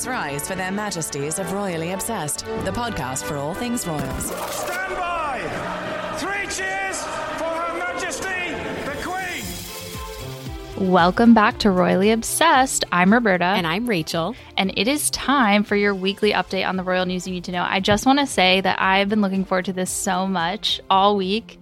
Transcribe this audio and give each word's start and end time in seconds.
Please 0.00 0.08
rise 0.08 0.48
for 0.48 0.54
their 0.54 0.72
majesties 0.72 1.38
of 1.38 1.52
Royally 1.52 1.90
Obsessed, 1.90 2.46
the 2.64 2.70
podcast 2.70 3.22
for 3.22 3.36
all 3.36 3.52
things 3.52 3.86
royals. 3.86 4.24
Stand 4.24 4.96
by! 4.96 6.16
Three 6.16 6.46
cheers 6.46 7.02
for 7.36 7.44
Her 7.44 7.78
Majesty 7.78 8.54
the 8.86 8.96
Queen! 9.02 10.90
Welcome 10.90 11.34
back 11.34 11.58
to 11.58 11.70
Royally 11.70 12.12
Obsessed. 12.12 12.86
I'm 12.90 13.12
Roberta. 13.12 13.44
And 13.44 13.66
I'm 13.66 13.86
Rachel. 13.86 14.34
and 14.56 14.72
it 14.74 14.88
is 14.88 15.10
time 15.10 15.64
for 15.64 15.76
your 15.76 15.94
weekly 15.94 16.32
update 16.32 16.66
on 16.66 16.76
the 16.76 16.82
royal 16.82 17.04
news 17.04 17.26
you 17.26 17.34
need 17.34 17.44
to 17.44 17.52
know. 17.52 17.66
I 17.68 17.80
just 17.80 18.06
want 18.06 18.20
to 18.20 18.26
say 18.26 18.62
that 18.62 18.80
I've 18.80 19.10
been 19.10 19.20
looking 19.20 19.44
forward 19.44 19.66
to 19.66 19.74
this 19.74 19.90
so 19.90 20.26
much 20.26 20.80
all 20.88 21.14
week. 21.14 21.58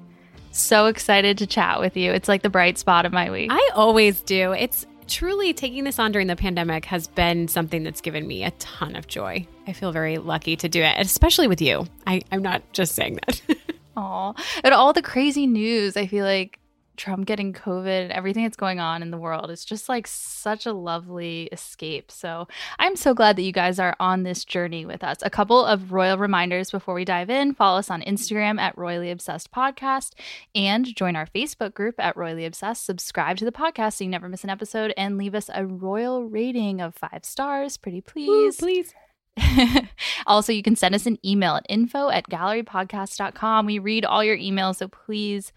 So 0.53 0.87
excited 0.87 1.39
to 1.39 1.47
chat 1.49 1.81
with 1.81 1.97
you. 1.97 2.13
It's 2.13 2.29
like 2.29 2.43
the 2.43 2.51
bright 2.51 2.79
spot 2.79 3.05
of 3.05 3.13
my 3.13 3.33
week. 3.33 3.51
I 3.51 3.71
always 3.75 4.21
do. 4.21 4.53
It's 4.53 4.87
truly 5.09 5.53
taking 5.53 5.85
this 5.85 5.99
on 5.99 6.13
during 6.13 6.27
the 6.27 6.37
pandemic 6.37 6.85
has 6.87 7.07
been 7.07 7.49
something 7.49 7.83
that's 7.83 8.01
given 8.01 8.27
me 8.27 8.45
a 8.45 8.51
ton 8.53 8.95
of 8.95 9.07
joy. 9.07 9.47
I 9.67 9.73
feel 9.73 9.93
very 9.93 10.19
lucky 10.19 10.57
to 10.57 10.69
do 10.69 10.83
it, 10.83 10.95
especially 10.99 11.49
with 11.49 11.61
you. 11.61 11.87
I, 12.07 12.23
I'm 12.31 12.43
not 12.43 12.63
just 12.73 12.95
saying 12.95 13.19
that. 13.27 13.41
Aw. 13.97 14.33
And 14.63 14.75
all 14.75 14.93
the 14.93 15.03
crazy 15.03 15.47
news, 15.47 15.97
I 15.97 16.07
feel 16.07 16.25
like 16.25 16.59
Trump 16.99 17.27
getting 17.27 17.53
COVID, 17.53 18.03
and 18.03 18.13
everything 18.13 18.43
that's 18.43 18.57
going 18.57 18.81
on 18.81 19.03
in 19.03 19.11
the 19.11 19.17
world, 19.17 19.51
it's 19.51 19.65
just 19.65 19.89
like 19.89 20.07
such 20.07 20.67
a 20.67 20.73
lovely 20.73 21.49
escape. 21.53 22.11
So 22.11 22.49
I'm 22.79 22.97
so 22.97 23.15
glad 23.15 23.37
that 23.37 23.43
you 23.43 23.53
guys 23.53 23.79
are 23.79 23.97
on 23.99 24.25
this 24.25 24.45
journey 24.45 24.85
with 24.85 25.03
us. 25.03 25.19
A 25.23 25.31
couple 25.31 25.65
of 25.65 25.93
royal 25.93 26.19
reminders 26.19 26.71
before 26.71 26.95
we 26.95 27.05
dive 27.05 27.31
in 27.31 27.55
follow 27.55 27.79
us 27.79 27.91
on 27.91 28.03
Instagram 28.03 28.61
at 28.61 28.77
Royally 28.77 29.11
Obsessed 29.11 29.51
Podcast 29.51 30.13
and 30.55 30.95
join 30.95 31.17
our 31.17 31.27
Facebook 31.27 31.75
group 31.75 31.95
at 31.99 32.17
Royally 32.17 32.45
Obsessed. 32.45 32.85
Subscribe 32.85 33.37
to 33.39 33.45
the 33.45 33.53
podcast 33.53 33.95
so 33.95 34.05
you 34.05 34.11
never 34.11 34.29
miss 34.29 34.45
an 34.45 34.51
episode 34.51 34.93
and 34.97 35.17
leave 35.17 35.35
us 35.35 35.49
a 35.55 35.67
royal 35.67 36.25
rating 36.25 36.81
of 36.81 36.95
five 36.95 37.25
stars. 37.25 37.77
Pretty 37.77 38.01
please. 38.01 38.57
please. 38.57 38.95
also, 40.27 40.53
you 40.53 40.63
can 40.63 40.77
send 40.77 40.95
us 40.95 41.07
an 41.07 41.19
email 41.25 41.55
at 41.55 41.67
info 41.69 42.11
at 42.11 42.29
gallerypodcast.com. 42.29 43.67
We 43.67 43.79
read 43.79 44.05
all 44.05 44.25
your 44.25 44.37
emails, 44.37 44.77
so 44.77 44.89
please 44.89 45.53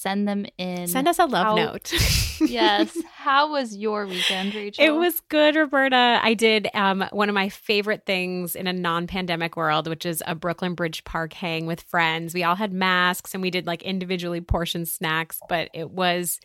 send 0.00 0.28
them 0.28 0.46
in. 0.58 0.86
Send 0.86 1.08
us 1.08 1.18
a 1.18 1.24
love 1.24 1.46
How- 1.46 1.54
note. 1.56 1.92
yes. 2.40 2.96
How 3.14 3.50
was 3.50 3.76
your 3.76 4.06
weekend, 4.06 4.54
Rachel? 4.54 4.84
It 4.84 4.90
was 4.90 5.20
good, 5.28 5.56
Roberta. 5.56 6.20
I 6.22 6.34
did 6.34 6.68
um, 6.74 7.04
one 7.10 7.28
of 7.28 7.34
my 7.34 7.48
favorite 7.48 8.04
things 8.06 8.54
in 8.54 8.66
a 8.66 8.72
non 8.72 9.06
pandemic 9.06 9.56
world, 9.56 9.88
which 9.88 10.06
is 10.06 10.22
a 10.26 10.34
Brooklyn 10.34 10.74
Bridge 10.74 11.02
Park 11.04 11.32
hang 11.32 11.66
with 11.66 11.80
friends. 11.82 12.34
We 12.34 12.44
all 12.44 12.54
had 12.56 12.72
masks 12.72 13.34
and 13.34 13.42
we 13.42 13.50
did 13.50 13.66
like 13.66 13.82
individually 13.82 14.40
portioned 14.40 14.88
snacks, 14.88 15.40
but 15.48 15.70
it 15.72 15.90
was 15.90 16.38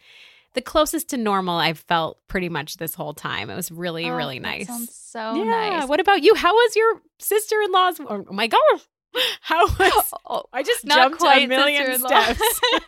the 0.54 0.62
closest 0.62 1.10
to 1.12 1.18
normal 1.18 1.58
I've 1.58 1.80
felt 1.80 2.18
pretty 2.28 2.50
much 2.50 2.78
this 2.78 2.94
whole 2.94 3.14
time. 3.14 3.50
It 3.50 3.56
was 3.56 3.72
really, 3.72 4.10
Oh, 4.10 4.16
really 4.16 4.40
nice. 4.40 4.68
Sounds 4.68 4.94
so 4.94 5.36
yeah. 5.36 5.44
nice. 5.44 5.88
What 5.88 6.00
about 6.00 6.24
you? 6.24 6.36
How 6.36 6.54
was 6.54 6.76
your 6.76 7.02
sister 7.20 7.56
in 7.62 7.72
law's? 7.72 8.00
Oh 8.02 8.26
my 8.32 8.48
gosh. 8.48 8.82
How 9.42 9.66
was. 9.68 10.14
Oh, 10.34 10.44
I 10.54 10.64
just 10.64 10.86
Not 10.86 10.96
jumped 10.96 11.20
quite 11.20 11.44
a 11.44 11.48
million 11.48 12.00
steps. 12.00 12.40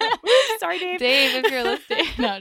Sorry, 0.60 0.80
Dave. 0.80 1.00
Dave, 1.00 1.44
if 1.44 1.52
you're 1.52 1.64
listening. 1.64 2.06
No. 2.18 2.40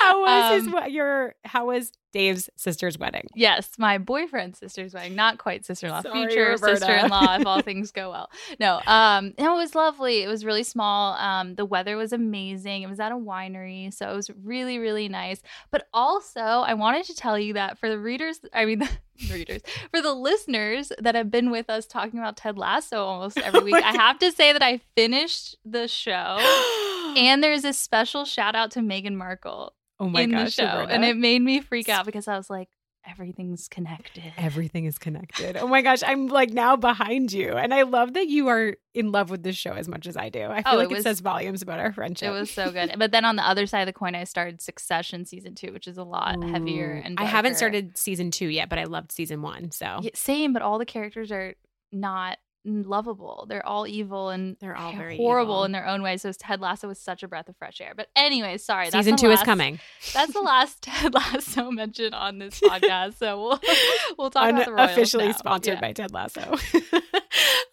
How 0.00 0.20
was 0.22 0.54
his 0.64 0.72
Um, 0.72 0.84
we- 0.84 0.90
your 0.92 1.34
how 1.44 1.66
was 1.66 1.92
Dave's 2.18 2.50
sister's 2.56 2.98
wedding? 2.98 3.28
Yes, 3.36 3.70
my 3.78 3.96
boyfriend's 3.96 4.58
sister's 4.58 4.92
wedding, 4.92 5.14
not 5.14 5.38
quite 5.38 5.64
sister-in-law, 5.64 6.02
Sorry, 6.02 6.26
future 6.26 6.50
Roberta. 6.50 6.76
sister-in-law 6.78 7.36
if 7.36 7.46
all 7.46 7.62
things 7.62 7.92
go 7.92 8.10
well. 8.10 8.28
No, 8.58 8.80
um, 8.88 9.34
it 9.38 9.48
was 9.48 9.76
lovely. 9.76 10.24
It 10.24 10.26
was 10.26 10.44
really 10.44 10.64
small. 10.64 11.14
Um, 11.14 11.54
the 11.54 11.64
weather 11.64 11.96
was 11.96 12.12
amazing. 12.12 12.82
It 12.82 12.88
was 12.88 12.98
at 12.98 13.12
a 13.12 13.16
winery, 13.16 13.94
so 13.94 14.10
it 14.10 14.16
was 14.16 14.32
really, 14.42 14.78
really 14.78 15.08
nice. 15.08 15.40
But 15.70 15.86
also, 15.94 16.40
I 16.40 16.74
wanted 16.74 17.04
to 17.04 17.14
tell 17.14 17.38
you 17.38 17.52
that 17.52 17.78
for 17.78 17.88
the 17.88 18.00
readers, 18.00 18.40
I 18.52 18.64
mean, 18.64 18.80
the 18.80 18.88
readers, 19.32 19.62
for 19.92 20.02
the 20.02 20.12
listeners 20.12 20.90
that 20.98 21.14
have 21.14 21.30
been 21.30 21.52
with 21.52 21.70
us 21.70 21.86
talking 21.86 22.18
about 22.18 22.36
Ted 22.36 22.58
Lasso 22.58 23.04
almost 23.04 23.38
every 23.44 23.60
week, 23.60 23.74
I 23.76 23.92
have 23.92 24.18
to 24.18 24.32
say 24.32 24.52
that 24.52 24.62
I 24.62 24.80
finished 24.96 25.56
the 25.64 25.86
show. 25.86 26.38
And 27.16 27.42
there's 27.42 27.64
a 27.64 27.72
special 27.72 28.26
shout 28.26 28.54
out 28.54 28.70
to 28.72 28.80
Meghan 28.80 29.14
Markle 29.14 29.72
oh 30.00 30.08
my 30.08 30.22
in 30.22 30.30
gosh, 30.30 30.56
the 30.56 30.62
show. 30.62 30.66
Roberta. 30.66 30.92
And 30.92 31.04
it 31.04 31.16
made 31.16 31.40
me 31.42 31.60
freak 31.60 31.88
out 31.88 32.06
because 32.06 32.28
I 32.28 32.36
was 32.36 32.48
like, 32.50 32.68
everything's 33.08 33.68
connected. 33.68 34.32
Everything 34.36 34.84
is 34.84 34.98
connected. 34.98 35.56
Oh 35.56 35.66
my 35.66 35.80
gosh, 35.80 36.02
I'm 36.04 36.26
like 36.28 36.50
now 36.50 36.76
behind 36.76 37.32
you. 37.32 37.52
And 37.52 37.72
I 37.72 37.82
love 37.82 38.12
that 38.14 38.26
you 38.28 38.48
are 38.48 38.74
in 38.92 39.12
love 39.12 39.30
with 39.30 39.42
this 39.42 39.56
show 39.56 39.72
as 39.72 39.88
much 39.88 40.06
as 40.06 40.16
I 40.16 40.28
do. 40.28 40.42
I 40.42 40.62
feel 40.62 40.74
Oh, 40.74 40.76
like 40.76 40.90
it 40.90 40.98
it, 40.98 41.02
says 41.04 41.20
volumes 41.20 41.62
about 41.62 41.80
our 41.80 41.92
friendship. 41.92 42.28
It 42.28 42.32
was 42.32 42.50
so 42.50 42.70
good. 42.70 42.94
But 42.98 43.12
then 43.12 43.24
on 43.24 43.36
the 43.36 43.48
other 43.48 43.66
side 43.66 43.80
of 43.80 43.86
the 43.86 43.92
coin, 43.94 44.14
I 44.14 44.24
started 44.24 44.60
Succession 44.60 45.24
season 45.24 45.54
two, 45.54 45.72
which 45.72 45.86
is 45.88 45.96
a 45.96 46.04
lot 46.04 46.42
heavier 46.44 46.96
Ooh. 46.96 47.02
and 47.06 47.18
I 47.18 47.24
haven't 47.24 47.56
started 47.56 47.96
season 47.96 48.30
two 48.30 48.48
yet, 48.48 48.68
but 48.68 48.78
I 48.78 48.84
loved 48.84 49.10
season 49.12 49.40
one. 49.40 49.70
So 49.70 50.00
Yeah, 50.02 50.10
same, 50.14 50.52
but 50.52 50.60
all 50.60 50.78
the 50.78 50.84
characters 50.86 51.32
are 51.32 51.54
not 51.92 52.36
lovable. 52.64 53.46
They're 53.48 53.64
all 53.66 53.86
evil 53.86 54.28
and 54.30 54.56
They're 54.60 54.76
all 54.76 54.92
very 54.94 55.16
horrible 55.16 55.54
evil. 55.54 55.64
in 55.64 55.72
their 55.72 55.86
own 55.86 56.02
way. 56.02 56.16
So 56.16 56.30
Ted 56.32 56.60
Lasso 56.60 56.88
was 56.88 56.98
such 56.98 57.22
a 57.22 57.28
breath 57.28 57.48
of 57.48 57.56
fresh 57.56 57.80
air. 57.80 57.92
But 57.96 58.08
anyway, 58.16 58.58
sorry. 58.58 58.90
season 58.90 59.16
two 59.16 59.30
is 59.30 59.42
coming. 59.42 59.78
That's 60.12 60.32
the 60.32 60.40
last 60.42 60.82
Ted 60.82 61.14
Lasso 61.14 61.70
mention 61.70 62.12
on 62.14 62.38
this 62.38 62.60
podcast. 62.60 63.18
So 63.18 63.40
we'll 63.40 63.60
we'll 64.18 64.30
talk 64.30 64.50
about 64.50 64.64
the 64.66 64.72
royals 64.72 64.90
Unofficially 64.90 65.26
now. 65.28 65.32
sponsored 65.32 65.74
Yeah. 65.74 65.80
by 65.80 65.92
Ted 65.92 66.12
Lasso. 66.12 66.56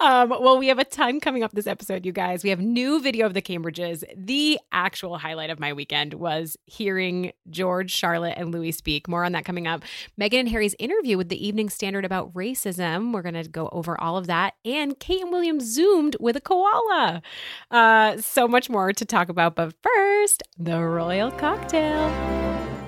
um, 0.05 0.29
well, 0.29 0.59
we 0.59 0.67
have 0.67 0.77
a 0.77 0.85
ton 0.85 1.19
coming 1.19 1.41
up 1.41 1.51
this 1.51 1.65
episode, 1.65 2.05
you 2.05 2.11
guys. 2.11 2.43
We 2.43 2.51
have 2.51 2.59
new 2.59 3.01
video 3.01 3.25
of 3.25 3.33
the 3.33 3.41
Cambridges. 3.41 4.03
The 4.15 4.59
actual 4.71 5.17
highlight 5.17 5.49
of 5.49 5.59
my 5.59 5.73
weekend 5.73 6.13
was 6.13 6.57
hearing 6.65 7.31
George, 7.49 7.91
Charlotte, 7.91 8.35
and 8.37 8.51
Louis 8.51 8.71
speak. 8.71 9.07
More 9.07 9.23
on 9.23 9.31
that 9.31 9.45
coming 9.45 9.65
up. 9.65 9.81
Meghan 10.19 10.41
and 10.41 10.49
Harry's 10.49 10.75
interview 10.77 11.17
with 11.17 11.29
the 11.29 11.45
Evening 11.47 11.71
Standard 11.71 12.05
about 12.05 12.31
racism. 12.35 13.13
We're 13.13 13.23
going 13.23 13.33
to 13.33 13.49
go 13.49 13.67
over 13.71 13.99
all 13.99 14.15
of 14.15 14.27
that. 14.27 14.53
And 14.63 14.99
Kate 14.99 15.23
and 15.23 15.31
William 15.31 15.59
zoomed 15.59 16.15
with 16.19 16.35
a 16.35 16.41
koala. 16.41 17.23
Uh, 17.71 18.17
so 18.17 18.47
much 18.47 18.69
more 18.69 18.93
to 18.93 19.05
talk 19.05 19.29
about. 19.29 19.55
But 19.55 19.73
first, 19.81 20.43
the 20.59 20.79
royal 20.81 21.31
cocktail. 21.31 22.09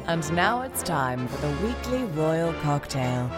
And 0.05 0.31
now 0.33 0.61
it's 0.61 0.83
time 0.83 1.27
for 1.27 1.41
the 1.41 1.67
weekly 1.67 2.03
royal 2.03 2.53
cocktail. 2.61 3.31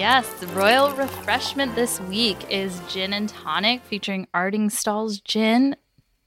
Yes, 0.00 0.32
the 0.40 0.46
royal 0.46 0.90
refreshment 0.92 1.74
this 1.74 2.00
week 2.00 2.50
is 2.50 2.80
gin 2.88 3.12
and 3.12 3.28
tonic 3.28 3.82
featuring 3.84 4.26
Artingstall's 4.34 5.20
gin. 5.20 5.76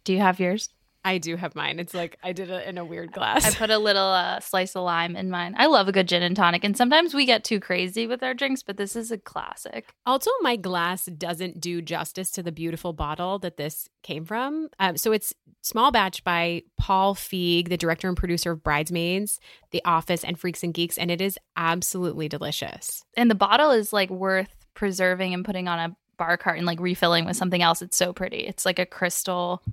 Do 0.04 0.14
you 0.14 0.20
have 0.20 0.40
yours? 0.40 0.70
I 1.04 1.18
do 1.18 1.36
have 1.38 1.56
mine. 1.56 1.80
It's 1.80 1.96
like 1.96 2.20
I 2.22 2.34
did 2.34 2.52
it 2.52 2.68
in 2.68 2.78
a 2.78 2.86
weird 2.86 3.12
glass. 3.12 3.48
I 3.48 3.50
put 3.50 3.72
a 3.72 3.80
little 3.80 4.10
uh, 4.10 4.40
slice 4.42 4.76
of 4.76 4.84
lime 4.84 5.16
in 5.16 5.32
mine. 5.32 5.56
I 5.58 5.66
love 5.66 5.88
a 5.88 5.92
good 5.92 6.08
gin 6.08 6.22
and 6.22 6.36
tonic, 6.36 6.64
and 6.64 6.78
sometimes 6.78 7.16
we 7.16 7.26
get 7.26 7.44
too 7.44 7.60
crazy 7.60 8.06
with 8.06 8.22
our 8.22 8.36
drinks, 8.36 8.62
but 8.62 8.78
this 8.78 8.96
is 8.96 9.12
a 9.12 9.18
classic. 9.18 9.92
Also, 10.06 10.30
my 10.42 10.56
glass 10.56 11.06
doesn't 11.06 11.60
do 11.60 11.82
justice 11.82 12.30
to 12.34 12.44
the 12.44 12.52
beautiful 12.52 12.94
bottle 12.94 13.40
that 13.40 13.58
this 13.58 13.90
came 14.04 14.24
from. 14.24 14.70
Um, 14.80 14.98
so 14.98 15.12
it's 15.12 15.34
small 15.64 15.92
batch 15.92 16.24
by 16.24 16.62
Paul 16.78 17.16
Feig, 17.16 17.70
the 17.70 17.78
director 17.78 18.08
and 18.08 18.16
producer 18.18 18.52
of 18.52 18.62
Bridesmaids, 18.64 19.40
The 19.72 19.82
Office, 19.86 20.24
and 20.24 20.38
Freaks 20.40 20.62
and 20.62 20.74
Geeks, 20.74 20.98
and 20.98 21.10
it 21.10 21.22
is 21.22 21.40
absolutely 21.58 22.30
delicious. 22.30 23.04
And 23.18 23.32
the 23.32 23.36
bottle 23.36 23.72
is 23.72 23.92
like 23.92 24.10
worth 24.12 24.54
preserving 24.76 25.34
and 25.34 25.44
putting 25.46 25.68
on 25.68 25.80
a 25.80 25.96
bar 26.18 26.38
cart 26.38 26.58
and 26.58 26.68
like 26.68 26.80
refilling 26.80 27.26
with 27.26 27.38
something 27.38 27.62
else. 27.62 27.82
It's 27.82 27.98
so 27.98 28.14
pretty. 28.14 28.40
It's 28.40 28.66
like 28.66 28.78
a 28.78 28.86
crystal 28.86 29.64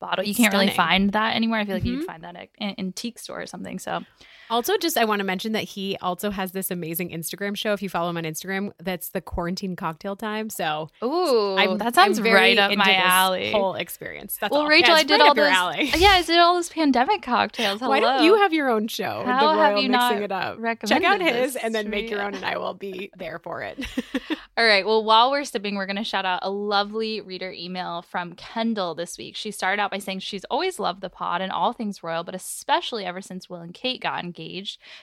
bottle. 0.00 0.24
You 0.24 0.34
can't 0.34 0.52
really 0.52 0.70
find 0.70 1.10
that 1.12 1.34
anymore. 1.34 1.58
I 1.58 1.64
feel 1.64 1.74
like 1.74 1.82
Mhm. 1.82 1.86
you'd 1.86 2.04
find 2.04 2.22
that 2.22 2.36
at 2.36 2.48
an 2.58 2.74
antique 2.78 3.18
store 3.18 3.40
or 3.42 3.46
something. 3.46 3.78
So 3.80 4.04
Also, 4.50 4.76
just 4.76 4.96
I 4.96 5.04
want 5.04 5.20
to 5.20 5.24
mention 5.24 5.52
that 5.52 5.64
he 5.64 5.96
also 6.00 6.30
has 6.30 6.52
this 6.52 6.70
amazing 6.70 7.10
Instagram 7.10 7.56
show. 7.56 7.72
If 7.72 7.82
you 7.82 7.88
follow 7.88 8.10
him 8.10 8.16
on 8.16 8.24
Instagram, 8.24 8.72
that's 8.82 9.10
the 9.10 9.20
quarantine 9.20 9.76
cocktail 9.76 10.16
time. 10.16 10.50
So 10.50 10.88
Ooh, 11.02 11.56
I'm, 11.56 11.78
that 11.78 11.94
sounds 11.94 12.18
I'm 12.18 12.24
very 12.24 12.34
right 12.34 12.58
up 12.58 12.76
my 12.76 12.94
alley. 12.94 13.52
Whole 13.52 13.74
experience. 13.74 14.38
That's 14.40 14.52
well, 14.52 14.62
all. 14.62 14.68
Rachel, 14.68 14.94
Yeah, 14.94 15.00
I 15.00 15.02
did 15.02 15.20
right 15.20 15.28
all 15.28 15.34
those. 15.34 15.52
alley. 15.52 15.92
Yeah, 15.98 16.10
I 16.10 16.22
did 16.22 16.38
all 16.38 16.54
those 16.54 16.68
pandemic 16.68 17.22
cocktails. 17.22 17.80
Hello. 17.80 17.90
Why 17.90 18.00
don't 18.00 18.24
you 18.24 18.36
have 18.36 18.52
your 18.52 18.70
own 18.70 18.88
show? 18.88 19.22
How 19.26 19.52
the 19.52 19.58
have 19.58 19.78
you 19.78 19.88
mixing 19.88 19.90
not 19.90 20.22
it 20.22 20.32
up. 20.32 20.58
Check 20.86 21.02
out 21.02 21.20
his 21.20 21.56
and 21.56 21.74
then 21.74 21.90
make 21.90 22.08
your 22.08 22.22
own, 22.22 22.34
and 22.34 22.44
I 22.44 22.56
will 22.56 22.74
be 22.74 23.10
there 23.18 23.38
for 23.38 23.62
it. 23.62 23.84
All 24.56 24.64
right. 24.64 24.86
Well, 24.86 25.04
while 25.04 25.30
we're 25.30 25.44
sipping, 25.44 25.74
we're 25.74 25.86
going 25.86 25.96
to 25.96 26.04
shout 26.04 26.24
out 26.24 26.40
a 26.42 26.50
lovely 26.50 27.20
reader 27.20 27.50
email 27.50 28.02
from 28.02 28.32
Kendall 28.34 28.94
this 28.94 29.18
week. 29.18 29.36
She 29.36 29.50
started 29.50 29.80
out 29.80 29.90
by 29.90 29.98
saying 29.98 30.20
she's 30.20 30.44
always 30.44 30.78
loved 30.78 31.00
the 31.00 31.10
pod 31.10 31.40
and 31.40 31.52
all 31.52 31.72
things 31.72 32.02
royal, 32.02 32.24
but 32.24 32.34
especially 32.34 33.04
ever 33.04 33.20
since 33.20 33.50
Will 33.50 33.60
and 33.60 33.74
Kate 33.74 34.00
got 34.00 34.24
engaged. 34.24 34.37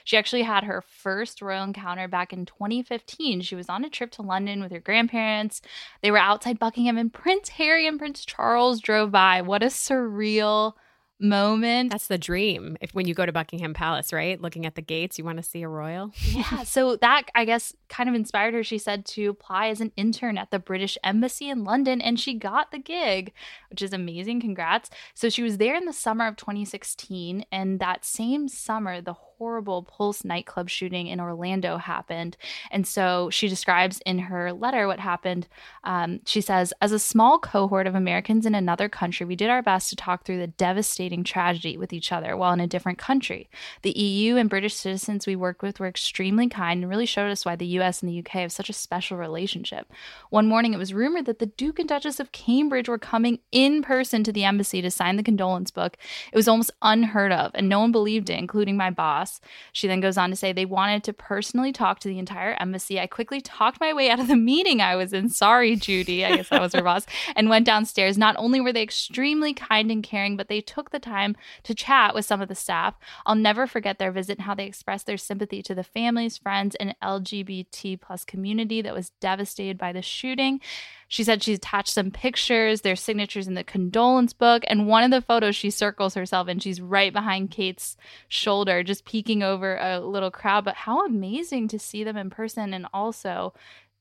She 0.04 0.16
actually 0.16 0.42
had 0.42 0.64
her 0.64 0.80
first 0.82 1.42
royal 1.42 1.64
encounter 1.64 2.08
back 2.08 2.32
in 2.32 2.46
2015. 2.46 3.42
She 3.42 3.54
was 3.54 3.68
on 3.68 3.84
a 3.84 3.90
trip 3.90 4.10
to 4.12 4.22
London 4.22 4.62
with 4.62 4.72
her 4.72 4.80
grandparents. 4.80 5.60
They 6.02 6.10
were 6.10 6.18
outside 6.18 6.58
Buckingham, 6.58 6.98
and 6.98 7.12
Prince 7.12 7.50
Harry 7.50 7.86
and 7.86 7.98
Prince 7.98 8.24
Charles 8.24 8.80
drove 8.80 9.10
by. 9.10 9.42
What 9.42 9.62
a 9.62 9.66
surreal 9.66 10.74
moment. 11.18 11.90
That's 11.90 12.08
the 12.08 12.18
dream. 12.18 12.76
If 12.80 12.94
when 12.94 13.06
you 13.06 13.14
go 13.14 13.26
to 13.26 13.32
Buckingham 13.32 13.74
Palace, 13.74 14.12
right? 14.12 14.40
Looking 14.40 14.66
at 14.66 14.74
the 14.74 14.82
gates, 14.82 15.18
you 15.18 15.24
want 15.24 15.38
to 15.38 15.42
see 15.42 15.62
a 15.62 15.68
royal. 15.68 16.12
yeah. 16.24 16.62
So 16.64 16.96
that 16.96 17.24
I 17.34 17.44
guess 17.44 17.74
kind 17.88 18.08
of 18.08 18.14
inspired 18.14 18.54
her, 18.54 18.62
she 18.62 18.78
said, 18.78 19.06
to 19.06 19.26
apply 19.26 19.68
as 19.68 19.80
an 19.80 19.92
intern 19.96 20.38
at 20.38 20.50
the 20.50 20.58
British 20.58 20.98
Embassy 21.02 21.48
in 21.48 21.64
London. 21.64 22.00
And 22.00 22.20
she 22.20 22.34
got 22.34 22.70
the 22.70 22.78
gig, 22.78 23.32
which 23.70 23.82
is 23.82 23.92
amazing. 23.92 24.40
Congrats. 24.40 24.90
So 25.14 25.28
she 25.28 25.42
was 25.42 25.58
there 25.58 25.74
in 25.74 25.86
the 25.86 25.92
summer 25.92 26.26
of 26.26 26.36
2016. 26.36 27.44
And 27.50 27.80
that 27.80 28.04
same 28.04 28.48
summer, 28.48 29.00
the 29.00 29.14
horrible 29.38 29.82
Pulse 29.82 30.24
nightclub 30.24 30.68
shooting 30.68 31.06
in 31.06 31.20
Orlando 31.20 31.76
happened. 31.76 32.36
And 32.70 32.86
so 32.86 33.30
she 33.30 33.48
describes 33.48 34.00
in 34.06 34.18
her 34.18 34.52
letter 34.52 34.86
what 34.86 35.00
happened. 35.00 35.46
Um, 35.84 36.20
she 36.24 36.40
says, 36.40 36.72
As 36.80 36.92
a 36.92 36.98
small 36.98 37.38
cohort 37.38 37.86
of 37.86 37.94
Americans 37.94 38.46
in 38.46 38.54
another 38.54 38.88
country, 38.88 39.26
we 39.26 39.36
did 39.36 39.50
our 39.50 39.62
best 39.62 39.90
to 39.90 39.96
talk 39.96 40.24
through 40.24 40.38
the 40.38 40.46
devastating 40.46 41.24
tragedy 41.24 41.76
with 41.76 41.92
each 41.92 42.12
other 42.12 42.36
while 42.36 42.52
in 42.52 42.60
a 42.60 42.66
different 42.66 42.98
country. 42.98 43.48
The 43.82 43.98
EU 43.98 44.36
and 44.36 44.50
British 44.50 44.74
citizens 44.74 45.26
we 45.26 45.36
worked 45.36 45.62
with 45.62 45.80
were 45.80 45.86
extremely 45.86 46.48
kind 46.48 46.82
and 46.82 46.90
really 46.90 47.06
showed 47.06 47.30
us 47.30 47.44
why 47.44 47.56
the 47.56 47.66
US 47.78 48.02
and 48.02 48.10
the 48.10 48.18
UK 48.18 48.28
have 48.42 48.52
such 48.52 48.70
a 48.70 48.74
special 48.74 49.16
relationship. 49.16 49.90
One 50.30 50.46
morning, 50.46 50.74
it 50.74 50.78
was 50.78 50.94
rumored 50.94 51.26
that 51.26 51.38
the 51.38 51.46
Duke 51.46 51.78
and 51.78 51.88
Duchess 51.88 52.20
of 52.20 52.32
Cambridge 52.32 52.88
were 52.88 52.98
coming 52.98 53.40
in 53.52 53.82
person 53.82 54.24
to 54.24 54.32
the 54.32 54.44
embassy 54.44 54.82
to 54.82 54.90
sign 54.90 55.16
the 55.16 55.22
condolence 55.22 55.70
book. 55.70 55.96
It 56.32 56.36
was 56.36 56.48
almost 56.48 56.70
unheard 56.82 57.32
of, 57.32 57.50
and 57.54 57.68
no 57.68 57.80
one 57.80 57.92
believed 57.92 58.30
it, 58.30 58.38
including 58.38 58.76
my 58.76 58.90
boss. 58.90 59.25
She 59.72 59.86
then 59.86 60.00
goes 60.00 60.16
on 60.16 60.30
to 60.30 60.36
say 60.36 60.52
they 60.52 60.64
wanted 60.64 61.04
to 61.04 61.12
personally 61.12 61.72
talk 61.72 62.00
to 62.00 62.08
the 62.08 62.18
entire 62.18 62.56
embassy. 62.60 62.98
I 63.00 63.06
quickly 63.06 63.40
talked 63.40 63.80
my 63.80 63.92
way 63.92 64.10
out 64.10 64.20
of 64.20 64.28
the 64.28 64.36
meeting 64.36 64.80
I 64.80 64.96
was 64.96 65.12
in. 65.12 65.28
Sorry, 65.28 65.76
Judy. 65.76 66.24
I 66.24 66.36
guess 66.36 66.48
that 66.48 66.60
was 66.60 66.72
her 66.72 66.82
boss. 66.82 67.06
And 67.34 67.48
went 67.50 67.66
downstairs. 67.66 68.16
Not 68.16 68.36
only 68.38 68.60
were 68.60 68.72
they 68.72 68.82
extremely 68.82 69.52
kind 69.52 69.90
and 69.90 70.02
caring, 70.02 70.36
but 70.36 70.48
they 70.48 70.60
took 70.60 70.90
the 70.90 70.98
time 70.98 71.36
to 71.64 71.74
chat 71.74 72.14
with 72.14 72.24
some 72.24 72.40
of 72.40 72.48
the 72.48 72.54
staff. 72.54 72.94
I'll 73.26 73.34
never 73.34 73.66
forget 73.66 73.98
their 73.98 74.12
visit 74.12 74.38
and 74.38 74.46
how 74.46 74.54
they 74.54 74.64
expressed 74.64 75.06
their 75.06 75.18
sympathy 75.18 75.62
to 75.62 75.74
the 75.74 75.82
families, 75.82 76.38
friends, 76.38 76.74
and 76.76 76.94
LGBT 77.02 78.00
plus 78.00 78.24
community 78.24 78.80
that 78.80 78.94
was 78.94 79.10
devastated 79.20 79.76
by 79.76 79.92
the 79.92 80.02
shooting. 80.02 80.60
She 81.08 81.22
said 81.22 81.42
she 81.42 81.54
attached 81.54 81.92
some 81.92 82.10
pictures, 82.10 82.80
their 82.80 82.96
signatures 82.96 83.46
in 83.46 83.54
the 83.54 83.62
condolence 83.62 84.32
book, 84.32 84.64
and 84.66 84.88
one 84.88 85.04
of 85.04 85.10
the 85.10 85.20
photos 85.20 85.54
she 85.54 85.70
circles 85.70 86.14
herself 86.14 86.48
and 86.48 86.62
she's 86.62 86.80
right 86.80 87.12
behind 87.12 87.50
Kate's 87.50 87.96
shoulder, 88.28 88.82
just 88.82 89.04
peeking 89.04 89.42
over 89.42 89.76
a 89.76 90.00
little 90.00 90.32
crowd. 90.32 90.64
But 90.64 90.74
how 90.74 91.06
amazing 91.06 91.68
to 91.68 91.78
see 91.78 92.02
them 92.02 92.16
in 92.16 92.30
person 92.30 92.74
and 92.74 92.86
also 92.92 93.54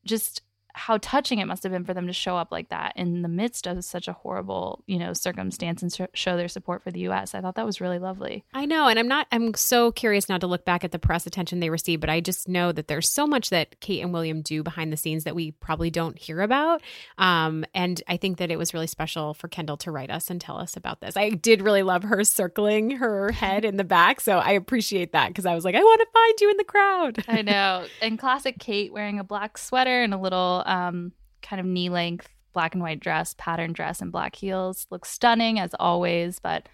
just 0.03 0.41
how 0.75 0.97
touching 0.97 1.39
it 1.39 1.45
must 1.45 1.63
have 1.63 1.71
been 1.71 1.85
for 1.85 1.93
them 1.93 2.07
to 2.07 2.13
show 2.13 2.35
up 2.35 2.51
like 2.51 2.67
that 2.69 2.93
in 2.97 3.21
the 3.21 3.29
midst 3.29 3.65
of 3.65 3.83
such 3.85 4.09
a 4.09 4.13
horrible, 4.13 4.83
you 4.87 4.99
know, 4.99 5.13
circumstance 5.13 5.81
and 5.81 5.93
sh- 5.93 6.01
show 6.13 6.35
their 6.35 6.49
support 6.49 6.83
for 6.83 6.91
the 6.91 6.99
U.S. 7.01 7.33
I 7.33 7.39
thought 7.39 7.55
that 7.55 7.65
was 7.65 7.79
really 7.79 7.97
lovely. 7.97 8.43
I 8.53 8.65
know, 8.65 8.87
and 8.89 8.99
I'm 8.99 9.07
not. 9.07 9.27
I'm 9.31 9.53
so 9.53 9.93
curious 9.93 10.27
now 10.27 10.37
to 10.37 10.47
look 10.47 10.65
back 10.65 10.83
at 10.83 10.91
the 10.91 10.99
press 10.99 11.25
attention 11.25 11.61
they 11.61 11.69
received, 11.69 12.01
but 12.01 12.09
I 12.09 12.19
just 12.19 12.49
know 12.49 12.73
that 12.73 12.89
there's 12.89 13.09
so 13.09 13.25
much 13.25 13.51
that 13.51 13.79
Kate 13.79 14.01
and 14.01 14.11
William 14.11 14.41
do 14.41 14.63
behind 14.63 14.91
the 14.91 14.97
scenes 14.97 15.23
that 15.23 15.33
we 15.33 15.51
probably 15.51 15.89
don't 15.89 16.17
hear 16.17 16.41
about. 16.41 16.81
Um, 17.17 17.65
and 17.73 18.01
I 18.09 18.17
think 18.17 18.39
that 18.39 18.51
it 18.51 18.57
was 18.57 18.73
really 18.73 18.87
special 18.87 19.33
for 19.33 19.47
Kendall 19.47 19.77
to 19.77 19.91
write 19.91 20.11
us 20.11 20.29
and 20.29 20.41
tell 20.41 20.57
us 20.57 20.75
about 20.75 20.99
this. 20.99 21.15
I 21.15 21.29
did 21.29 21.61
really 21.61 21.83
love 21.83 22.03
her 22.03 22.25
circling 22.25 22.91
her 22.91 23.31
head 23.31 23.63
in 23.63 23.77
the 23.77 23.85
back, 23.85 24.19
so 24.19 24.39
I 24.39 24.51
appreciate 24.51 25.13
that 25.13 25.29
because 25.29 25.45
I 25.45 25.55
was 25.55 25.63
like, 25.63 25.75
I 25.75 25.79
want 25.79 26.01
to 26.01 26.07
find 26.11 26.41
you 26.41 26.51
in 26.51 26.57
the 26.57 26.63
crowd. 26.65 27.23
I 27.29 27.41
know, 27.43 27.85
and 28.01 28.19
classic 28.19 28.59
Kate 28.59 28.91
wearing 28.91 29.19
a 29.19 29.23
black 29.23 29.57
sweater 29.57 30.03
and 30.03 30.13
a 30.13 30.17
little 30.17 30.64
um, 30.65 31.11
kind 31.41 31.59
of 31.59 31.65
knee 31.65 31.89
length 31.89 32.27
black 32.53 32.73
and 32.73 32.81
white 32.81 33.01
dress, 33.01 33.35
pattern 33.37 33.73
dress, 33.73 34.01
and 34.01 34.11
black 34.13 34.35
heels. 34.35 34.87
Looks 34.89 35.09
stunning 35.09 35.59
as 35.59 35.73
always, 35.79 36.39
but 36.39 36.69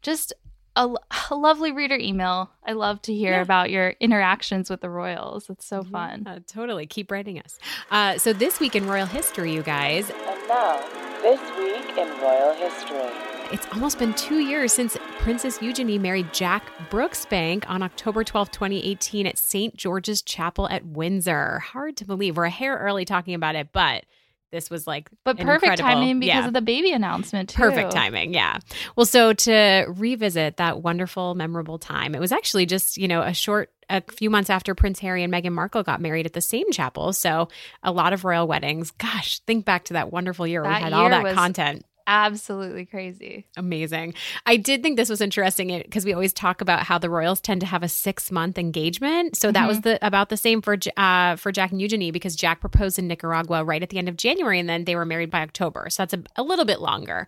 just 0.00 0.32
a, 0.76 0.88
a 1.30 1.34
lovely 1.34 1.72
reader 1.72 1.96
email. 1.96 2.50
I 2.66 2.72
love 2.72 3.02
to 3.02 3.14
hear 3.14 3.32
Yeah. 3.32 3.42
about 3.42 3.70
your 3.70 3.90
interactions 4.00 4.70
with 4.70 4.80
the 4.80 4.88
royals. 4.90 5.50
It's 5.50 5.66
so 5.66 5.82
fun. 5.82 6.26
Uh, 6.26 6.38
totally. 6.46 6.86
Keep 6.86 7.10
writing 7.10 7.38
us. 7.38 7.58
Uh, 7.90 8.16
so, 8.18 8.32
this 8.32 8.60
week 8.60 8.74
in 8.76 8.86
royal 8.86 9.06
history, 9.06 9.52
you 9.52 9.62
guys, 9.62 10.08
And 10.10 10.48
now, 10.48 10.82
this 11.22 11.40
week 11.58 11.98
in 11.98 12.08
royal 12.22 12.54
history. 12.54 13.35
It's 13.52 13.66
almost 13.72 13.98
been 13.98 14.14
two 14.14 14.38
years 14.38 14.72
since 14.72 14.96
Princess 15.18 15.60
Eugenie 15.62 15.98
married 15.98 16.32
Jack 16.32 16.70
Brooksbank 16.90 17.64
on 17.68 17.82
October 17.82 18.24
twelfth, 18.24 18.52
2018, 18.52 19.26
at 19.26 19.38
St. 19.38 19.76
George's 19.76 20.22
Chapel 20.22 20.68
at 20.68 20.84
Windsor. 20.84 21.60
Hard 21.60 21.96
to 21.98 22.04
believe. 22.04 22.36
We're 22.36 22.44
a 22.44 22.50
hair 22.50 22.76
early 22.76 23.04
talking 23.04 23.34
about 23.34 23.54
it, 23.54 23.68
but 23.72 24.04
this 24.52 24.70
was 24.70 24.86
like 24.86 25.10
But 25.24 25.38
perfect 25.38 25.78
timing 25.78 26.20
because 26.20 26.34
yeah. 26.34 26.46
of 26.46 26.52
the 26.52 26.62
baby 26.62 26.92
announcement 26.92 27.50
too. 27.50 27.58
Perfect 27.58 27.92
timing, 27.92 28.32
yeah. 28.32 28.58
Well, 28.94 29.06
so 29.06 29.32
to 29.32 29.86
revisit 29.88 30.56
that 30.58 30.82
wonderful, 30.82 31.34
memorable 31.34 31.78
time, 31.78 32.14
it 32.14 32.20
was 32.20 32.32
actually 32.32 32.66
just, 32.66 32.96
you 32.96 33.08
know, 33.08 33.22
a 33.22 33.34
short, 33.34 33.70
a 33.90 34.02
few 34.12 34.30
months 34.30 34.48
after 34.48 34.74
Prince 34.74 34.98
Harry 35.00 35.22
and 35.22 35.32
Meghan 35.32 35.52
Markle 35.52 35.82
got 35.82 36.00
married 36.00 36.26
at 36.26 36.32
the 36.32 36.40
same 36.40 36.70
chapel. 36.70 37.12
So 37.12 37.48
a 37.82 37.92
lot 37.92 38.12
of 38.12 38.24
royal 38.24 38.46
weddings. 38.46 38.92
Gosh, 38.92 39.40
think 39.40 39.64
back 39.64 39.84
to 39.84 39.94
that 39.94 40.12
wonderful 40.12 40.46
year. 40.46 40.62
That 40.62 40.78
we 40.78 40.84
had 40.84 40.92
all 40.92 41.10
that 41.10 41.34
content. 41.34 41.84
Absolutely 42.06 42.86
crazy. 42.86 43.46
Amazing. 43.56 44.14
I 44.44 44.56
did 44.56 44.82
think 44.82 44.96
this 44.96 45.08
was 45.08 45.20
interesting 45.20 45.82
because 45.84 46.04
we 46.04 46.12
always 46.12 46.32
talk 46.32 46.60
about 46.60 46.84
how 46.84 46.98
the 46.98 47.10
royals 47.10 47.40
tend 47.40 47.60
to 47.62 47.66
have 47.66 47.82
a 47.82 47.88
six 47.88 48.30
month 48.30 48.58
engagement. 48.58 49.36
So 49.36 49.50
that 49.50 49.66
was 49.66 49.80
the 49.80 49.98
about 50.06 50.28
the 50.28 50.36
same 50.36 50.62
for 50.62 50.76
uh, 50.96 51.34
for 51.36 51.50
Jack 51.50 51.72
and 51.72 51.80
Eugenie 51.80 52.12
because 52.12 52.36
Jack 52.36 52.60
proposed 52.60 52.98
in 52.98 53.08
Nicaragua 53.08 53.64
right 53.64 53.82
at 53.82 53.90
the 53.90 53.98
end 53.98 54.08
of 54.08 54.16
January 54.16 54.60
and 54.60 54.68
then 54.68 54.84
they 54.84 54.94
were 54.94 55.04
married 55.04 55.30
by 55.30 55.40
October. 55.40 55.88
So 55.90 56.02
that's 56.02 56.14
a, 56.14 56.22
a 56.36 56.44
little 56.44 56.64
bit 56.64 56.80
longer. 56.80 57.26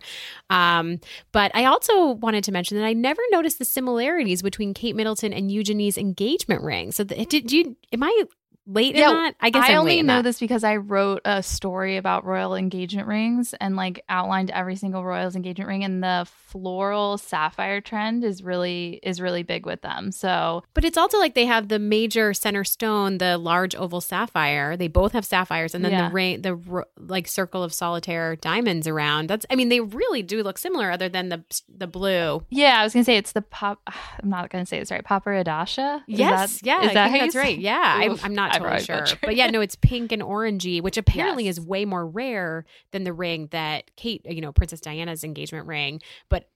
Um, 0.49 0.99
but 1.33 1.51
I 1.53 1.65
also 1.65 2.11
wanted 2.11 2.45
to 2.45 2.51
mention 2.53 2.77
that 2.77 2.85
I 2.85 2.93
never 2.93 3.21
noticed 3.31 3.59
the 3.59 3.65
similarities 3.65 4.41
between 4.41 4.73
Kate 4.73 4.95
Middleton 4.95 5.33
and 5.33 5.51
Eugenie's 5.51 5.97
engagement 5.97 6.63
ring. 6.63 6.93
So 6.93 7.03
th- 7.03 7.27
did 7.27 7.51
you? 7.51 7.75
Am 7.91 8.03
I 8.03 8.23
late 8.71 8.95
in 8.95 9.01
that? 9.01 9.35
I 9.41 9.49
guess 9.49 9.65
I 9.67 9.73
I'm 9.73 9.79
only 9.79 10.01
know 10.03 10.21
this 10.21 10.39
because 10.39 10.63
I 10.63 10.75
wrote 10.77 11.21
a 11.25 11.41
story 11.43 11.97
about 11.97 12.25
royal 12.25 12.55
engagement 12.55 13.07
rings 13.07 13.53
and 13.59 13.75
like 13.75 14.03
outlined 14.09 14.51
every 14.51 14.75
single 14.75 15.03
royal's 15.03 15.35
engagement 15.35 15.67
ring 15.67 15.83
and 15.83 16.03
the 16.03 16.27
floral 16.29 17.17
sapphire 17.17 17.81
trend 17.81 18.23
is 18.23 18.43
really 18.43 18.99
is 19.03 19.19
really 19.21 19.43
big 19.43 19.65
with 19.65 19.81
them. 19.81 20.11
So 20.11 20.63
But 20.73 20.85
it's 20.85 20.97
also 20.97 21.17
like 21.17 21.33
they 21.35 21.45
have 21.45 21.67
the 21.67 21.79
major 21.79 22.33
center 22.33 22.63
stone, 22.63 23.17
the 23.17 23.37
large 23.37 23.75
oval 23.75 24.01
sapphire. 24.01 24.77
They 24.77 24.87
both 24.87 25.13
have 25.13 25.25
sapphires, 25.25 25.73
and 25.75 25.83
then 25.83 25.91
Yeah. 25.91 26.07
the 26.09 26.13
ring, 26.13 26.41
the 26.41 26.83
like 26.97 27.27
circle 27.27 27.63
of 27.63 27.73
solitaire 27.73 28.35
diamonds 28.35 28.87
around. 28.87 29.27
That's, 29.29 29.45
I 29.49 29.55
mean, 29.55 29.69
they 29.69 29.79
really 29.79 30.21
do 30.23 30.43
look 30.43 30.57
similar, 30.57 30.91
other 30.91 31.09
than 31.09 31.29
the 31.29 31.43
the 31.75 31.87
blue. 31.87 32.43
yeah, 32.49 32.79
I 32.79 32.83
was 32.83 32.93
gonna 32.93 33.03
say 33.05 33.17
it's 33.17 33.31
the 33.31 33.41
pop. 33.41 33.79
I'm 34.21 34.29
not 34.29 34.49
gonna 34.49 34.65
say 34.65 34.79
it's 34.79 34.91
right. 34.91 35.03
Padparadscha. 35.03 36.03
Yes, 36.07 36.59
that- 36.59 36.65
yeah, 36.65 36.81
is 36.83 36.89
I 36.89 36.93
that 36.95 37.11
think 37.11 37.23
that's 37.23 37.35
right. 37.35 37.57
Yeah, 37.57 37.79
I'm, 37.83 38.19
I'm 38.23 38.33
not 38.35 38.55
I 38.55 38.58
totally 38.59 38.83
sure, 38.83 39.05
but 39.23 39.35
yeah, 39.35 39.49
no, 39.49 39.61
it's 39.61 39.75
pink 39.75 40.11
and 40.11 40.21
orangey, 40.21 40.81
which 40.81 40.97
apparently 40.97 41.45
Yes. 41.45 41.57
is 41.57 41.65
way 41.65 41.85
more 41.85 42.05
rare 42.05 42.65
than 42.91 43.03
the 43.03 43.13
ring 43.13 43.47
that 43.51 43.91
Kate, 43.95 44.21
you 44.25 44.41
know, 44.41 44.51
Princess 44.51 44.79
Diana's 44.81 45.23
engagement 45.23 45.67
ring, 45.67 46.01
but. 46.29 46.49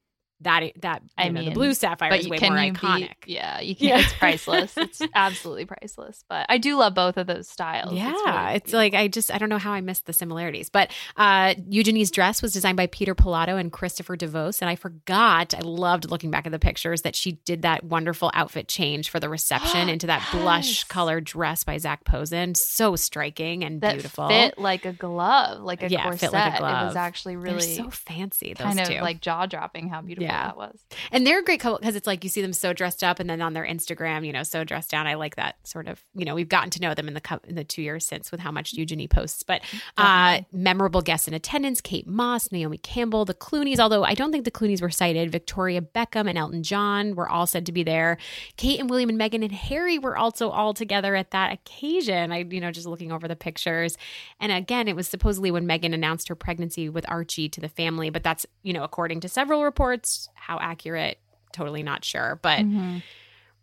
That 0.43 0.71
that 0.81 1.01
I 1.17 1.29
know, 1.29 1.43
the 1.43 1.51
blue 1.51 1.73
sapphire 1.73 2.09
but 2.09 2.19
is 2.19 2.29
way 2.29 2.37
can 2.37 2.53
more 2.53 2.59
iconic. 2.61 2.99
beat? 3.25 3.33
Yeah, 3.35 3.59
you 3.61 3.75
can. 3.75 3.87
Yeah. 3.89 3.99
It's 3.99 4.13
priceless. 4.13 4.73
It's 4.77 5.01
absolutely 5.15 5.65
priceless. 5.65 6.23
But 6.29 6.45
I 6.49 6.57
do 6.57 6.75
love 6.77 6.93
both 6.93 7.17
of 7.17 7.27
those 7.27 7.47
styles. 7.49 7.93
Yeah, 7.93 8.11
really 8.11 8.55
it's, 8.57 8.73
like 8.73 8.93
I 8.93 9.07
just 9.07 9.33
I 9.33 9.37
don't 9.37 9.49
know 9.49 9.57
how 9.57 9.71
I 9.73 9.81
missed 9.81 10.05
the 10.05 10.13
similarities. 10.13 10.69
But 10.69 10.91
uh 11.17 11.55
Eugenie's 11.69 12.11
dress 12.11 12.41
was 12.41 12.53
designed 12.53 12.77
by 12.77 12.87
Peter 12.87 13.15
Pilotto 13.15 13.59
and 13.59 13.71
Christopher 13.71 14.15
De 14.15 14.27
Vos, 14.27 14.61
and 14.61 14.69
I 14.69 14.75
forgot. 14.75 15.53
I 15.53 15.59
loved 15.61 16.09
looking 16.11 16.31
back 16.31 16.45
at 16.45 16.51
the 16.51 16.59
pictures 16.59 17.01
that 17.03 17.15
she 17.15 17.33
did 17.45 17.61
that 17.63 17.83
wonderful 17.83 18.31
outfit 18.33 18.67
change 18.67 19.09
for 19.09 19.19
the 19.19 19.29
reception 19.29 19.89
into 19.89 20.07
that 20.07 20.27
blush 20.31 20.63
Yes. 20.67 20.83
colored 20.85 21.23
dress 21.25 21.63
by 21.63 21.77
Zac 21.77 22.03
Posen. 22.05 22.55
So 22.55 22.95
striking 22.95 23.63
and 23.63 23.81
that 23.81 23.93
beautiful. 23.93 24.27
fit 24.29 24.57
like 24.57 24.85
a 24.85 24.93
glove, 24.93 25.61
like 25.61 25.83
a 25.83 25.89
Yeah, 25.89 26.03
corset. 26.03 26.19
fit 26.31 26.31
like 26.33 26.53
a 26.53 26.57
It 26.57 26.85
was 26.85 26.95
actually 26.95 27.35
They're 27.35 27.43
really 27.55 27.75
so 27.75 27.89
fancy. 27.89 28.53
Those 28.53 28.65
kind 28.65 28.79
of 28.79 28.87
two. 28.87 28.99
like 29.01 29.21
jaw 29.21 29.45
dropping 29.45 29.89
how 29.89 30.01
beautiful 30.01 30.25
Yeah. 30.27 30.32
That 30.33 30.57
was. 30.57 30.79
And 31.11 31.25
they're 31.25 31.39
a 31.39 31.43
great 31.43 31.59
couple 31.59 31.79
because 31.79 31.95
it's 31.95 32.07
like 32.07 32.23
you 32.23 32.29
see 32.29 32.41
them 32.41 32.53
so 32.53 32.73
dressed 32.73 33.03
up, 33.03 33.19
and 33.19 33.29
then 33.29 33.41
on 33.41 33.53
their 33.53 33.65
Instagram, 33.65 34.25
you 34.25 34.33
know, 34.33 34.43
so 34.43 34.63
dressed 34.63 34.91
down. 34.91 35.07
I 35.07 35.15
like 35.15 35.35
that 35.35 35.55
sort 35.67 35.87
of. 35.87 36.03
You 36.15 36.25
know, 36.25 36.35
we've 36.35 36.49
gotten 36.49 36.69
to 36.71 36.81
know 36.81 36.93
them 36.93 37.07
in 37.07 37.13
the 37.13 37.21
cou- 37.21 37.39
in 37.45 37.55
the 37.55 37.63
two 37.63 37.81
years 37.81 38.05
since 38.05 38.31
with 38.31 38.39
how 38.39 38.51
much 38.51 38.73
Eugenie 38.73 39.07
posts. 39.07 39.43
But 39.43 39.61
uh, 39.97 40.41
memorable 40.51 41.01
guests 41.01 41.27
in 41.27 41.33
attendance: 41.33 41.81
Kate 41.81 42.07
Moss, 42.07 42.51
Naomi 42.51 42.77
Campbell, 42.77 43.25
the 43.25 43.33
Clooney's. 43.33 43.79
Although 43.79 44.03
I 44.03 44.13
don't 44.13 44.31
think 44.31 44.45
the 44.45 44.51
Clooney's 44.51 44.81
were 44.81 44.89
cited. 44.89 45.31
Victoria 45.31 45.81
Beckham 45.81 46.27
and 46.27 46.37
Elton 46.37 46.63
John 46.63 47.15
were 47.15 47.29
all 47.29 47.47
said 47.47 47.65
to 47.65 47.71
be 47.71 47.83
there. 47.83 48.17
Kate 48.57 48.79
and 48.79 48.89
William 48.89 49.09
and 49.09 49.19
Meghan 49.19 49.43
and 49.43 49.51
Harry 49.51 49.99
were 49.99 50.17
also 50.17 50.49
all 50.49 50.73
together 50.73 51.15
at 51.15 51.31
that 51.31 51.53
occasion. 51.53 52.31
I, 52.31 52.39
you 52.39 52.61
know, 52.61 52.71
just 52.71 52.87
looking 52.87 53.11
over 53.11 53.27
the 53.27 53.35
pictures, 53.35 53.97
and 54.39 54.51
again, 54.51 54.87
it 54.87 54.95
was 54.95 55.07
supposedly 55.07 55.51
when 55.51 55.67
Meghan 55.67 55.93
announced 55.93 56.27
her 56.27 56.35
pregnancy 56.35 56.89
with 56.89 57.05
Archie 57.09 57.49
to 57.49 57.61
the 57.61 57.69
family. 57.69 58.09
But 58.09 58.23
that's 58.23 58.45
you 58.63 58.73
know, 58.73 58.83
according 58.83 59.19
to 59.21 59.29
several 59.29 59.63
reports, 59.63 60.22
how 60.35 60.57
accurate, 60.59 61.17
totally 61.51 61.83
not 61.83 62.03
sure. 62.05 62.39
But 62.41 62.59
Mm-hmm. 62.59 62.97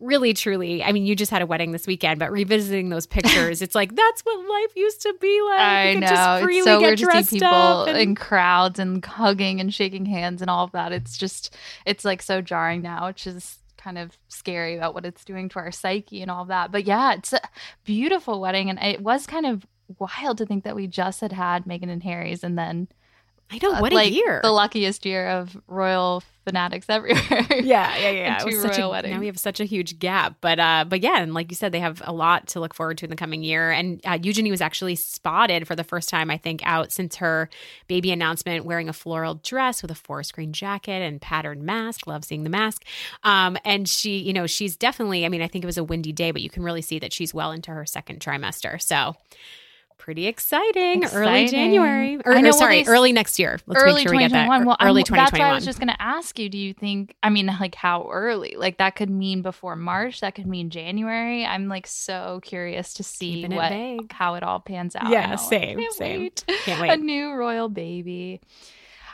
really, 0.01 0.33
truly, 0.33 0.83
I 0.83 0.93
mean, 0.93 1.05
you 1.05 1.15
just 1.15 1.31
had 1.31 1.43
a 1.43 1.47
wedding 1.47 1.73
this 1.73 1.87
weekend, 1.87 2.19
but 2.19 2.31
revisiting 2.33 2.89
those 2.89 3.07
pictures, 3.07 3.61
it's 3.63 3.75
like 3.75 3.95
that's 3.95 4.23
what 4.23 4.39
life 4.49 4.75
used 4.77 5.03
to 5.03 5.15
be 5.21 5.43
like. 5.43 5.61
I 5.61 5.91
You 5.91 6.01
know. 6.01 6.07
just 6.07 6.43
freely 6.43 6.59
It's 6.59 6.65
so 6.67 6.81
weird 6.81 6.99
to 6.99 7.25
see 7.25 7.37
people 7.37 7.85
and- 7.85 7.99
in 7.99 8.15
crowds 8.15 8.79
and 8.79 9.05
hugging 9.05 9.61
and 9.61 9.73
shaking 9.75 10.07
hands 10.07 10.41
and 10.41 10.51
all 10.51 10.65
of 10.65 10.73
that. 10.73 10.93
It's 10.93 11.19
just, 11.19 11.55
it's 11.85 12.05
like 12.05 12.23
so 12.23 12.41
jarring 12.41 12.83
now, 12.83 13.07
which 13.09 13.27
is 13.27 13.59
kind 13.77 13.99
of 13.99 14.17
scary 14.29 14.77
about 14.77 14.95
what 14.95 15.07
it's 15.07 15.25
doing 15.25 15.49
to 15.51 15.59
our 15.59 15.73
psyche 15.73 16.23
and 16.23 16.31
all 16.31 16.43
of 16.43 16.49
that. 16.49 16.71
But 16.73 16.85
yeah, 16.85 17.15
it's 17.15 17.33
a 17.33 17.41
beautiful 17.85 18.41
wedding. 18.41 18.69
And 18.71 18.79
it 18.79 19.01
was 19.03 19.27
kind 19.27 19.47
of 19.47 19.67
wild 19.99 20.39
to 20.39 20.47
think 20.47 20.65
that 20.65 20.77
we 20.77 20.87
just 20.87 21.21
had 21.21 21.33
had 21.33 21.65
Meghan 21.65 21.91
and 21.91 22.03
Harry's 22.03 22.45
and 22.45 22.57
then 22.59 22.89
I 23.51 23.59
know 23.63 23.75
uh, 23.75 23.81
what 23.81 23.93
like 23.93 24.13
a 24.13 24.15
year. 24.15 24.41
the 24.43 24.53
luckiest 24.53 25.05
year 25.05 25.29
of 25.29 25.57
royal 25.67 26.23
fanatics 26.45 26.87
everywhere. 26.89 27.23
yeah, 27.51 27.97
yeah, 27.97 28.11
yeah. 28.11 28.39
and 28.39 28.41
It 28.43 28.47
was 28.47 28.55
two 28.55 28.61
such 28.63 28.79
a, 28.79 28.81
royal 28.83 28.91
weddings. 28.93 29.15
now 29.15 29.21
we 29.21 29.27
have 29.27 29.39
such 29.39 29.61
a 29.61 29.65
huge 29.65 29.99
gap, 29.99 30.37
but 30.41 30.59
uh, 30.61 30.85
but 30.89 31.01
yeah, 31.01 31.21
and 31.21 31.35
like 31.35 31.51
you 31.51 31.57
said, 31.57 31.73
they 31.73 31.81
have 31.81 32.01
a 32.05 32.13
lot 32.13 32.49
to 32.49 32.61
look 32.61 32.75
forward 32.75 32.99
to 32.99 33.07
in 33.07 33.11
the 33.11 33.17
coming 33.17 33.43
year. 33.43 33.71
And 33.71 34.01
uh, 34.07 34.19
Eugenie 34.23 34.51
was 34.51 34.61
actually 34.61 34.95
spotted 34.95 35.67
for 35.67 35.75
the 35.75 35.85
first 35.85 36.09
time, 36.09 36.31
I 36.31 36.37
think, 36.37 36.61
out 36.65 36.93
since 36.93 37.17
her 37.17 37.51
baby 37.89 38.13
announcement, 38.13 38.65
wearing 38.65 38.89
a 38.89 38.93
floral 38.93 39.35
dress 39.35 39.83
with 39.83 39.91
a 39.91 39.97
forest 39.97 40.33
green 40.33 40.53
jacket 40.53 41.03
and 41.03 41.21
patterned 41.21 41.63
mask. 41.63 42.07
Love 42.07 42.25
seeing 42.25 42.45
the 42.45 42.51
mask. 42.51 42.85
Um, 43.25 43.57
and 43.65 43.89
she, 43.89 44.19
you 44.19 44.33
know, 44.33 44.47
she's 44.47 44.77
definitely. 44.77 45.25
I 45.25 45.29
mean, 45.29 45.43
I 45.43 45.49
think 45.49 45.65
it 45.65 45.67
was 45.67 45.79
a 45.79 45.85
windy 45.85 46.13
day, 46.13 46.31
but 46.31 46.43
you 46.43 46.51
can 46.51 46.63
really 46.63 46.83
see 46.83 46.99
that 47.01 47.13
she's 47.13 47.35
well 47.35 47.53
into 47.53 47.71
her 47.73 47.85
second 47.85 48.21
trimester. 48.21 48.81
So. 48.81 49.17
Pretty 50.01 50.27
exciting. 50.27 51.05
Early 51.05 51.47
January. 51.47 52.19
Or, 52.25 52.33
I 52.33 52.41
know, 52.41 52.49
well, 52.49 52.59
sorry, 52.59 52.83
they- 52.83 52.91
early 52.91 53.13
next 53.13 53.39
year. 53.39 53.59
Let's 53.67 53.83
early 53.83 53.97
make 54.01 54.09
sure 54.09 54.17
we 54.17 54.23
get 54.23 54.33
that. 54.33 54.45
2021. 54.47 54.67
Well, 54.67 54.77
early 54.81 55.03
I'm, 55.03 55.05
2021. 55.05 55.25
That's 55.31 55.39
why 55.39 55.51
I 55.51 55.55
was 55.55 55.65
just 55.67 55.79
going 55.79 55.89
to 55.95 56.03
ask 56.03 56.39
you. 56.39 56.49
Do 56.49 56.57
you 56.57 56.73
think? 56.73 57.15
I 57.23 57.29
mean, 57.29 57.47
like 57.61 57.75
how 57.75 58.09
early? 58.11 58.55
Like 58.57 58.79
that 58.79 58.97
could 58.97 59.11
mean 59.11 59.43
before 59.43 59.77
March. 59.77 60.21
That 60.21 60.35
could 60.35 60.47
mean 60.47 60.71
January. 60.71 61.45
I'm 61.45 61.69
like 61.69 61.87
so 61.87 62.41
curious 62.43 62.95
to 62.95 63.03
see 63.03 63.43
Keeping 63.43 63.55
what 63.55 63.71
how 64.11 64.35
it 64.35 64.43
all 64.43 64.59
pans 64.59 64.97
out. 64.97 65.11
Yeah, 65.11 65.31
know. 65.31 65.37
same, 65.37 65.79
Can't 65.79 65.93
same. 65.95 66.21
wait. 66.23 66.45
Can't 66.65 66.91
A 66.91 66.97
new 66.97 67.33
royal 67.33 67.69
baby. 67.69 68.41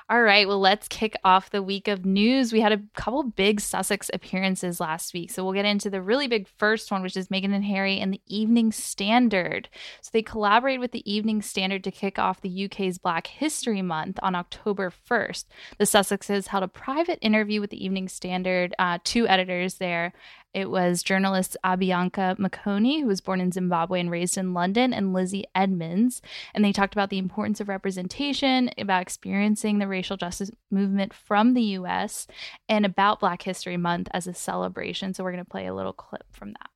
All 0.09 0.23
right, 0.23 0.47
well, 0.47 0.61
let's 0.61 0.87
kick 0.87 1.17
off 1.25 1.51
the 1.51 1.65
week 1.65 1.89
of 1.89 2.07
news. 2.07 2.53
We 2.53 2.61
had 2.61 2.71
a 2.71 2.81
couple 2.95 3.25
big 3.25 3.61
Sussex 3.61 4.09
appearances 4.15 4.79
last 4.79 5.13
week. 5.13 5.33
So 5.33 5.43
we'll 5.43 5.53
get 5.53 5.65
into 5.65 5.91
the 5.91 6.01
really 6.01 6.29
big 6.29 6.47
first 6.47 6.93
one, 6.93 7.03
which 7.03 7.17
is 7.17 7.27
Meghan 7.27 7.53
and 7.53 7.65
Harry 7.65 7.99
and 7.99 8.13
the 8.13 8.21
Evening 8.29 8.71
Standard. 8.71 9.69
So 10.01 10.11
they 10.13 10.23
collaborated 10.23 10.79
with 10.79 10.93
the 10.93 11.13
Evening 11.13 11.43
Standard 11.43 11.83
to 11.83 11.91
kick 11.91 12.21
off 12.21 12.41
the 12.41 12.67
UK's 12.67 12.99
Black 12.99 13.27
History 13.27 13.83
Month 13.83 14.21
on 14.23 14.37
October 14.37 14.93
1st. 15.11 15.47
The 15.79 15.87
Sussexes 15.87 16.47
held 16.47 16.63
a 16.63 16.69
private 16.69 17.19
interview 17.21 17.61
with 17.61 17.71
the 17.71 17.85
Evening 17.85 18.07
Standard, 18.07 18.77
uh, 18.79 19.01
two 19.03 19.27
editors 19.27 19.79
there. 19.79 20.13
It 20.57 20.71
was 20.71 21.03
journalists 21.03 21.55
Abianca 21.63 22.39
Makoni, 22.39 23.03
who 23.03 23.09
was 23.09 23.21
born 23.21 23.43
in 23.43 23.53
Zimbabwe 23.53 24.01
and 24.01 24.11
raised 24.11 24.39
in 24.39 24.55
London, 24.55 24.95
and 24.95 25.13
Lizzie 25.13 25.45
Edmonds. 25.55 26.23
And 26.55 26.65
they 26.65 26.73
talked 26.73 26.95
about 26.95 27.11
the 27.11 27.19
importance 27.19 27.61
of 27.61 27.69
representation, 27.69 28.71
about 28.79 29.03
experiencing 29.03 29.79
the 29.79 29.87
racial 29.87 30.17
justice 30.17 30.51
movement 30.71 31.13
from 31.13 31.53
the 31.53 31.61
US, 31.81 32.27
and 32.71 32.87
about 32.87 33.21
Black 33.21 33.43
History 33.43 33.77
Month 33.77 34.09
as 34.13 34.27
a 34.27 34.33
celebration. 34.33 35.13
So 35.13 35.25
we're 35.25 35.33
going 35.33 35.45
to 35.45 35.51
play 35.51 35.67
a 35.67 35.75
little 35.75 35.93
clip 35.93 36.25
from 36.33 36.53
that. 36.53 36.71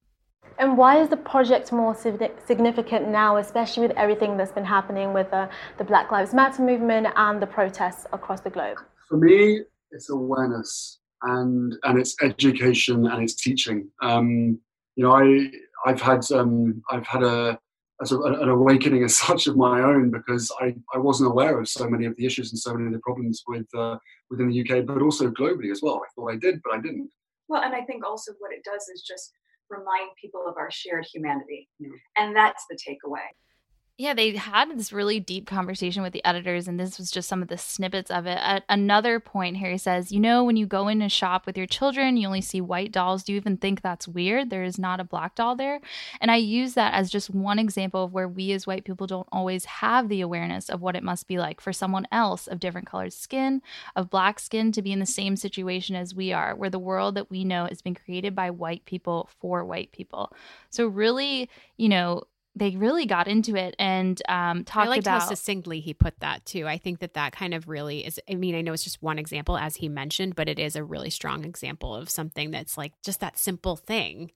And 0.59 0.77
why 0.77 1.01
is 1.01 1.09
the 1.09 1.17
project 1.17 1.73
more 1.73 1.95
significant 1.95 3.09
now, 3.09 3.39
especially 3.39 3.89
with 3.89 3.97
everything 3.97 4.37
that's 4.37 4.53
been 4.53 4.63
happening 4.63 5.15
with 5.15 5.33
uh, 5.33 5.49
the 5.79 5.85
Black 5.85 6.13
Lives 6.13 6.35
Matter 6.35 6.61
movement 6.61 7.07
and 7.17 7.41
the 7.41 7.47
protests 7.47 8.05
across 8.13 8.43
the 8.43 8.51
globe? 8.51 8.77
For 9.09 9.17
me, 9.17 9.63
it's 9.91 10.11
awareness 10.11 11.00
and 11.23 11.77
and 11.85 11.99
it's 11.99 12.17
education 12.23 13.07
and 13.07 13.23
it's 13.23 13.35
teaching. 13.35 13.89
Um, 14.03 14.59
you 14.97 15.05
know, 15.05 15.12
I 15.12 15.50
I've 15.87 16.00
had 16.00 16.31
um, 16.33 16.83
I've 16.91 17.07
had 17.07 17.23
a, 17.23 17.59
a 18.00 18.07
sort 18.07 18.33
of 18.33 18.41
an 18.41 18.49
awakening 18.49 19.05
as 19.05 19.17
such 19.27 19.47
of 19.47 19.57
my 19.57 19.81
own 19.81 20.11
because 20.11 20.53
I, 20.61 20.75
I 20.95 20.99
wasn't 20.99 21.31
aware 21.31 21.59
of 21.59 21.69
so 21.69 21.89
many 21.89 22.07
of 22.07 22.17
the 22.17 22.27
issues 22.27 22.50
and 22.53 22.59
so 22.59 22.75
many 22.75 22.87
of 22.87 22.93
the 22.93 23.00
problems 23.00 23.43
with 23.47 23.67
uh, 23.77 23.97
within 24.31 24.49
the 24.49 24.61
UK, 24.61 24.87
but 24.87 25.03
also 25.03 25.31
globally 25.31 25.71
as 25.71 25.81
well. 25.83 26.03
I 26.05 26.09
thought 26.15 26.33
I 26.33 26.37
did, 26.37 26.61
but 26.65 26.75
I 26.75 26.81
didn't. 26.81 27.11
Well, 27.49 27.62
and 27.62 27.75
I 27.75 27.83
think 27.83 28.05
also 28.05 28.33
what 28.39 28.53
it 28.53 28.62
does 28.65 28.89
is 28.89 29.03
just 29.03 29.33
remind 29.71 30.11
people 30.21 30.45
of 30.47 30.57
our 30.57 30.71
shared 30.71 31.07
humanity. 31.12 31.69
And 32.17 32.35
that's 32.35 32.65
the 32.69 32.77
takeaway. 32.77 33.27
Yeah, 34.00 34.14
they 34.14 34.35
had 34.35 34.78
this 34.78 34.95
really 34.95 35.21
deep 35.21 35.47
conversation 35.47 36.02
with 36.02 36.14
the 36.14 36.25
editors, 36.25 36.66
and 36.66 36.80
this 36.80 36.97
was 36.97 37.11
just 37.11 37.28
some 37.28 37.42
of 37.42 37.49
the 37.49 37.59
snippets 37.59 38.11
of 38.11 38.25
it. 38.25 38.38
At 38.40 38.64
another 38.66 39.21
point, 39.21 39.59
Harry 39.59 39.76
says, 39.76 40.11
You 40.11 40.21
know, 40.21 40.42
when 40.42 40.57
you 40.57 40.64
go 40.64 40.88
in 40.88 41.02
a 41.02 41.11
shop 41.11 41.45
with 41.45 41.54
your 41.54 41.66
children, 41.66 42.16
you 42.16 42.26
only 42.26 42.40
see 42.40 42.62
white 42.62 42.92
dolls. 42.92 43.23
Do 43.23 43.33
you 43.33 43.37
even 43.37 43.59
think 43.59 43.83
that's 43.83 44.09
weird? 44.09 44.49
There 44.49 44.64
is 44.64 44.78
not 44.78 45.00
a 45.00 45.04
black 45.04 45.35
doll 45.35 45.54
there. 45.54 45.83
And 46.19 46.30
I 46.30 46.37
use 46.37 46.73
that 46.73 46.95
as 46.95 47.11
just 47.11 47.28
one 47.28 47.59
example 47.59 48.04
of 48.04 48.14
where 48.14 48.26
we 48.26 48.52
as 48.52 48.66
white 48.66 48.87
people 48.87 49.07
don't 49.07 49.28
always 49.30 49.66
have 49.66 50.09
the 50.09 50.23
awareness 50.23 50.71
of 50.71 50.80
what 50.80 50.97
it 50.97 51.02
must 51.02 51.28
be 51.28 51.37
like 51.37 51.61
for 51.61 51.75
someone 51.75 52.09
else 52.11 52.47
of 52.47 52.59
different 52.59 52.87
colored 52.87 53.12
skin, 53.12 53.61
of 53.97 54.09
black 54.09 54.40
skin, 54.40 54.73
to 54.73 54.80
be 54.80 54.92
in 54.92 55.00
the 55.00 55.04
same 55.04 55.37
situation 55.37 55.95
as 55.95 56.14
we 56.14 56.33
are, 56.33 56.57
where 56.57 56.71
the 56.71 56.78
world 56.78 57.16
that 57.16 57.30
we 57.30 57.45
know 57.45 57.66
has 57.66 57.83
been 57.83 57.95
created 57.95 58.35
by 58.35 58.49
white 58.49 58.87
people 58.87 59.28
for 59.42 59.62
white 59.62 59.92
people. 59.92 60.33
So, 60.71 60.87
really, 60.87 61.50
you 61.76 61.90
know, 61.90 62.23
they 62.57 62.76
really 62.76 63.07
got 63.07 63.28
into 63.28 63.54
it 63.57 63.76
and 63.78 64.21
um, 64.28 64.64
talked 64.64 64.87
I 64.87 64.90
liked 64.90 65.04
about 65.04 65.23
how 65.23 65.28
succinctly 65.28 65.80
he 65.80 65.95
put 65.95 66.19
that 66.21 66.45
too. 66.45 66.66
I 66.66 66.78
think 66.78 66.99
that 66.99 67.14
that 67.14 67.33
kind 67.33 67.54
of 67.54 67.69
really 67.69 68.04
is. 68.04 68.21
I 68.28 68.35
mean, 68.35 68.54
I 68.54 68.61
know 68.61 68.73
it's 68.73 68.83
just 68.83 69.02
one 69.02 69.19
example 69.19 69.57
as 69.57 69.76
he 69.76 69.88
mentioned, 69.88 70.35
but 70.35 70.49
it 70.49 70.59
is 70.59 70.75
a 70.75 70.85
really 70.85 71.11
strong 71.11 71.45
example 71.45 71.95
of 71.95 72.11
something 72.11 72.50
that's 72.50 72.76
like 72.76 72.92
just 73.02 73.21
that 73.21 73.38
simple 73.38 73.76
thing. 73.76 74.33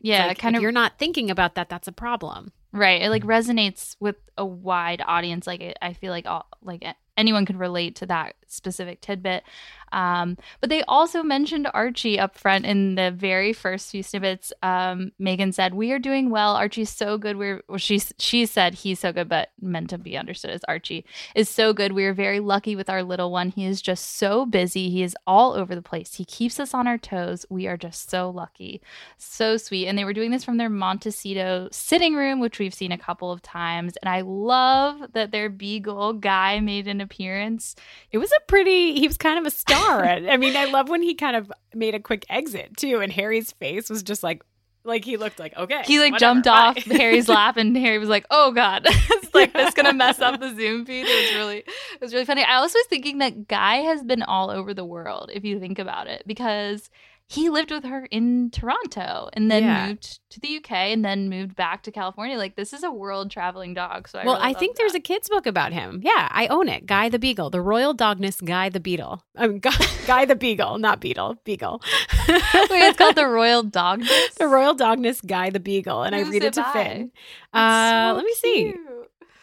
Yeah, 0.00 0.26
like, 0.26 0.38
kind 0.38 0.54
if 0.54 0.58
of 0.58 0.62
you're 0.62 0.72
not 0.72 0.98
thinking 0.98 1.30
about 1.30 1.56
that, 1.56 1.68
that's 1.68 1.88
a 1.88 1.92
problem. 1.92 2.52
right. 2.72 3.02
It 3.02 3.10
like 3.10 3.24
resonates 3.24 3.96
with 4.00 4.16
a 4.36 4.46
wide 4.46 5.02
audience. 5.04 5.46
Like 5.46 5.60
it, 5.60 5.76
I 5.82 5.92
feel 5.92 6.12
like 6.12 6.26
all 6.26 6.46
like 6.62 6.84
anyone 7.16 7.44
could 7.44 7.58
relate 7.58 7.96
to 7.96 8.06
that 8.06 8.34
specific 8.48 9.00
tidbit. 9.00 9.44
Um, 9.92 10.36
but 10.60 10.70
they 10.70 10.82
also 10.82 11.22
mentioned 11.22 11.68
Archie 11.72 12.18
up 12.18 12.36
front 12.36 12.66
in 12.66 12.94
the 12.94 13.10
very 13.10 13.52
first 13.52 13.90
few 13.90 14.02
snippets. 14.02 14.52
Um, 14.62 15.12
Meghan 15.20 15.54
said, 15.54 15.74
"We 15.74 15.92
are 15.92 15.98
doing 15.98 16.30
well. 16.30 16.54
Archie's 16.56 16.90
so 16.90 17.16
good. 17.18 17.36
We're 17.36 17.62
well, 17.68 17.78
she 17.78 18.00
she 18.18 18.46
said 18.46 18.74
he's 18.74 19.00
so 19.00 19.12
good, 19.12 19.28
but 19.28 19.50
meant 19.60 19.90
to 19.90 19.98
be 19.98 20.16
understood 20.16 20.50
as 20.50 20.64
Archie 20.68 21.04
is 21.34 21.48
so 21.48 21.72
good. 21.72 21.92
We 21.92 22.04
are 22.04 22.14
very 22.14 22.40
lucky 22.40 22.76
with 22.76 22.90
our 22.90 23.02
little 23.02 23.30
one. 23.30 23.50
He 23.50 23.64
is 23.64 23.80
just 23.80 24.16
so 24.16 24.44
busy. 24.44 24.90
He 24.90 25.02
is 25.02 25.16
all 25.26 25.54
over 25.54 25.74
the 25.74 25.82
place. 25.82 26.14
He 26.14 26.24
keeps 26.24 26.60
us 26.60 26.74
on 26.74 26.86
our 26.86 26.98
toes. 26.98 27.46
We 27.48 27.66
are 27.66 27.76
just 27.76 28.10
so 28.10 28.30
lucky, 28.30 28.82
so 29.16 29.56
sweet. 29.56 29.86
And 29.86 29.96
they 29.96 30.04
were 30.04 30.12
doing 30.12 30.30
this 30.30 30.44
from 30.44 30.58
their 30.58 30.68
Montecito 30.68 31.68
sitting 31.72 32.14
room, 32.14 32.40
which 32.40 32.58
we've 32.58 32.74
seen 32.74 32.92
a 32.92 32.98
couple 32.98 33.32
of 33.32 33.42
times. 33.42 33.96
And 34.02 34.08
I 34.08 34.20
love 34.20 35.12
that 35.12 35.30
their 35.30 35.48
beagle 35.48 36.12
guy 36.12 36.60
made 36.60 36.88
an 36.88 37.00
appearance. 37.00 37.74
It 38.10 38.18
was 38.18 38.32
a 38.38 38.46
pretty. 38.46 38.98
He 38.98 39.06
was 39.06 39.16
kind 39.16 39.38
of 39.38 39.46
a 39.46 39.50
star. 39.54 40.04
I 40.04 40.36
mean, 40.36 40.56
I 40.56 40.66
love 40.66 40.88
when 40.88 41.02
he 41.02 41.14
kind 41.14 41.36
of 41.36 41.52
made 41.74 41.94
a 41.94 42.00
quick 42.00 42.24
exit 42.28 42.76
too, 42.76 43.00
and 43.00 43.12
Harry's 43.12 43.52
face 43.52 43.90
was 43.90 44.02
just 44.02 44.22
like, 44.22 44.42
like 44.84 45.04
he 45.04 45.16
looked 45.16 45.38
like 45.38 45.56
okay. 45.56 45.82
He 45.84 45.98
like 45.98 46.12
whatever, 46.12 46.34
jumped 46.34 46.44
bye. 46.46 46.50
off 46.50 46.76
Harry's 46.84 47.28
lap, 47.28 47.56
and 47.56 47.76
Harry 47.76 47.98
was 47.98 48.08
like, 48.08 48.26
"Oh 48.30 48.52
God, 48.52 48.82
it's 48.88 49.34
like 49.34 49.52
this 49.52 49.74
gonna 49.74 49.92
mess 49.92 50.20
up 50.20 50.40
the 50.40 50.54
Zoom 50.54 50.84
feed." 50.86 51.06
It 51.06 51.26
was 51.26 51.34
really, 51.36 51.58
it 51.58 52.00
was 52.00 52.12
really 52.12 52.24
funny. 52.24 52.42
I 52.42 52.56
also 52.56 52.78
was 52.78 52.86
thinking 52.86 53.18
that 53.18 53.48
Guy 53.48 53.76
has 53.76 54.02
been 54.02 54.22
all 54.22 54.50
over 54.50 54.74
the 54.74 54.84
world, 54.84 55.30
if 55.32 55.44
you 55.44 55.60
think 55.60 55.78
about 55.78 56.06
it, 56.06 56.22
because 56.26 56.90
he 57.30 57.50
lived 57.50 57.70
with 57.70 57.84
her 57.84 58.06
in 58.10 58.50
Toronto 58.50 59.28
and 59.34 59.50
then 59.50 59.62
Yeah. 59.62 59.86
moved 59.88 60.18
to 60.30 60.40
the 60.40 60.56
UK 60.56 60.72
and 60.92 61.04
then 61.04 61.28
moved 61.28 61.54
back 61.56 61.82
to 61.82 61.90
California. 61.92 62.38
Like 62.38 62.56
this 62.56 62.72
is 62.72 62.82
a 62.82 62.90
world 62.90 63.30
traveling 63.30 63.74
dog. 63.74 64.08
So 64.08 64.18
I 64.18 64.24
well, 64.24 64.36
really 64.36 64.48
I 64.48 64.52
think 64.54 64.76
there's 64.76 64.94
a 64.94 65.00
kids 65.00 65.28
book 65.28 65.46
about 65.46 65.72
him. 65.74 66.00
Yeah, 66.02 66.28
I 66.30 66.46
own 66.46 66.68
it. 66.70 66.86
Guy 66.86 67.10
the 67.10 67.18
Beagle, 67.18 67.50
the 67.50 67.60
Royal 67.60 67.94
Dogness 67.94 68.42
Guy 68.44 68.70
the 68.70 68.80
Beetle. 68.80 69.22
I 69.36 69.46
mean, 69.46 69.58
Guy, 69.58 69.72
Guy 70.06 70.24
the 70.24 70.36
Beagle, 70.36 70.78
not 70.78 71.00
Beetle, 71.00 71.36
Beagle. 71.44 71.82
Wait, 72.28 72.38
it's 72.70 72.96
called 72.98 73.16
the 73.16 73.26
Royal 73.28 73.62
Dog. 73.62 74.02
the 74.38 74.46
Royal 74.48 74.74
Dogness 74.74 75.24
Guy 75.26 75.50
the 75.50 75.60
Beagle, 75.60 76.02
and 76.02 76.14
I 76.14 76.20
read 76.22 76.42
it 76.42 76.46
it 76.48 76.52
to 76.54 76.62
by? 76.62 76.72
Finn. 76.72 77.12
Uh, 77.52 78.10
so 78.12 78.16
let 78.16 78.24
me 78.24 78.32
see. 78.34 78.74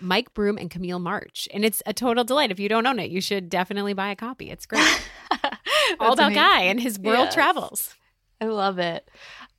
Mike 0.05 0.33
Broom 0.33 0.57
and 0.57 0.69
Camille 0.69 0.99
March. 0.99 1.47
And 1.53 1.65
it's 1.65 1.81
a 1.85 1.93
total 1.93 2.23
delight. 2.23 2.51
If 2.51 2.59
you 2.59 2.69
don't 2.69 2.85
own 2.85 2.99
it, 2.99 3.11
you 3.11 3.21
should 3.21 3.49
definitely 3.49 3.93
buy 3.93 4.09
a 4.11 4.15
copy. 4.15 4.49
It's 4.49 4.65
great. 4.65 4.83
All 5.99 6.13
about 6.13 6.31
amazing. 6.31 6.33
Guy 6.35 6.61
and 6.61 6.79
his 6.79 6.99
world 6.99 7.25
Yes. 7.25 7.33
travels. 7.33 7.95
I 8.41 8.45
love 8.45 8.79
it. 8.79 9.09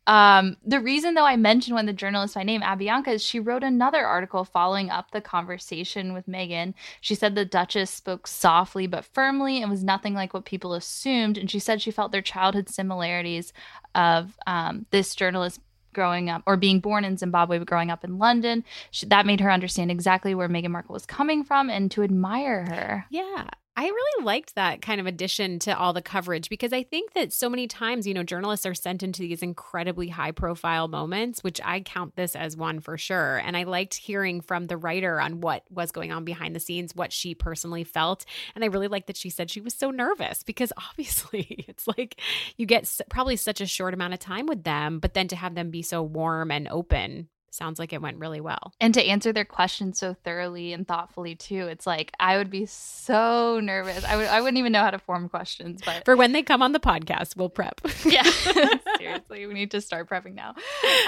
Um, 0.09 0.57
the 0.65 0.79
reason, 0.81 1.15
though, 1.15 1.25
I 1.25 1.35
mentioned 1.35 1.75
when 1.75 1.87
the 1.87 1.93
journalist 1.93 2.37
by 2.37 2.45
name 2.45 2.61
Abianca 2.61 3.09
is 3.09 3.23
she 3.25 3.41
wrote 3.41 3.65
another 3.65 4.07
article 4.07 4.45
following 4.45 4.88
up 4.88 5.11
the 5.11 5.21
conversation 5.21 6.12
with 6.12 6.29
Meghan. 6.29 6.75
She 7.00 7.17
said 7.17 7.35
the 7.35 7.45
Duchess 7.45 7.91
spoke 7.91 8.29
softly 8.29 8.87
but 8.87 9.05
firmly 9.05 9.61
and 9.61 9.69
was 9.71 9.83
nothing 9.83 10.15
like 10.15 10.33
what 10.33 10.45
people 10.45 10.75
assumed. 10.75 11.37
And 11.37 11.50
she 11.50 11.59
said 11.59 11.83
she 11.83 11.91
felt 11.91 12.12
their 12.12 12.23
childhood 12.23 12.69
similarities 12.69 13.53
of 13.97 14.38
um, 14.47 14.87
this 14.93 15.12
journalist 15.17 15.59
growing 15.97 16.31
up 16.31 16.43
or 16.47 16.57
being 16.57 16.79
born 16.79 17.05
in 17.05 17.17
Zimbabwe 17.17 17.59
but 17.59 17.67
growing 17.67 17.91
up 17.91 18.05
in 18.05 18.19
London. 18.19 18.62
She, 18.93 19.07
that 19.07 19.26
made 19.26 19.41
her 19.41 19.50
understand 19.50 19.91
exactly 19.91 20.33
where 20.37 20.49
Meghan 20.49 20.71
Markle 20.71 20.93
was 20.93 21.07
coming 21.07 21.43
from 21.43 21.69
and 21.69 21.91
to 21.91 22.05
admire 22.05 22.65
her. 22.67 23.07
Yeah. 23.11 23.49
I 23.78 23.85
really 23.85 24.25
liked 24.25 24.54
that 24.54 24.80
kind 24.80 25.02
of 25.02 25.06
addition 25.06 25.59
to 25.61 25.78
all 25.78 25.92
the 25.92 26.00
coverage 26.00 26.49
because 26.49 26.73
I 26.73 26.83
think 26.83 27.12
that 27.12 27.30
so 27.30 27.50
many 27.50 27.66
times, 27.66 28.06
you 28.06 28.14
know, 28.14 28.23
journalists 28.23 28.64
are 28.64 28.75
sent 28.75 29.02
into 29.02 29.21
these 29.21 29.42
incredibly 29.42 30.09
high 30.09 30.30
profile 30.30 30.88
moments, 30.88 31.45
which 31.45 31.61
I 31.62 31.80
count 31.80 32.16
this 32.16 32.35
as 32.35 32.56
one 32.56 32.80
for 32.80 32.97
sure. 32.97 33.37
And 33.37 33.54
I 33.54 33.64
liked 33.64 33.95
hearing 33.95 34.40
from 34.40 34.68
the 34.68 34.78
writer 34.78 35.21
on 35.21 35.42
what 35.42 35.64
was 35.68 35.92
going 35.92 36.11
on 36.11 36.25
behind 36.25 36.56
the 36.56 36.61
scenes, 36.61 36.97
what 36.97 37.12
she 37.12 37.35
personally 37.35 37.85
felt. 37.85 38.25
And 38.54 38.64
I 38.64 38.68
really 38.68 38.88
liked 38.88 39.09
that 39.09 39.16
she 39.18 39.28
said 39.28 39.50
she 39.50 39.61
was 39.61 39.75
so 39.75 39.90
nervous 39.90 40.42
because 40.42 40.73
obviously 40.90 41.66
it's 41.68 41.87
like 41.87 42.18
you 42.56 42.64
get 42.64 42.90
probably 43.11 43.37
such 43.37 43.61
a 43.61 43.66
short 43.66 43.92
amount 43.92 44.14
of 44.14 44.21
time 44.21 44.47
with 44.47 44.64
them, 44.64 45.00
but 45.00 45.12
then 45.12 45.28
to 45.28 45.37
have 45.37 45.54
them 45.54 45.71
be 45.71 45.83
so 45.83 46.02
warm 46.02 46.50
and 46.50 46.66
open 46.68 47.28
sounds 47.50 47.79
like 47.79 47.93
it 47.93 48.03
went 48.03 48.19
really 48.19 48.41
well. 48.41 48.73
and 48.81 48.93
to 48.95 49.03
answer 49.05 49.33
their 49.33 49.45
questions 49.45 49.99
so 49.99 50.15
thoroughly 50.25 50.73
and 50.73 50.87
thoughtfully 50.87 51.35
too 51.35 51.67
it's 51.69 51.87
like 51.87 52.12
i 52.21 52.37
would 52.37 52.50
be 52.50 52.67
so 52.67 53.61
nervous 53.62 54.05
i 54.05 54.17
would 54.17 54.26
i 54.26 54.41
wouldn't 54.41 54.59
even 54.59 54.73
know 54.73 54.83
how 54.83 54.91
to 54.91 54.99
form 54.99 55.29
questions 55.29 55.81
but 55.85 56.05
For 56.05 56.17
when 56.17 56.33
they 56.33 56.43
come 56.43 56.62
on 56.62 56.73
the 56.73 56.81
podcast, 56.81 57.37
we'll 57.37 57.49
prep. 57.49 57.81
yeah 58.05 58.23
seriously 58.99 59.47
we 59.47 59.55
need 59.55 59.71
to 59.71 59.81
start 59.81 60.09
prepping 60.09 60.35
now 60.35 60.55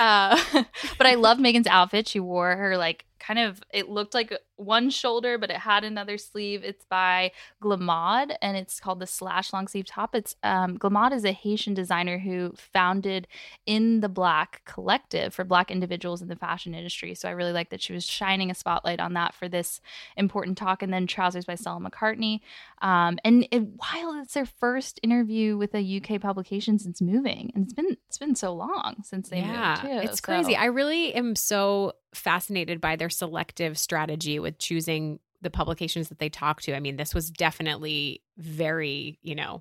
uh, 0.00 0.38
but 0.99 1.07
i 1.07 1.14
love 1.14 1.38
meghan's 1.38 1.66
outfit 1.66 2.09
she 2.09 2.21
wore 2.21 2.54
her 2.57 2.76
like 2.76 3.04
kind 3.18 3.38
of 3.38 3.60
it 3.72 3.88
looked 3.88 4.14
like 4.14 4.32
one 4.56 4.90
shoulder 4.90 5.38
but 5.38 5.50
it 5.50 5.56
had 5.56 5.84
another 5.84 6.18
sleeve. 6.18 6.64
It's 6.64 6.84
by 6.84 7.32
glemaud 7.62 8.34
and 8.42 8.56
it's 8.56 8.80
called 8.80 9.00
the 9.00 9.06
slash 9.06 9.52
long 9.52 9.68
sleeve 9.68 9.87
top. 9.87 10.14
It's 10.14 10.37
um 10.42 10.78
glemaud 10.78 11.12
is 11.12 11.25
a 11.25 11.32
haitian 11.32 11.75
designer 11.75 12.18
who 12.18 12.52
founded 12.56 13.28
in 13.66 14.00
the 14.00 14.08
black 14.08 14.62
collective 14.64 15.34
for 15.34 15.44
black 15.44 15.70
individuals 15.70 16.22
in 16.22 16.28
the 16.28 16.37
fashion 16.37 16.75
industry. 16.75 17.14
So 17.14 17.28
i 17.28 17.32
really 17.32 17.52
like 17.52 17.70
that 17.70 17.82
she 17.82 17.92
was 17.92 18.04
shining 18.04 18.50
a 18.50 18.54
spotlight 18.54 19.00
on 19.00 19.14
that 19.14 19.34
for 19.34 19.48
this 19.48 19.80
important 20.16 20.58
talk 20.58 20.82
and 20.82 20.92
then 20.92 21.06
trousers 21.06 21.44
by 21.44 21.54
stella 21.54 21.80
mccartney. 21.80 22.40
Um, 22.80 23.18
and 23.25 23.46
it, 23.50 23.60
while 23.60 24.20
it's 24.20 24.34
their 24.34 24.46
first 24.46 25.00
interview 25.02 25.56
with 25.56 25.75
a 25.75 25.98
uk 25.98 26.20
publication 26.20 26.78
since 26.78 27.00
moving 27.00 27.52
and 27.54 27.64
it's 27.64 27.72
been 27.75 27.96
it's 28.08 28.18
been 28.18 28.34
so 28.34 28.52
long 28.54 28.96
since 29.02 29.28
they 29.28 29.40
moved 29.42 29.82
too 29.82 29.88
It's 30.08 30.20
crazy. 30.20 30.56
I 30.56 30.66
really 30.66 31.14
am 31.14 31.37
so 31.37 31.92
fascinated 32.14 32.80
by 32.80 32.96
their 32.96 33.10
selective 33.10 33.78
strategy 33.78 34.38
with 34.38 34.58
choosing 34.58 35.20
the 35.40 35.50
publications 35.50 36.08
that 36.08 36.18
they 36.18 36.28
talk 36.28 36.60
to. 36.62 36.74
I 36.74 36.80
mean, 36.80 36.96
this 36.96 37.14
was 37.14 37.30
definitely 37.30 38.22
very, 38.36 39.18
you 39.22 39.34
know, 39.34 39.60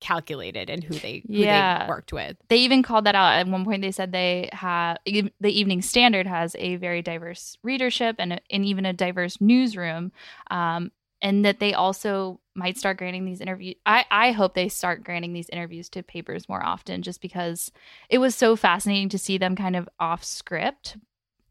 calculated 0.00 0.68
in 0.68 0.82
who 0.82 0.98
they 0.98 1.22
who 1.26 1.32
Yeah. 1.34 1.84
they 1.84 1.88
worked 1.88 2.12
with. 2.12 2.36
they 2.48 2.58
even 2.58 2.82
called 2.82 3.06
that 3.06 3.14
out 3.14 3.34
at 3.38 3.46
one 3.48 3.64
point 3.64 3.80
they 3.80 3.90
said 3.92 4.12
they 4.12 4.50
have 4.52 4.98
the 5.06 5.30
evening 5.42 5.80
standard 5.80 6.26
has 6.26 6.54
a 6.58 6.76
very 6.76 7.00
diverse 7.00 7.56
readership 7.62 8.16
and, 8.18 8.38
and 8.50 8.64
even 8.66 8.84
a 8.84 8.92
diverse 8.92 9.40
newsroom 9.40 10.12
um, 10.50 10.90
and 11.22 11.42
that 11.44 11.58
they 11.58 11.72
also 11.72 12.38
might 12.54 12.76
start 12.76 12.98
granting 12.98 13.24
these 13.24 13.40
interviews 13.40 13.76
I, 13.86 14.04
I 14.10 14.32
hope 14.32 14.52
they 14.54 14.68
start 14.68 15.04
granting 15.04 15.32
these 15.32 15.48
interviews 15.48 15.88
to 15.90 16.02
papers 16.02 16.48
more 16.50 16.62
often 16.62 17.00
just 17.00 17.22
because 17.22 17.72
it 18.10 18.18
was 18.18 18.34
so 18.34 18.56
fascinating 18.56 19.08
to 19.10 19.18
see 19.18 19.38
them 19.38 19.56
kind 19.56 19.76
of 19.76 19.88
off 19.98 20.22
script 20.22 20.98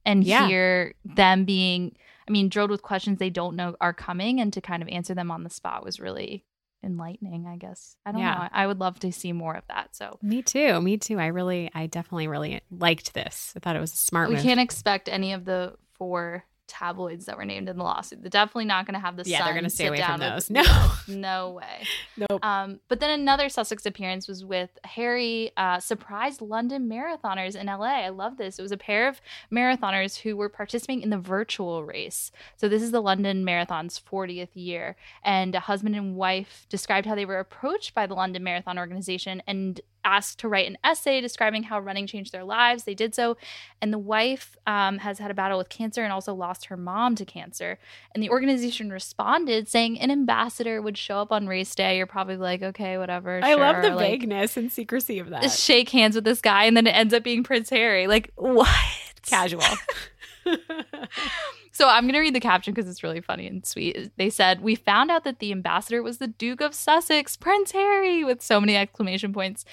and 0.05 0.23
Yeah. 0.23 0.47
hear 0.47 0.93
them 1.05 1.45
being 1.45 1.95
i 2.27 2.31
mean 2.31 2.49
drilled 2.49 2.69
with 2.71 2.81
questions 2.81 3.19
they 3.19 3.29
don't 3.29 3.55
know 3.55 3.75
are 3.81 3.93
coming 3.93 4.39
and 4.39 4.51
to 4.53 4.61
kind 4.61 4.81
of 4.83 4.89
answer 4.89 5.13
them 5.13 5.29
on 5.31 5.43
the 5.43 5.49
spot 5.49 5.83
was 5.83 5.99
really 5.99 6.45
enlightening 6.83 7.47
i 7.47 7.55
guess 7.55 7.95
i 8.05 8.11
don't 8.11 8.19
Yeah. 8.21 8.33
know 8.35 8.47
i 8.51 8.67
would 8.67 8.79
love 8.79 8.99
to 8.99 9.11
see 9.11 9.31
more 9.31 9.55
of 9.55 9.63
that 9.67 9.95
so 9.95 10.19
Me 10.21 10.41
too. 10.41 10.81
Me 10.81 10.97
too. 10.97 11.17
I 11.19 11.27
really, 11.27 11.69
I 11.73 11.87
definitely 11.87 12.27
really 12.27 12.61
liked 12.71 13.13
this. 13.13 13.53
I 13.55 13.59
thought 13.59 13.75
it 13.75 13.79
was 13.79 13.93
a 13.93 13.97
smart 13.97 14.29
we 14.29 14.35
move. 14.35 14.43
can't 14.43 14.59
expect 14.59 15.07
any 15.07 15.31
of 15.33 15.45
the 15.45 15.75
four 15.97 16.43
tabloids 16.67 17.25
that 17.25 17.37
were 17.37 17.45
named 17.45 17.69
in 17.69 17.77
the 17.77 17.83
lawsuit. 17.83 18.21
They're 18.21 18.29
definitely 18.29 18.65
not 18.65 18.85
going 18.85 18.93
to 18.93 18.99
have 18.99 19.17
the 19.17 19.23
Yeah, 19.25 19.43
they're 19.43 19.53
gonna 19.53 19.69
stay 19.69 19.85
sit 19.85 19.89
away 19.89 19.97
down 19.97 20.19
from 20.19 20.29
those. 20.29 20.49
No. 20.49 20.91
No 21.07 21.49
way. 21.51 21.83
Nope. 22.17 22.43
Um, 22.43 22.79
but 22.87 22.99
then 22.99 23.09
another 23.09 23.49
Sussex 23.49 23.85
appearance 23.85 24.27
was 24.27 24.43
with 24.45 24.69
Harry 24.83 25.51
uh, 25.57 25.79
surprised 25.79 26.41
London 26.41 26.89
marathoners 26.89 27.55
in 27.55 27.67
LA. 27.67 28.03
I 28.05 28.09
love 28.09 28.37
this. 28.37 28.59
It 28.59 28.61
was 28.61 28.71
a 28.71 28.77
pair 28.77 29.07
of 29.07 29.21
marathoners 29.51 30.21
who 30.21 30.35
were 30.37 30.49
participating 30.49 31.03
in 31.03 31.09
the 31.09 31.17
virtual 31.17 31.83
race. 31.83 32.31
So 32.57 32.67
this 32.69 32.81
is 32.81 32.91
the 32.91 33.01
London 33.01 33.43
Marathon's 33.43 33.99
40th 33.99 34.49
year, 34.53 34.95
and 35.23 35.55
a 35.55 35.59
husband 35.59 35.95
and 35.95 36.15
wife 36.15 36.65
described 36.69 37.07
how 37.07 37.15
they 37.15 37.25
were 37.25 37.39
approached 37.39 37.93
by 37.93 38.07
the 38.07 38.13
London 38.13 38.43
Marathon 38.43 38.77
organization 38.77 39.41
and 39.47 39.81
asked 40.03 40.39
to 40.39 40.47
write 40.47 40.67
an 40.67 40.77
essay 40.83 41.21
describing 41.21 41.63
how 41.63 41.79
running 41.79 42.07
changed 42.07 42.31
their 42.31 42.43
lives. 42.43 42.83
They 42.83 42.93
did 42.93 43.15
so, 43.15 43.37
and 43.81 43.93
the 43.93 43.99
wife 43.99 44.57
um, 44.67 44.99
has 44.99 45.19
had 45.19 45.31
a 45.31 45.33
battle 45.33 45.57
with 45.57 45.69
cancer 45.69 46.03
and 46.03 46.13
also 46.13 46.33
lost 46.33 46.65
her 46.65 46.77
mom 46.77 47.15
to 47.15 47.25
cancer. 47.25 47.79
And 48.13 48.23
the 48.23 48.29
organization 48.29 48.89
responded 48.89 49.67
saying 49.67 49.99
an 49.99 50.11
ambassador 50.11 50.81
would 50.81 50.97
show 50.97 51.19
up 51.19 51.31
on 51.31 51.47
race 51.47 51.73
day. 51.73 51.97
You're 51.97 52.07
probably 52.07 52.37
like, 52.37 52.61
okay, 52.61 52.97
whatever. 52.97 53.39
I 53.43 53.55
love 53.55 53.81
the 53.81 53.89
like, 53.89 54.11
vagueness 54.11 54.57
and 54.57 54.71
secrecy 54.71 55.19
of 55.19 55.29
that. 55.29 55.51
Shake 55.51 55.89
hands 55.89 56.15
with 56.15 56.23
this 56.23 56.41
guy, 56.41 56.65
and 56.65 56.75
then 56.75 56.87
it 56.87 56.91
ends 56.91 57.13
up 57.13 57.23
being 57.23 57.43
Prince 57.43 57.69
Harry. 57.69 58.07
Like, 58.07 58.31
what? 58.35 58.69
Casual. 59.23 59.63
So 61.75 61.89
I'm 61.89 62.03
going 62.03 62.13
to 62.13 62.19
read 62.19 62.35
the 62.35 62.39
caption 62.39 62.71
because 62.71 62.87
it's 62.87 63.01
really 63.01 63.19
funny 63.19 63.47
and 63.47 63.65
sweet. 63.65 64.11
They 64.15 64.29
said, 64.29 64.61
We 64.61 64.75
found 64.75 65.09
out 65.09 65.23
that 65.23 65.39
the 65.39 65.51
ambassador 65.51 66.03
was 66.03 66.19
the 66.19 66.27
Duke 66.27 66.61
of 66.61 66.75
Sussex, 66.75 67.35
Prince 67.35 67.71
Harry, 67.71 68.23
with 68.23 68.43
so 68.43 68.61
many 68.61 68.77
exclamation 68.77 69.33
points. 69.33 69.65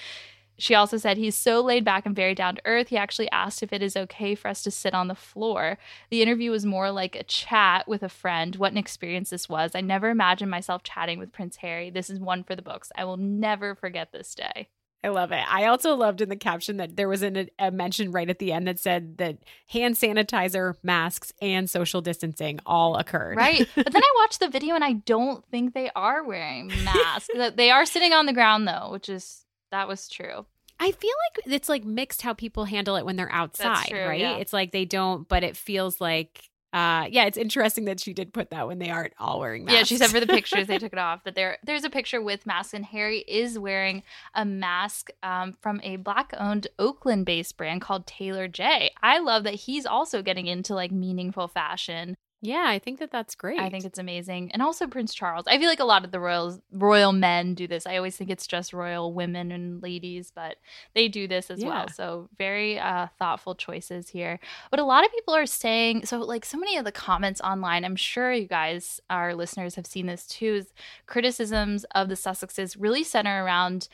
She 0.57 0.73
also 0.73 0.97
said, 0.97 1.17
He's 1.17 1.35
so 1.35 1.61
laid 1.61 1.85
back 1.85 2.07
and 2.07 2.15
very 2.15 2.33
down 2.33 2.55
to 2.55 2.61
earth. 2.65 2.87
He 2.87 2.97
actually 2.97 3.29
asked 3.29 3.61
if 3.61 3.71
it 3.71 3.83
is 3.83 3.95
okay 3.95 4.33
for 4.33 4.47
us 4.47 4.63
to 4.63 4.71
sit 4.71 4.95
on 4.95 5.09
the 5.09 5.15
floor. 5.15 5.77
The 6.09 6.23
interview 6.23 6.49
was 6.49 6.65
more 6.65 6.89
like 6.89 7.15
a 7.15 7.23
chat 7.23 7.87
with 7.87 8.01
a 8.01 8.09
friend. 8.09 8.55
What 8.55 8.71
an 8.71 8.79
experience 8.79 9.29
this 9.29 9.47
was. 9.47 9.75
I 9.75 9.81
never 9.81 10.09
imagined 10.09 10.49
myself 10.49 10.81
chatting 10.81 11.19
with 11.19 11.31
Prince 11.31 11.57
Harry. 11.57 11.91
This 11.91 12.09
is 12.09 12.19
one 12.19 12.43
for 12.43 12.55
the 12.55 12.63
books. 12.63 12.91
I 12.97 13.05
will 13.05 13.17
never 13.17 13.75
forget 13.75 14.11
this 14.11 14.33
day. 14.33 14.69
I 15.03 15.09
love 15.09 15.31
it. 15.31 15.43
I 15.49 15.65
also 15.65 15.95
loved 15.95 16.21
in 16.21 16.29
the 16.29 16.35
caption 16.35 16.77
that 16.77 16.95
there 16.95 17.09
was 17.09 17.23
an, 17.23 17.49
a 17.57 17.71
mention 17.71 18.11
right 18.11 18.29
at 18.29 18.37
the 18.37 18.51
end 18.51 18.67
that 18.67 18.79
said 18.79 19.17
that 19.17 19.39
hand 19.67 19.95
sanitizer, 19.95 20.75
masks, 20.83 21.33
and 21.41 21.67
social 21.67 22.01
distancing 22.01 22.59
all 22.65 22.97
occurred. 22.97 23.37
Right. 23.37 23.67
But 23.75 23.93
then 23.93 24.03
I 24.03 24.13
watched 24.19 24.39
the 24.39 24.49
video 24.49 24.75
and 24.75 24.83
I 24.83 24.93
don't 24.93 25.43
think 25.47 25.73
they 25.73 25.89
are 25.95 26.23
wearing 26.23 26.67
masks. 26.83 27.29
They 27.55 27.71
are 27.71 27.85
sitting 27.85 28.13
on 28.13 28.27
the 28.27 28.33
ground 28.33 28.67
though, 28.67 28.89
which 28.91 29.09
is 29.09 29.43
that 29.71 29.87
was 29.87 30.07
true. 30.07 30.45
I 30.79 30.91
feel 30.91 31.13
like 31.35 31.53
it's 31.53 31.69
like 31.69 31.83
mixed 31.83 32.21
how 32.21 32.33
people 32.33 32.65
handle 32.65 32.95
it 32.95 33.05
when 33.05 33.15
they're 33.15 33.31
outside, 33.31 33.87
true, 33.87 34.03
right? 34.03 34.19
yeah. 34.19 34.37
It's 34.37 34.53
like 34.53 34.71
they 34.71 34.85
don't, 34.85 35.27
but 35.27 35.43
it 35.43 35.55
feels 35.55 36.01
like, 36.01 36.49
uh, 36.73 37.07
yeah, 37.11 37.25
it's 37.25 37.37
interesting 37.37 37.85
that 37.85 37.99
she 37.99 38.13
did 38.13 38.33
put 38.33 38.49
that 38.51 38.67
when 38.67 38.79
they 38.79 38.89
aren't 38.89 39.13
all 39.19 39.39
wearing 39.39 39.65
masks. 39.65 39.77
Yeah, 39.77 39.83
she 39.83 39.97
said 39.97 40.09
for 40.09 40.21
the 40.21 40.27
pictures 40.27 40.67
they 40.67 40.77
took 40.77 40.93
it 40.93 40.99
off 40.99 41.23
that 41.25 41.35
there 41.35 41.57
there's 41.63 41.83
a 41.83 41.89
picture 41.89 42.21
with 42.21 42.45
masks 42.45 42.73
and 42.73 42.85
Harry 42.85 43.19
is 43.27 43.59
wearing 43.59 44.03
a 44.35 44.45
mask 44.45 45.09
um, 45.21 45.57
from 45.61 45.81
a 45.83 45.97
black 45.97 46.33
owned 46.37 46.67
Oakland 46.79 47.25
based 47.25 47.57
brand 47.57 47.81
called 47.81 48.07
Taylor 48.07 48.47
J. 48.47 48.91
I 49.03 49.19
love 49.19 49.43
that 49.43 49.55
he's 49.55 49.85
also 49.85 50.21
getting 50.21 50.47
into 50.47 50.73
like 50.73 50.91
meaningful 50.91 51.49
fashion. 51.49 52.15
Yeah, 52.43 52.63
I 52.65 52.79
think 52.79 52.97
that 52.99 53.11
that's 53.11 53.35
great. 53.35 53.59
I 53.59 53.69
think 53.69 53.85
it's 53.85 53.99
amazing. 53.99 54.51
And 54.51 54.63
also 54.63 54.87
Prince 54.87 55.13
Charles. 55.13 55.45
I 55.47 55.59
feel 55.59 55.69
like 55.69 55.79
a 55.79 55.85
lot 55.85 56.03
of 56.03 56.11
the 56.11 56.19
royals 56.19 56.59
royal 56.71 57.11
men 57.13 57.53
do 57.53 57.67
this. 57.67 57.85
I 57.85 57.97
always 57.97 58.17
think 58.17 58.31
it's 58.31 58.47
just 58.47 58.73
royal 58.73 59.13
women 59.13 59.51
and 59.51 59.81
ladies, 59.83 60.31
but 60.33 60.55
they 60.95 61.07
do 61.07 61.27
this 61.27 61.51
as 61.51 61.61
Yeah. 61.61 61.69
well. 61.69 61.87
So 61.89 62.29
very 62.39 62.79
uh, 62.79 63.07
thoughtful 63.19 63.53
choices 63.53 64.09
here. 64.09 64.39
But 64.71 64.79
a 64.79 64.83
lot 64.83 65.05
of 65.05 65.11
people 65.11 65.35
are 65.35 65.45
saying 65.45 66.05
so 66.07 66.17
like 66.19 66.43
so 66.43 66.57
many 66.57 66.77
of 66.77 66.85
the 66.85 66.91
comments 66.91 67.41
online, 67.41 67.85
I'm 67.85 67.95
sure 67.95 68.33
you 68.33 68.47
guys, 68.47 68.99
our 69.09 69.35
listeners, 69.35 69.75
have 69.75 69.85
seen 69.85 70.07
this 70.07 70.25
too, 70.25 70.55
is 70.55 70.73
criticisms 71.05 71.83
of 71.93 72.09
the 72.09 72.15
Sussexes 72.15 72.75
really 72.79 73.03
center 73.03 73.45
around 73.45 73.87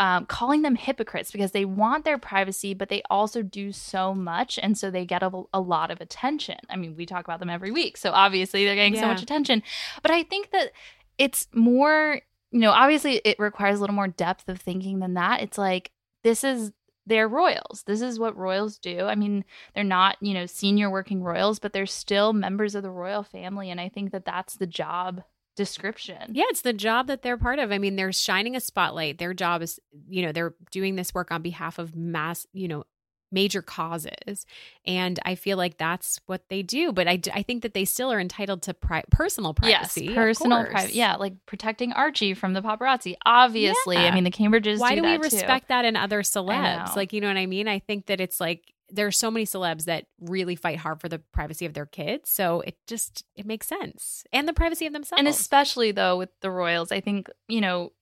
um, 0.00 0.24
calling 0.24 0.62
them 0.62 0.76
hypocrites 0.76 1.30
because 1.30 1.52
they 1.52 1.66
want 1.66 2.06
their 2.06 2.16
privacy, 2.16 2.72
but 2.72 2.88
they 2.88 3.02
also 3.10 3.42
do 3.42 3.70
so 3.70 4.14
much. 4.14 4.58
And 4.60 4.76
so 4.76 4.90
they 4.90 5.04
get 5.04 5.22
a, 5.22 5.30
a 5.52 5.60
lot 5.60 5.90
of 5.90 6.00
attention. 6.00 6.56
I 6.70 6.76
mean, 6.76 6.96
we 6.96 7.04
talk 7.04 7.26
about 7.26 7.38
them 7.38 7.50
every 7.50 7.70
week. 7.70 7.98
So 7.98 8.10
obviously 8.10 8.64
they're 8.64 8.74
getting 8.74 8.96
so 8.96 9.06
much 9.06 9.22
attention. 9.22 9.62
But 10.02 10.10
I 10.10 10.22
think 10.22 10.52
that 10.52 10.72
it's 11.18 11.48
more, 11.52 12.18
you 12.50 12.60
know, 12.60 12.70
obviously 12.70 13.20
it 13.26 13.38
requires 13.38 13.76
a 13.76 13.80
little 13.82 13.94
more 13.94 14.08
depth 14.08 14.48
of 14.48 14.58
thinking 14.58 15.00
than 15.00 15.14
that. 15.14 15.42
It's 15.42 15.58
like, 15.58 15.90
this 16.24 16.44
is 16.44 16.72
they're 17.04 17.28
royals. 17.28 17.82
This 17.86 18.00
is 18.00 18.18
what 18.18 18.36
royals 18.38 18.78
do. 18.78 19.00
I 19.00 19.14
mean, 19.14 19.44
they're 19.74 19.84
not, 19.84 20.16
you 20.22 20.32
know, 20.32 20.46
senior 20.46 20.88
working 20.88 21.22
royals, 21.22 21.58
but 21.58 21.74
they're 21.74 21.84
still 21.84 22.32
members 22.32 22.74
of 22.74 22.82
the 22.82 22.90
royal 22.90 23.22
family. 23.22 23.70
And 23.70 23.78
I 23.78 23.90
think 23.90 24.12
that 24.12 24.24
that's 24.24 24.56
the 24.56 24.66
job 24.66 25.24
description. 25.60 26.30
Yeah, 26.32 26.44
it's 26.48 26.62
the 26.62 26.72
job 26.72 27.06
that 27.08 27.20
they're 27.20 27.36
part 27.36 27.58
of. 27.58 27.70
I 27.70 27.76
mean, 27.76 27.96
they're 27.96 28.12
shining 28.12 28.56
a 28.56 28.60
spotlight. 28.60 29.18
Their 29.18 29.34
job 29.34 29.60
is, 29.60 29.78
you 30.08 30.22
know, 30.22 30.32
they're 30.32 30.54
doing 30.70 30.96
this 30.96 31.12
work 31.12 31.30
on 31.30 31.42
behalf 31.42 31.78
of 31.78 31.94
mass, 31.94 32.46
you 32.54 32.66
know, 32.66 32.84
major 33.30 33.60
causes. 33.60 34.46
And 34.86 35.20
I 35.24 35.34
feel 35.34 35.58
like 35.58 35.76
that's 35.76 36.18
what 36.24 36.48
they 36.48 36.62
do. 36.62 36.92
But 36.92 37.06
I, 37.06 37.20
I 37.34 37.42
think 37.42 37.62
that 37.62 37.74
they 37.74 37.84
still 37.84 38.10
are 38.10 38.18
entitled 38.18 38.62
to 38.62 38.74
pri- 38.74 39.04
personal 39.10 39.52
privacy. 39.52 40.06
Yes, 40.06 40.14
personal 40.14 40.64
privacy. 40.64 40.94
Yeah, 40.98 41.16
like 41.16 41.34
protecting 41.44 41.92
Archie 41.92 42.32
from 42.34 42.54
the 42.54 42.62
paparazzi. 42.62 43.16
Obviously, 43.26 43.96
Yeah. 43.96 44.06
I 44.06 44.14
mean 44.14 44.24
the 44.24 44.30
Cambridges. 44.30 44.78
Why 44.80 44.94
do, 44.94 45.02
we 45.02 45.08
that 45.08 45.16
too. 45.18 45.36
respect 45.36 45.68
that 45.68 45.84
in 45.84 45.94
other 45.94 46.22
celebs? 46.22 46.96
Like, 46.96 47.12
you 47.12 47.20
know 47.20 47.28
what 47.28 47.36
I 47.36 47.46
mean? 47.46 47.68
I 47.68 47.80
think 47.80 48.06
that 48.06 48.20
it's 48.20 48.40
like 48.40 48.72
there 48.90 49.06
are 49.06 49.12
so 49.12 49.30
many 49.30 49.46
celebs 49.46 49.84
that 49.84 50.06
really 50.20 50.56
fight 50.56 50.78
hard 50.78 51.00
for 51.00 51.08
the 51.08 51.18
privacy 51.18 51.66
of 51.66 51.74
their 51.74 51.86
kids. 51.86 52.30
So 52.30 52.60
it 52.62 52.76
just 52.86 53.24
it 53.36 53.46
makes 53.46 53.66
sense. 53.66 54.24
And 54.32 54.48
the 54.48 54.52
privacy 54.52 54.86
of 54.86 54.92
themselves. 54.92 55.18
And 55.18 55.28
especially 55.28 55.92
though 55.92 56.16
with 56.16 56.30
the 56.40 56.50
royals, 56.50 56.92
I 56.92 57.00
think 57.00 57.30
you 57.48 57.60
know 57.60 57.92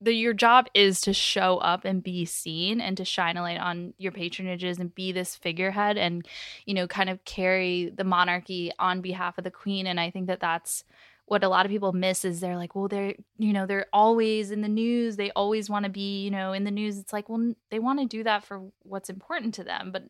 the 0.00 0.12
your 0.12 0.34
job 0.34 0.66
is 0.74 1.00
to 1.02 1.12
show 1.12 1.56
up 1.58 1.84
and 1.84 2.02
be 2.02 2.24
seen 2.24 2.80
and 2.80 2.96
to 2.96 3.04
shine 3.04 3.36
a 3.36 3.42
light 3.42 3.58
on 3.58 3.94
your 3.98 4.12
patronages 4.12 4.78
and 4.78 4.94
be 4.94 5.12
this 5.12 5.36
figurehead 5.36 5.96
and 5.96 6.26
you 6.66 6.74
know 6.74 6.86
kind 6.86 7.08
of 7.08 7.24
carry 7.24 7.90
the 7.94 8.04
monarchy 8.04 8.72
on 8.78 9.00
behalf 9.00 9.38
of 9.38 9.44
the 9.44 9.50
queen. 9.50 9.86
And 9.86 9.98
I 9.98 10.10
think 10.10 10.26
that 10.26 10.40
that's 10.40 10.84
what 11.26 11.42
a 11.42 11.48
lot 11.48 11.66
of 11.66 11.72
people 11.72 11.92
miss 11.92 12.24
is 12.24 12.38
they're 12.38 12.56
like, 12.56 12.76
well, 12.76 12.88
they're 12.88 13.14
you 13.38 13.52
know 13.52 13.66
they're 13.66 13.86
always 13.92 14.50
in 14.50 14.62
the 14.62 14.68
news. 14.68 15.16
They 15.16 15.30
always 15.32 15.70
want 15.70 15.84
to 15.84 15.90
be 15.90 16.22
you 16.22 16.30
know 16.30 16.52
in 16.52 16.64
the 16.64 16.70
news. 16.70 16.98
It's 16.98 17.12
like, 17.12 17.28
well, 17.28 17.54
they 17.70 17.78
want 17.78 18.00
to 18.00 18.06
do 18.06 18.22
that 18.24 18.44
for 18.44 18.62
what's 18.82 19.10
important 19.10 19.54
to 19.54 19.64
them, 19.64 19.90
but 19.92 20.04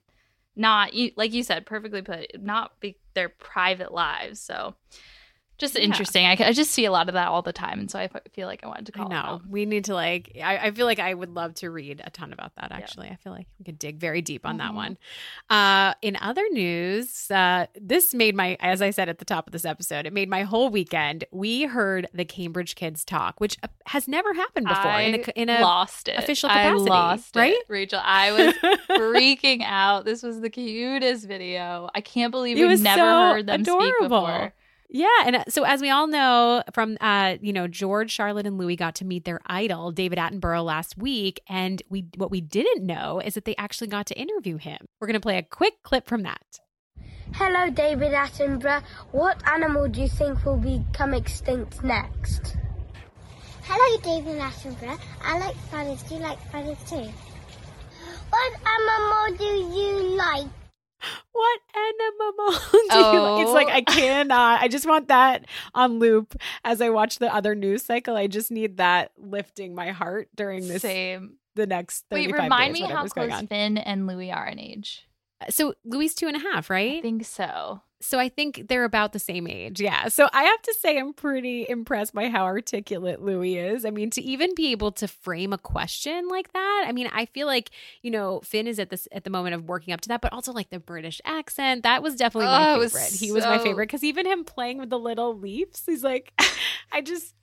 not 0.57 0.91
like 1.17 1.33
you 1.33 1.43
said 1.43 1.67
perfectly 1.67 2.03
put 2.03 2.43
not 2.43 2.79
be 2.81 2.97
their 3.15 3.29
private 3.29 3.93
lives 3.93 4.41
so 4.41 4.75
just 5.59 5.75
Yeah. 5.75 5.83
interesting 5.85 6.27
I, 6.27 6.37
I 6.41 6.53
just 6.53 6.71
see 6.71 6.85
a 6.85 6.93
lot 6.93 7.09
of 7.09 7.15
that 7.15 7.29
all 7.29 7.43
the 7.43 7.53
time 7.53 7.79
and 7.81 7.91
so 7.91 7.99
i 7.99 8.09
feel 8.33 8.47
like 8.47 8.63
i 8.63 8.67
wanted 8.67 8.87
to 8.87 8.93
call 8.93 9.07
it 9.07 9.11
know. 9.11 9.41
We 9.49 9.65
need 9.67 9.85
to 9.87 9.95
like 9.95 10.33
I, 10.43 10.59
I 10.59 10.71
feel 10.73 10.87
like 10.87 10.99
I 10.99 11.15
would 11.15 11.31
love 11.31 11.55
to 11.57 11.71
read 11.71 12.03
a 12.05 12.11
ton 12.11 12.33
about 12.33 12.55
that 12.57 12.73
actually. 12.73 13.09
I 13.09 13.17
feel 13.17 13.33
like 13.33 13.47
we 13.59 13.65
could 13.65 13.79
dig 13.79 13.99
very 13.99 14.21
deep 14.23 14.45
on 14.45 14.59
that 14.59 14.73
Mhm. 14.73 14.75
one. 14.75 14.99
Uh 15.49 15.95
in 16.03 16.17
other 16.21 16.45
news, 16.51 17.31
uh 17.31 17.67
this 17.81 18.13
made 18.13 18.35
my 18.35 18.57
as 18.61 18.83
I 18.83 18.91
said 18.91 19.09
at 19.09 19.19
the 19.19 19.25
top 19.25 19.47
of 19.47 19.53
this 19.53 19.65
episode, 19.65 20.07
it 20.07 20.13
made 20.13 20.29
my 20.29 20.43
whole 20.43 20.69
weekend. 20.69 21.25
We 21.33 21.63
heard 21.65 22.07
the 22.13 22.25
Cambridge 22.25 22.75
kids 22.75 23.05
talk, 23.05 23.41
which 23.41 23.57
uh, 23.63 23.69
has 23.87 24.07
never 24.09 24.35
happened 24.35 24.67
before 24.67 25.01
in 25.01 25.15
I 25.15 25.25
a 25.27 25.41
in 25.41 25.49
a 25.49 25.61
lost 25.61 26.09
it 26.09 26.19
official 26.19 26.51
i 26.51 26.55
capacity, 26.55 26.91
lost 26.91 27.37
it, 27.37 27.39
right? 27.41 27.57
rachel 27.69 28.01
i 28.05 28.33
was 28.33 28.55
freaking 28.91 29.63
out 29.65 30.05
this 30.05 30.23
was 30.23 30.41
the 30.41 30.51
cutest 30.51 31.27
video 31.27 31.89
i 31.95 32.01
can't 32.01 32.31
believe 32.31 32.59
It 32.59 32.67
we've 32.67 32.81
never 32.83 33.01
so 33.01 33.33
heard 33.35 33.47
them 33.47 33.65
speak 33.65 33.75
adorable. 33.77 34.09
before 34.27 34.55
Yeah, 34.89 35.07
and 35.25 35.37
uh, 35.37 35.45
so 35.49 35.65
as 35.65 35.81
we 35.81 35.91
all 35.91 36.07
know 36.07 36.63
from 36.73 36.97
uh, 37.01 37.37
you 37.41 37.53
know, 37.53 37.67
George, 37.67 38.11
Charlotte, 38.11 38.47
and 38.47 38.57
Louis 38.59 38.77
got 38.77 38.95
to 38.97 39.05
meet 39.05 39.25
their 39.25 39.41
idol, 39.47 39.91
David 39.91 40.19
Attenborough, 40.19 40.65
last 40.65 40.97
week, 40.97 41.41
and 41.49 41.83
we 41.89 42.07
what 42.17 42.31
we 42.31 42.41
didn't 42.41 42.87
know 42.87 43.21
is 43.21 43.35
that 43.35 43.45
they 43.45 43.57
actually 43.57 43.89
got 43.89 44.07
to 44.07 44.19
interview 44.19 44.57
him. 44.57 44.79
We're 45.01 45.09
gonna 45.09 45.21
play 45.21 45.39
a 45.39 45.43
quick 45.43 45.83
clip 45.83 46.07
from 46.07 46.23
that. 46.23 46.61
Hello, 47.35 47.69
David 47.71 48.13
Attenborough. 48.13 48.83
What 49.11 49.43
animal 49.49 49.89
do 49.89 50.01
you 50.03 50.09
think 50.09 50.45
will 50.45 50.57
become 50.57 51.13
extinct 51.13 51.83
next? 51.83 52.57
Hello, 53.65 54.01
David 54.01 54.41
Attenborough. 54.41 54.99
I 55.23 55.39
like 55.39 55.57
spiders. 55.67 56.03
Do 56.05 56.15
you 56.15 56.21
like 56.21 56.39
spiders 56.49 56.79
too? 56.89 57.13
What 58.31 58.53
animal 58.65 59.37
do 59.37 59.45
you 59.45 60.17
like? 60.17 60.66
What 61.33 61.61
animal 61.77 62.59
do 62.73 62.97
you? 63.17 63.43
It's 63.43 63.53
like 63.53 63.69
Oh. 63.69 63.73
I 63.73 63.83
cannot. 63.83 64.61
I 64.63 64.69
just 64.69 64.87
want 64.87 65.09
that 65.09 65.45
on 65.75 65.99
loop 65.99 66.35
as 66.65 66.81
I 66.81 66.89
watch 66.91 67.19
the 67.19 67.33
other 67.35 67.55
news 67.55 67.85
cycle. 67.85 68.17
I 68.17 68.27
just 68.27 68.51
need 68.51 68.79
that 68.79 69.13
lifting 69.19 69.75
my 69.75 69.91
heart 69.91 70.29
during 70.35 70.67
this 70.67 70.83
same 70.83 71.35
the 71.55 71.67
next. 71.67 72.05
35 72.11 72.33
wait 72.33 72.43
remind 72.43 72.75
days, 72.75 72.83
me 72.83 72.89
how 72.89 73.07
close 73.07 73.43
finn 73.49 73.79
and 73.79 74.07
louis 74.07 74.31
are 74.33 74.47
in 74.47 74.59
age 74.59 75.07
uh, 75.41 75.47
So 75.51 75.75
Louis 75.85 76.15
two 76.15 76.29
and 76.29 76.37
a 76.37 76.41
half, 76.41 76.71
right? 76.71 76.99
i 76.99 77.03
think 77.03 77.25
so 77.25 77.83
So 78.01 78.19
I 78.19 78.29
think 78.29 78.69
they're 78.69 78.85
about 78.85 79.13
the 79.13 79.19
same 79.19 79.47
age. 79.47 79.81
Yeah. 79.81 80.09
So 80.09 80.29
I 80.33 80.43
have 80.45 80.61
to 80.63 80.75
say 80.81 80.99
I'm 80.99 81.15
pretty 81.15 81.67
impressed 81.69 82.13
by 82.15 82.29
how 82.29 82.45
articulate 82.45 83.23
Louis 83.23 83.57
is. 83.57 83.85
I 83.87 83.91
mean, 83.91 84.11
to 84.11 84.23
even 84.23 84.55
be 84.55 84.71
able 84.73 84.93
to 84.93 85.09
frame 85.09 85.53
a 85.53 85.59
question 85.59 86.29
like 86.29 86.53
that. 86.53 86.85
I 86.87 86.93
mean, 86.93 87.09
I 87.13 87.25
feel 87.27 87.47
like, 87.47 87.71
you 88.03 88.11
know, 88.11 88.41
Finn 88.45 88.67
is 88.67 88.79
at 88.79 88.91
this 88.91 89.09
at 89.13 89.25
the 89.25 89.31
moment 89.31 89.55
of 89.55 89.65
working 89.65 89.95
up 89.95 90.03
to 90.03 90.09
that, 90.11 90.21
but 90.21 90.33
also 90.33 90.53
like 90.53 90.69
the 90.71 90.79
British 90.79 91.21
accent. 91.25 91.85
That 91.85 92.03
was 92.03 92.17
definitely 92.17 92.47
my 92.47 92.69
Oh, 92.75 92.81
it 92.83 92.91
favorite. 92.91 92.93
was 92.93 93.21
he 93.21 93.33
was 93.33 93.45
my 93.45 93.59
favorite 93.59 93.89
cuz 93.89 94.05
even 94.05 94.27
him 94.27 94.45
playing 94.45 94.79
with 94.79 94.91
the 94.91 94.99
little 94.99 95.37
leaps, 95.37 95.85
he's 95.87 96.05
like 96.05 96.33
I 96.93 97.01
just 97.01 97.35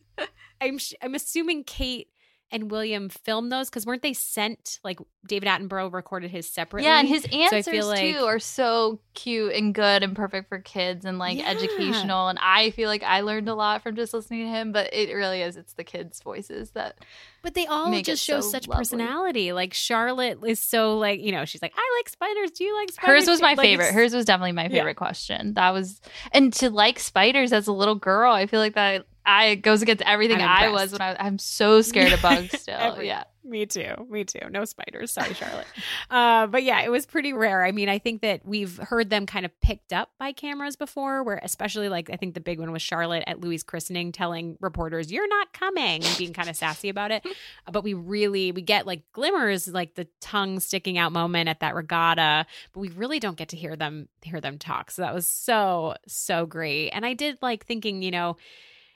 I'm 0.61 0.77
sh- 0.77 0.93
I'm 1.01 1.15
assuming 1.15 1.63
Kate 1.63 2.07
and 2.53 2.71
William 2.71 3.09
filmed 3.09 3.51
those 3.51 3.69
because 3.69 3.85
weren't 3.85 4.01
they 4.03 4.13
sent 4.13 4.79
like 4.83 4.99
David 5.27 5.49
Attenborough 5.49 5.91
recorded 5.91 6.31
his 6.31 6.49
separately? 6.49 6.87
Yeah, 6.87 6.99
and 6.99 7.07
his 7.07 7.25
answers 7.33 7.85
like- 7.87 7.99
too 7.99 8.23
are 8.23 8.39
so 8.39 8.99
cute 9.13 9.53
and 9.53 9.73
good 9.75 10.03
and 10.03 10.15
perfect 10.15 10.47
for 10.49 10.59
kids 10.59 11.03
and 11.05 11.19
like 11.19 11.37
Yeah. 11.39 11.49
educational. 11.49 12.27
And 12.29 12.39
I 12.41 12.69
feel 12.71 12.87
like 12.89 13.03
I 13.03 13.21
learned 13.21 13.49
a 13.49 13.55
lot 13.55 13.83
from 13.83 13.95
just 13.95 14.13
listening 14.13 14.41
to 14.45 14.47
him. 14.49 14.71
But 14.71 14.93
it 14.93 15.13
really 15.13 15.41
is. 15.41 15.57
It's 15.57 15.73
the 15.73 15.83
kids' 15.83 16.21
voices 16.21 16.71
that 16.71 16.97
But 17.41 17.53
they 17.55 17.65
all 17.65 17.91
just 18.01 18.23
show 18.23 18.39
so 18.41 18.49
such 18.49 18.67
lovely. 18.67 18.79
personality. 18.81 19.51
Like 19.53 19.73
Charlotte 19.73 20.39
is 20.45 20.61
so 20.61 20.97
like, 20.97 21.19
you 21.21 21.31
know, 21.31 21.45
she's 21.45 21.61
like, 21.61 21.73
I 21.75 21.99
like 21.99 22.09
spiders. 22.09 22.51
Do 22.51 22.63
you 22.63 22.75
like 22.79 22.91
spiders? 22.91 23.21
hers 23.23 23.27
was 23.29 23.41
my 23.41 23.49
Like, 23.53 23.59
favorite. 23.59 23.93
Hers 23.93 24.13
was 24.13 24.25
definitely 24.25 24.51
my 24.53 24.63
Yeah. 24.63 24.69
favorite 24.69 24.95
question. 24.95 25.55
That 25.55 25.71
was 25.71 25.99
and 26.31 26.53
to 26.53 26.69
like 26.69 26.99
spiders 26.99 27.51
as 27.51 27.67
a 27.67 27.73
little 27.73 27.95
girl, 27.95 28.31
I 28.31 28.45
feel 28.47 28.59
like 28.59 28.75
that 28.75 29.05
I 29.25 29.45
it 29.47 29.55
goes 29.57 29.81
against 29.81 30.03
everything 30.05 30.41
I 30.41 30.69
was 30.69 30.91
when 30.91 31.01
I 31.01 31.15
I'm 31.19 31.39
so 31.39 31.81
scared 31.81 32.11
of 32.13 32.21
bugs 32.21 32.51
still. 32.59 32.77
Every- 32.77 33.07
yeah. 33.07 33.23
Me 33.45 33.65
too. 33.65 34.07
Me 34.09 34.23
too. 34.23 34.39
No 34.51 34.63
spiders. 34.63 35.11
Sorry, 35.11 35.33
Charlotte. 35.33 35.67
uh, 36.09 36.47
but 36.47 36.63
yeah, 36.63 36.81
it 36.81 36.89
was 36.89 37.05
pretty 37.05 37.33
rare. 37.33 37.65
I 37.65 37.73
mean, 37.73 37.89
I 37.89 37.99
think 37.99 38.21
that 38.21 38.45
we've 38.45 38.77
heard 38.77 39.09
them 39.09 39.25
kind 39.25 39.45
of 39.45 39.51
picked 39.59 39.91
up 39.91 40.11
by 40.17 40.31
cameras 40.31 40.77
before, 40.77 41.23
where 41.23 41.41
especially 41.43 41.89
like 41.89 42.09
I 42.09 42.15
think 42.15 42.35
the 42.35 42.39
big 42.39 42.57
one 42.57 42.71
was 42.71 42.81
Charlotte 42.81 43.25
at 43.27 43.41
Louis' 43.41 43.61
christening 43.61 44.13
telling 44.13 44.55
reporters, 44.61 45.11
You're 45.11 45.27
not 45.27 45.51
coming 45.51 46.05
and 46.05 46.17
being 46.17 46.31
kind 46.31 46.49
of 46.49 46.55
sassy 46.55 46.87
about 46.87 47.11
it. 47.11 47.25
But 47.71 47.83
we 47.83 47.93
really 47.93 48.51
we 48.51 48.61
get 48.61 48.85
like 48.87 49.03
glimmers 49.13 49.67
like 49.67 49.95
the 49.95 50.07
tongue 50.21 50.59
sticking 50.59 50.97
out 50.97 51.11
moment 51.11 51.49
at 51.49 51.59
that 51.61 51.75
regatta, 51.75 52.45
but 52.71 52.79
we 52.79 52.89
really 52.89 53.19
don't 53.19 53.35
get 53.37 53.49
to 53.49 53.57
hear 53.57 53.75
them 53.75 54.07
hear 54.21 54.39
them 54.39 54.57
talk. 54.57 54.89
So 54.91 55.01
that 55.01 55.13
was 55.13 55.27
so, 55.27 55.95
so 56.07 56.45
great. 56.45 56.89
And 56.91 57.05
I 57.05 57.13
did 57.13 57.39
like 57.41 57.65
thinking, 57.65 58.01
you 58.03 58.11
know, 58.11 58.37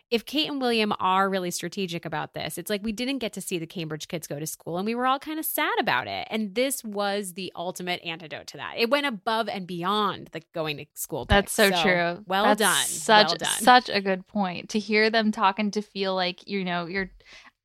if 0.09 0.25
Kate 0.25 0.49
and 0.49 0.61
William 0.61 0.93
are 0.99 1.29
really 1.29 1.51
strategic 1.51 2.05
about 2.05 2.33
this, 2.33 2.57
it's 2.57 2.69
like 2.69 2.81
we 2.83 2.93
didn't 2.93 3.17
get 3.17 3.33
to 3.33 3.41
see 3.41 3.57
the 3.57 3.67
Cambridge 3.67 4.07
kids 4.07 4.25
go 4.25 4.39
to 4.39 4.47
school 4.47 4.77
and 4.77 4.85
we 4.85 4.95
were 4.95 5.05
all 5.05 5.19
kind 5.19 5.37
of 5.37 5.45
sad 5.45 5.73
about 5.79 6.07
it. 6.07 6.27
And 6.31 6.55
this 6.55 6.83
was 6.83 7.33
the 7.33 7.51
ultimate 7.55 8.01
antidote 8.03 8.47
to 8.47 8.57
that. 8.57 8.75
It 8.77 8.89
went 8.89 9.05
above 9.05 9.49
and 9.49 9.67
beyond 9.67 10.29
the 10.31 10.41
going 10.53 10.77
to 10.77 10.85
school. 10.93 11.25
That's 11.25 11.51
so, 11.51 11.71
pick. 11.71 11.81
true. 11.81 12.23
Well 12.25 12.45
That's 12.45 12.59
done. 12.59 12.85
Such 12.85 13.27
well 13.27 13.35
done. 13.35 13.61
such 13.61 13.89
a 13.89 13.99
good 13.99 14.25
point. 14.27 14.69
To 14.69 14.79
hear 14.79 15.09
them 15.09 15.31
talk 15.31 15.59
and 15.59 15.73
to 15.73 15.81
feel 15.81 16.15
like 16.15 16.47
you 16.47 16.63
know 16.63 16.85
you're 16.85 17.11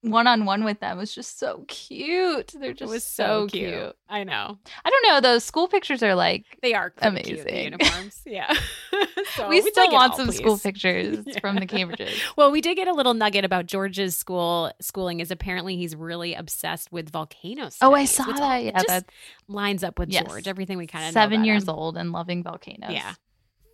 one 0.03 0.27
on 0.27 0.45
one 0.45 0.65
with 0.65 0.81
them 0.81 0.99
was 0.99 1.15
just 1.15 1.39
so 1.39 1.65
cute. 1.69 2.55
They're 2.59 2.71
it 2.73 2.77
just 2.79 2.91
was 2.91 3.05
so, 3.05 3.47
so 3.47 3.47
cute. 3.47 3.73
cute. 3.73 3.97
I 4.09 4.25
know. 4.25 4.59
I 4.85 4.91
don't 4.91 5.07
know. 5.09 5.21
Those 5.21 5.45
school 5.45 5.69
pictures 5.69 6.03
are 6.03 6.15
like 6.15 6.45
They 6.61 6.75
are 6.75 6.91
pretty 6.91 7.23
cute, 7.23 7.41
Amazing. 7.41 7.65
uniforms. 7.65 8.21
Yeah. 8.27 8.53
so 9.37 9.49
we 9.49 9.61
we'd 9.61 9.73
still 9.73 9.91
want 9.93 10.13
all, 10.13 10.19
some 10.19 10.33
school 10.33 10.59
pictures 10.59 11.19
Yeah. 11.27 11.39
from 11.41 11.57
the 11.57 11.67
Cambridges. 11.67 12.15
Well, 12.37 12.51
we 12.51 12.61
did 12.61 12.75
get 12.77 12.89
a 12.89 12.93
little 12.93 13.15
nugget 13.15 13.45
about 13.45 13.67
George's 13.67 14.17
school 14.17 14.73
schooling 14.81 15.21
is 15.21 15.31
apparently 15.31 15.77
he's 15.77 15.95
really 15.95 16.35
obsessed 16.35 16.91
with 16.93 17.11
volcanoes. 17.11 17.77
Oh, 17.81 17.95
I 17.95 18.05
saw 18.05 18.25
that. 18.25 18.65
Yeah, 18.65 18.83
that 18.89 19.05
lines 19.49 19.85
up 19.85 19.99
with 19.99 20.11
Yes. 20.11 20.27
George. 20.27 20.49
Everything 20.49 20.79
we 20.79 20.87
kind 20.87 21.07
of 21.07 21.13
seven 21.13 21.45
years 21.45 21.69
old 21.69 21.97
and 21.97 22.13
loving 22.13 22.43
volcanoes. 22.43 22.91
Yeah. 22.91 23.15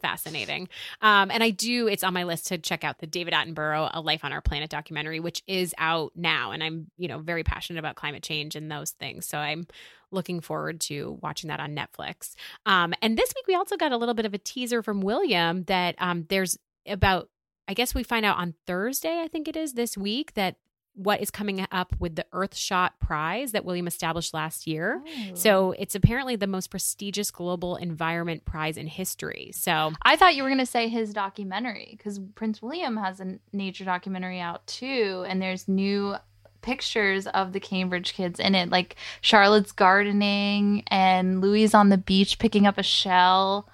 Fascinating. 0.00 0.68
Um, 1.00 1.30
and 1.30 1.42
I 1.42 1.50
do, 1.50 1.88
it's 1.88 2.04
on 2.04 2.14
my 2.14 2.24
list 2.24 2.46
to 2.48 2.58
check 2.58 2.84
out 2.84 2.98
the 2.98 3.06
David 3.06 3.34
Attenborough 3.34 3.90
A 3.92 4.00
Life 4.00 4.24
on 4.24 4.32
Our 4.32 4.40
Planet 4.40 4.70
documentary, 4.70 5.20
which 5.20 5.42
is 5.46 5.74
out 5.78 6.12
now. 6.14 6.52
And 6.52 6.62
I'm, 6.62 6.90
you 6.96 7.08
know, 7.08 7.18
very 7.18 7.42
passionate 7.42 7.78
about 7.78 7.96
climate 7.96 8.22
change 8.22 8.54
and 8.54 8.70
those 8.70 8.92
things. 8.92 9.26
So 9.26 9.38
I'm 9.38 9.66
looking 10.10 10.40
forward 10.40 10.80
to 10.82 11.18
watching 11.20 11.48
that 11.48 11.60
on 11.60 11.74
Netflix. 11.74 12.34
Um, 12.64 12.94
and 13.02 13.18
this 13.18 13.32
week 13.34 13.46
we 13.46 13.54
also 13.54 13.76
got 13.76 13.92
a 13.92 13.96
little 13.96 14.14
bit 14.14 14.26
of 14.26 14.34
a 14.34 14.38
teaser 14.38 14.82
from 14.82 15.00
William 15.00 15.64
that 15.64 15.96
um, 15.98 16.26
there's 16.28 16.58
about, 16.86 17.28
I 17.66 17.74
guess 17.74 17.94
we 17.94 18.02
find 18.02 18.24
out 18.24 18.38
on 18.38 18.54
Thursday, 18.66 19.20
I 19.20 19.28
think 19.28 19.48
it 19.48 19.56
is 19.56 19.74
this 19.74 19.98
week, 19.98 20.34
that 20.34 20.56
what 20.98 21.20
is 21.20 21.30
coming 21.30 21.64
up 21.70 21.94
with 21.98 22.16
the 22.16 22.26
Earthshot 22.32 22.90
Prize 23.00 23.52
that 23.52 23.64
William 23.64 23.86
established 23.86 24.34
last 24.34 24.66
year. 24.66 25.02
Oh. 25.06 25.34
So 25.34 25.74
it's 25.78 25.94
apparently 25.94 26.36
the 26.36 26.46
most 26.46 26.70
prestigious 26.70 27.30
global 27.30 27.76
environment 27.76 28.44
prize 28.44 28.76
in 28.76 28.88
history. 28.88 29.52
So 29.54 29.92
I 30.02 30.16
thought 30.16 30.34
you 30.34 30.42
were 30.42 30.48
going 30.48 30.58
to 30.58 30.66
say 30.66 30.88
his 30.88 31.12
documentary 31.12 31.94
because 31.96 32.18
Prince 32.34 32.60
William 32.60 32.96
has 32.96 33.20
a 33.20 33.38
nature 33.52 33.84
documentary 33.84 34.40
out 34.40 34.66
too, 34.66 35.24
and 35.28 35.40
there's 35.40 35.68
new 35.68 36.16
pictures 36.60 37.28
of 37.28 37.52
the 37.52 37.60
Cambridge 37.60 38.14
kids 38.14 38.40
in 38.40 38.54
it. 38.54 38.70
Like 38.70 38.96
Charlotte's 39.20 39.72
gardening 39.72 40.82
and 40.88 41.40
Louis 41.40 41.72
on 41.74 41.88
the 41.88 41.98
beach 41.98 42.38
picking 42.38 42.66
up 42.66 42.76
a 42.78 42.82
shell. 42.82 43.68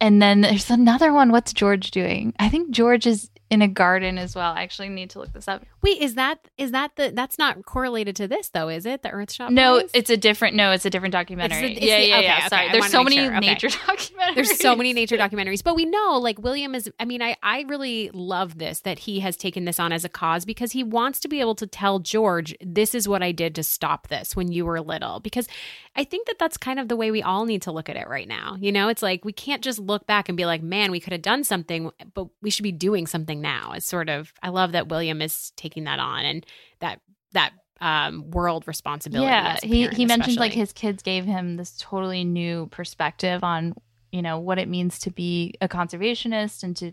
And 0.00 0.20
then 0.20 0.40
there's 0.40 0.70
another 0.70 1.12
one. 1.12 1.30
What's 1.30 1.52
George 1.52 1.90
doing? 1.90 2.34
I 2.38 2.48
think 2.48 2.70
George 2.70 3.06
is 3.06 3.30
in 3.54 3.62
a 3.62 3.68
garden 3.68 4.18
as 4.18 4.34
well. 4.36 4.52
I 4.52 4.62
actually 4.62 4.90
need 4.90 5.08
to 5.10 5.18
look 5.20 5.32
this 5.32 5.48
up. 5.48 5.64
Wait, 5.80 6.00
is 6.02 6.14
that 6.16 6.46
is 6.58 6.72
that 6.72 6.96
the 6.96 7.10
that's 7.14 7.38
not 7.38 7.64
correlated 7.64 8.14
to 8.16 8.28
this 8.28 8.50
though, 8.50 8.68
is 8.68 8.84
it? 8.84 9.02
The 9.02 9.08
Earthshot? 9.08 9.50
No, 9.50 9.78
Prize? 9.78 9.90
it's 9.94 10.10
a 10.10 10.16
different. 10.16 10.56
No, 10.56 10.72
it's 10.72 10.84
a 10.84 10.90
different 10.90 11.12
documentary. 11.12 11.72
It's 11.72 11.80
the- 11.80 11.86
it's 11.86 11.86
yeah, 11.86 11.98
the- 11.98 12.06
yeah, 12.06 12.16
okay, 12.18 12.24
yeah. 12.26 12.36
okay, 12.38 12.48
Sorry, 12.48 12.72
there's 12.72 12.90
so 12.90 13.02
many 13.02 13.16
sure. 13.16 13.36
Okay. 13.36 13.46
nature 13.46 13.68
documentaries. 13.68 14.34
There's 14.34 14.58
so 14.58 14.76
many 14.76 14.92
nature 14.92 15.16
documentaries, 15.16 15.62
but 15.64 15.74
we 15.76 15.84
know 15.86 16.18
like 16.18 16.38
William 16.40 16.74
is. 16.74 16.90
I 17.00 17.04
mean, 17.06 17.22
I 17.22 17.36
I 17.42 17.62
really 17.68 18.10
love 18.12 18.58
this 18.58 18.80
that 18.80 18.98
he 19.00 19.20
has 19.20 19.36
taken 19.36 19.64
this 19.64 19.80
on 19.80 19.92
as 19.92 20.04
a 20.04 20.08
cause 20.10 20.44
because 20.44 20.72
he 20.72 20.82
wants 20.84 21.20
to 21.20 21.28
be 21.28 21.40
able 21.40 21.54
to 21.54 21.66
tell 21.66 22.00
George, 22.00 22.54
"This 22.60 22.94
is 22.94 23.08
what 23.08 23.22
I 23.22 23.32
did 23.32 23.54
to 23.54 23.62
stop 23.62 24.08
this 24.08 24.34
when 24.36 24.50
you 24.52 24.66
were 24.66 24.80
little." 24.80 25.20
Because 25.20 25.48
I 25.96 26.02
think 26.04 26.26
that 26.26 26.38
that's 26.40 26.56
kind 26.56 26.80
of 26.80 26.88
the 26.88 26.96
way 26.96 27.10
we 27.12 27.22
all 27.22 27.44
need 27.44 27.62
to 27.62 27.72
look 27.72 27.88
at 27.88 27.96
it 27.96 28.08
right 28.08 28.26
now. 28.26 28.56
You 28.60 28.72
know, 28.72 28.88
it's 28.88 29.02
like 29.02 29.24
we 29.24 29.32
can't 29.32 29.62
just 29.62 29.78
look 29.78 30.06
back 30.06 30.28
and 30.28 30.36
be 30.36 30.44
like, 30.46 30.62
"Man, 30.62 30.90
we 30.90 30.98
could 30.98 31.12
have 31.12 31.22
done 31.22 31.44
something," 31.44 31.90
but 32.14 32.26
we 32.42 32.50
should 32.50 32.62
be 32.64 32.72
doing 32.72 33.06
something 33.06 33.40
now. 33.44 33.72
It's 33.76 33.86
sort 33.86 34.08
of. 34.08 34.32
I 34.42 34.48
love 34.48 34.72
that 34.72 34.88
William 34.88 35.22
is 35.22 35.52
taking 35.56 35.84
that 35.84 36.00
on 36.00 36.24
and 36.24 36.46
that 36.80 37.00
that 37.32 37.52
um 37.80 38.30
world 38.30 38.66
responsibility. 38.66 39.30
Yeah, 39.30 39.58
he 39.62 39.86
he 39.88 40.06
mentioned 40.06 40.38
like 40.38 40.52
his 40.52 40.72
kids 40.72 41.02
gave 41.02 41.24
him 41.24 41.56
this 41.56 41.76
totally 41.78 42.24
new 42.24 42.66
perspective 42.72 43.44
on 43.44 43.74
you 44.10 44.22
know 44.22 44.38
what 44.40 44.58
it 44.58 44.68
means 44.68 44.98
to 45.00 45.10
be 45.10 45.54
a 45.60 45.68
conservationist 45.68 46.62
and 46.62 46.76
to 46.78 46.92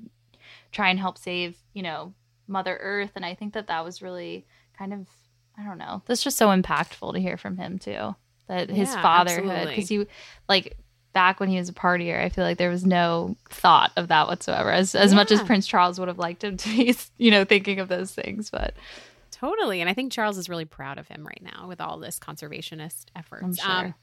try 0.72 0.90
and 0.90 1.00
help 1.00 1.18
save 1.18 1.58
you 1.74 1.82
know 1.84 2.14
Mother 2.48 2.78
Earth, 2.82 3.12
and 3.16 3.26
I 3.26 3.34
think 3.34 3.54
that 3.54 3.68
that 3.68 3.84
was 3.86 4.02
really 4.02 4.46
kind 4.78 4.94
of 4.94 5.08
I 5.58 5.64
don't 5.64 5.78
know 5.78 6.02
that's 6.06 6.24
just 6.24 6.38
so 6.38 6.50
impactful 6.50 7.14
to 7.14 7.20
hear 7.20 7.38
from 7.38 7.58
him 7.58 7.80
too 7.80 8.16
that 8.48 8.70
his 8.70 8.90
Yeah, 8.90 9.02
fatherhood 9.02 9.70
because 9.70 9.90
he 9.90 10.06
like 10.50 10.76
back 11.14 11.40
when 11.40 11.50
he 11.50 11.58
was 11.58 11.70
a 11.70 11.74
partier, 11.74 12.24
I 12.24 12.30
feel 12.30 12.44
like 12.44 12.58
there 12.58 12.70
was 12.70 12.86
no 12.86 13.36
thought 13.50 13.92
of 13.98 14.08
that 14.10 14.28
whatsoever. 14.28 14.72
As 14.72 14.96
as 14.96 15.14
much 15.14 15.32
as 15.32 15.42
Prince 15.44 15.68
Charles 15.68 16.00
would 16.00 16.08
have 16.08 16.20
liked 16.20 16.44
him 16.44 16.58
to 16.58 16.70
be, 16.70 16.96
you 17.18 17.32
know, 17.32 17.46
thinking 17.46 17.80
of 17.80 17.88
those 17.88 18.12
things, 18.12 18.50
but 18.50 18.74
Totally. 19.42 19.82
And 19.82 19.90
I 19.90 19.96
think 19.96 20.12
Charles 20.12 20.38
is 20.38 20.50
really 20.50 20.66
proud 20.66 21.00
of 21.00 21.08
him 21.08 21.26
right 21.26 21.42
now 21.42 21.68
with 21.68 21.82
all 21.82 21.98
this 21.98 22.20
conservationist 22.20 23.06
efforts. 23.16 23.60
Sure. 23.60 23.72
Um, 23.72 23.96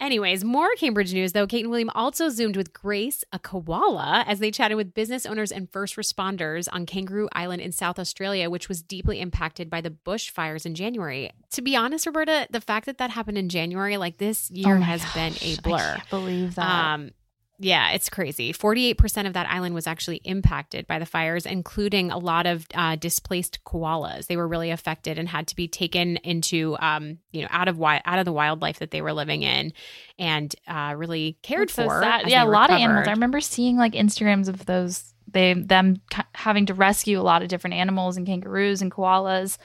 anyways, 0.00 0.44
more 0.44 0.68
Cambridge 0.76 1.12
news 1.12 1.32
though. 1.32 1.46
Kate 1.46 1.62
and 1.62 1.70
William 1.70 1.90
also 1.94 2.28
zoomed 2.28 2.56
with 2.56 2.72
Grace, 2.72 3.24
a 3.32 3.38
koala, 3.38 4.24
as 4.26 4.38
they 4.38 4.50
chatted 4.50 4.76
with 4.76 4.94
business 4.94 5.26
owners 5.26 5.52
and 5.52 5.70
first 5.70 5.96
responders 5.96 6.68
on 6.72 6.86
Kangaroo 6.86 7.28
Island 7.32 7.62
in 7.62 7.72
South 7.72 7.98
Australia, 7.98 8.50
which 8.50 8.68
was 8.68 8.82
deeply 8.82 9.20
impacted 9.20 9.70
by 9.70 9.80
the 9.80 9.90
bushfires 9.90 10.66
in 10.66 10.74
January. 10.74 11.30
To 11.52 11.62
be 11.62 11.76
honest, 11.76 12.06
Roberta, 12.06 12.46
the 12.50 12.60
fact 12.60 12.86
that 12.86 12.98
that 12.98 13.10
happened 13.10 13.38
in 13.38 13.48
January, 13.48 13.96
like 13.96 14.18
this 14.18 14.50
year 14.50 14.76
Oh 14.76 14.80
has 14.80 15.04
been 15.14 15.34
a 15.42 15.56
blur. 15.62 15.76
I 15.76 15.96
can't 15.96 16.10
believe 16.10 16.54
that. 16.56 16.94
Um, 16.94 17.10
yeah, 17.58 17.92
it's 17.92 18.08
crazy. 18.08 18.52
48% 18.52 19.26
of 19.26 19.32
that 19.32 19.48
island 19.48 19.74
was 19.74 19.86
actually 19.86 20.20
impacted 20.24 20.86
by 20.86 20.98
the 20.98 21.06
fires, 21.06 21.46
including 21.46 22.10
a 22.10 22.18
lot 22.18 22.46
of 22.46 22.66
uh, 22.74 22.96
displaced 22.96 23.64
koalas. 23.64 24.26
They 24.26 24.36
were 24.36 24.46
really 24.48 24.70
affected 24.70 25.18
and 25.18 25.28
had 25.28 25.46
to 25.48 25.56
be 25.56 25.66
taken 25.66 26.16
into, 26.18 26.76
um, 26.80 27.18
you 27.32 27.42
know, 27.42 27.48
out 27.50 27.68
of 27.68 27.76
wi- 27.76 28.02
out 28.04 28.18
of 28.18 28.24
the 28.24 28.32
wildlife 28.32 28.78
that 28.80 28.90
they 28.90 29.00
were 29.00 29.12
living 29.12 29.42
in, 29.42 29.72
and 30.18 30.54
uh, 30.68 30.94
really 30.96 31.38
cared 31.42 31.68
That's 31.68 31.74
so 31.74 31.84
for. 31.84 32.00
sad. 32.00 32.28
Yeah, 32.28 32.44
a 32.44 32.46
lot 32.46 32.70
of 32.70 32.78
animals. 32.78 33.08
I 33.08 33.12
remember 33.12 33.40
seeing 33.40 33.76
like 33.76 33.92
Instagrams 33.92 34.48
of 34.48 34.66
those 34.66 35.14
they 35.28 35.54
them 35.54 36.00
having 36.34 36.66
to 36.66 36.74
rescue 36.74 37.20
a 37.20 37.22
lot 37.22 37.42
of 37.42 37.48
different 37.48 37.74
animals 37.74 38.16
and 38.16 38.26
kangaroos 38.26 38.82
and 38.82 38.90
koalas. 38.90 39.58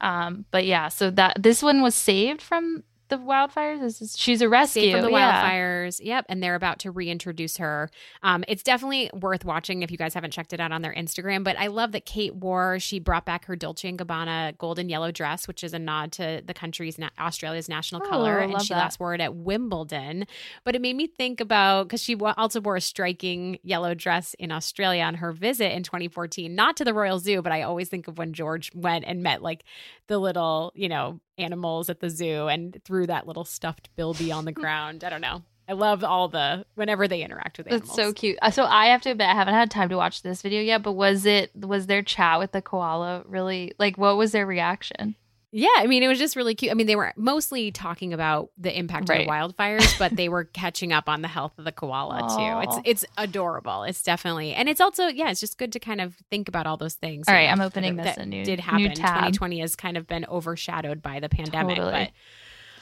Um, 0.00 0.44
but 0.50 0.64
yeah, 0.64 0.88
so 0.88 1.10
that 1.12 1.42
this 1.42 1.62
one 1.62 1.82
was 1.82 1.94
saved 1.94 2.40
from 2.40 2.84
the 3.08 3.18
wildfires. 3.18 3.80
This 3.80 4.00
is, 4.02 4.16
she's 4.18 4.40
a 4.42 4.48
rescue 4.48 4.82
Saved 4.82 4.96
from 4.96 5.04
the 5.06 5.10
yeah. 5.10 5.50
wildfires. 5.50 6.00
Yep. 6.02 6.26
And 6.28 6.42
they're 6.42 6.54
about 6.54 6.78
to 6.80 6.90
reintroduce 6.90 7.56
her. 7.58 7.90
Um, 8.22 8.44
it's 8.48 8.62
definitely 8.62 9.10
worth 9.12 9.44
watching 9.44 9.82
if 9.82 9.90
you 9.90 9.96
guys 9.98 10.14
haven't 10.14 10.30
checked 10.32 10.52
it 10.52 10.60
out 10.60 10.72
on 10.72 10.82
their 10.82 10.94
Instagram. 10.94 11.44
But 11.44 11.58
I 11.58 11.68
love 11.68 11.92
that 11.92 12.04
Kate 12.06 12.34
wore, 12.34 12.78
she 12.78 12.98
brought 12.98 13.24
back 13.24 13.44
her 13.46 13.56
Dolce 13.56 13.88
and 13.88 13.98
Gabbana 13.98 14.56
golden 14.58 14.88
yellow 14.88 15.10
dress, 15.10 15.48
which 15.48 15.64
is 15.64 15.72
a 15.74 15.78
nod 15.78 16.12
to 16.12 16.42
the 16.44 16.54
country's, 16.54 16.98
na- 16.98 17.10
Australia's 17.18 17.68
national 17.68 18.02
Oh, 18.04 18.08
color. 18.08 18.38
And 18.38 18.60
she 18.62 18.74
that. 18.74 18.80
last 18.80 19.00
wore 19.00 19.14
it 19.14 19.20
at 19.20 19.34
Wimbledon. 19.34 20.26
But 20.64 20.74
it 20.74 20.82
made 20.82 20.96
me 20.96 21.06
think 21.06 21.40
about, 21.40 21.84
because 21.84 22.02
she 22.02 22.14
also 22.16 22.60
wore 22.60 22.76
a 22.76 22.80
striking 22.80 23.58
yellow 23.62 23.94
dress 23.94 24.34
in 24.38 24.52
Australia 24.52 25.02
on 25.02 25.14
her 25.16 25.32
visit 25.32 25.72
in 25.72 25.82
2014, 25.82 26.54
not 26.54 26.76
to 26.76 26.84
the 26.84 26.94
Royal 26.94 27.18
Zoo, 27.18 27.42
but 27.42 27.52
I 27.52 27.62
always 27.62 27.88
think 27.88 28.08
of 28.08 28.18
when 28.18 28.32
George 28.32 28.70
went 28.74 29.04
and 29.06 29.22
met 29.22 29.42
like 29.42 29.64
the 30.06 30.18
little, 30.18 30.72
you 30.74 30.88
know, 30.88 31.20
animals 31.38 31.88
at 31.88 32.00
the 32.00 32.10
zoo 32.10 32.48
and 32.48 32.80
threw 32.84 33.06
that 33.06 33.26
little 33.26 33.44
stuffed 33.44 33.88
bilby 33.96 34.32
on 34.32 34.44
the 34.44 34.52
ground. 34.52 35.04
I 35.04 35.10
don't 35.10 35.20
know. 35.20 35.42
I 35.68 35.72
love 35.74 36.02
all 36.02 36.28
the 36.28 36.64
whenever 36.76 37.06
they 37.06 37.22
interact 37.22 37.58
with 37.58 37.66
animals. 37.66 37.88
That's 37.88 37.96
so 37.96 38.12
cute. 38.14 38.38
Uh, 38.40 38.50
So 38.50 38.64
I 38.64 38.86
have 38.86 39.02
to 39.02 39.10
admit, 39.10 39.28
I 39.28 39.34
haven't 39.34 39.52
had 39.54 39.70
time 39.70 39.90
to 39.90 39.96
watch 39.96 40.22
this 40.22 40.40
video 40.40 40.62
yet. 40.62 40.82
But 40.82 40.92
was 40.92 41.26
it 41.26 41.50
was 41.54 41.86
their 41.86 42.02
chat 42.02 42.38
with 42.38 42.52
the 42.52 42.62
koala 42.62 43.22
really 43.26 43.72
like? 43.78 43.98
What 43.98 44.16
was 44.16 44.32
their 44.32 44.46
reaction? 44.46 45.14
Yeah, 45.50 45.68
I 45.78 45.86
mean, 45.86 46.02
it 46.02 46.08
was 46.08 46.18
just 46.18 46.36
really 46.36 46.54
cute. 46.54 46.70
I 46.70 46.74
mean, 46.74 46.86
they 46.86 46.94
were 46.96 47.12
mostly 47.16 47.70
talking 47.72 48.12
about 48.12 48.50
the 48.58 48.76
impact 48.76 49.08
Right. 49.08 49.20
of 49.22 49.26
the 49.26 49.32
wildfires, 49.32 49.98
but 49.98 50.14
they 50.14 50.28
were 50.34 50.44
catching 50.44 50.92
up 50.92 51.08
on 51.08 51.22
the 51.22 51.28
health 51.28 51.52
of 51.58 51.64
the 51.64 51.72
koala 51.72 52.20
Aw. 52.20 52.62
too. 52.64 52.68
It's 52.68 53.02
it's 53.02 53.04
adorable. 53.16 53.84
It's 53.84 54.02
definitely, 54.02 54.52
and 54.52 54.68
it's 54.68 54.80
also 54.80 55.06
yeah, 55.06 55.30
it's 55.30 55.40
just 55.40 55.56
good 55.56 55.72
to 55.72 55.80
kind 55.80 56.02
of 56.02 56.16
think 56.30 56.48
about 56.48 56.66
all 56.66 56.76
those 56.76 56.94
things. 56.94 57.26
All 57.28 57.34
right, 57.34 57.46
know, 57.46 57.52
I'm 57.52 57.58
that- 57.58 57.64
opening 57.66 57.96
this 57.96 58.16
that 58.16 58.28
new- 58.28 58.44
did 58.44 58.60
happen. 58.60 58.92
tab. 58.94 59.14
2020 59.32 59.60
has 59.60 59.74
kind 59.74 59.96
of 59.96 60.06
been 60.06 60.26
overshadowed 60.26 61.00
by 61.00 61.18
the 61.20 61.30
pandemic, 61.30 61.76
Totally. 61.76 61.92
but 61.92 62.10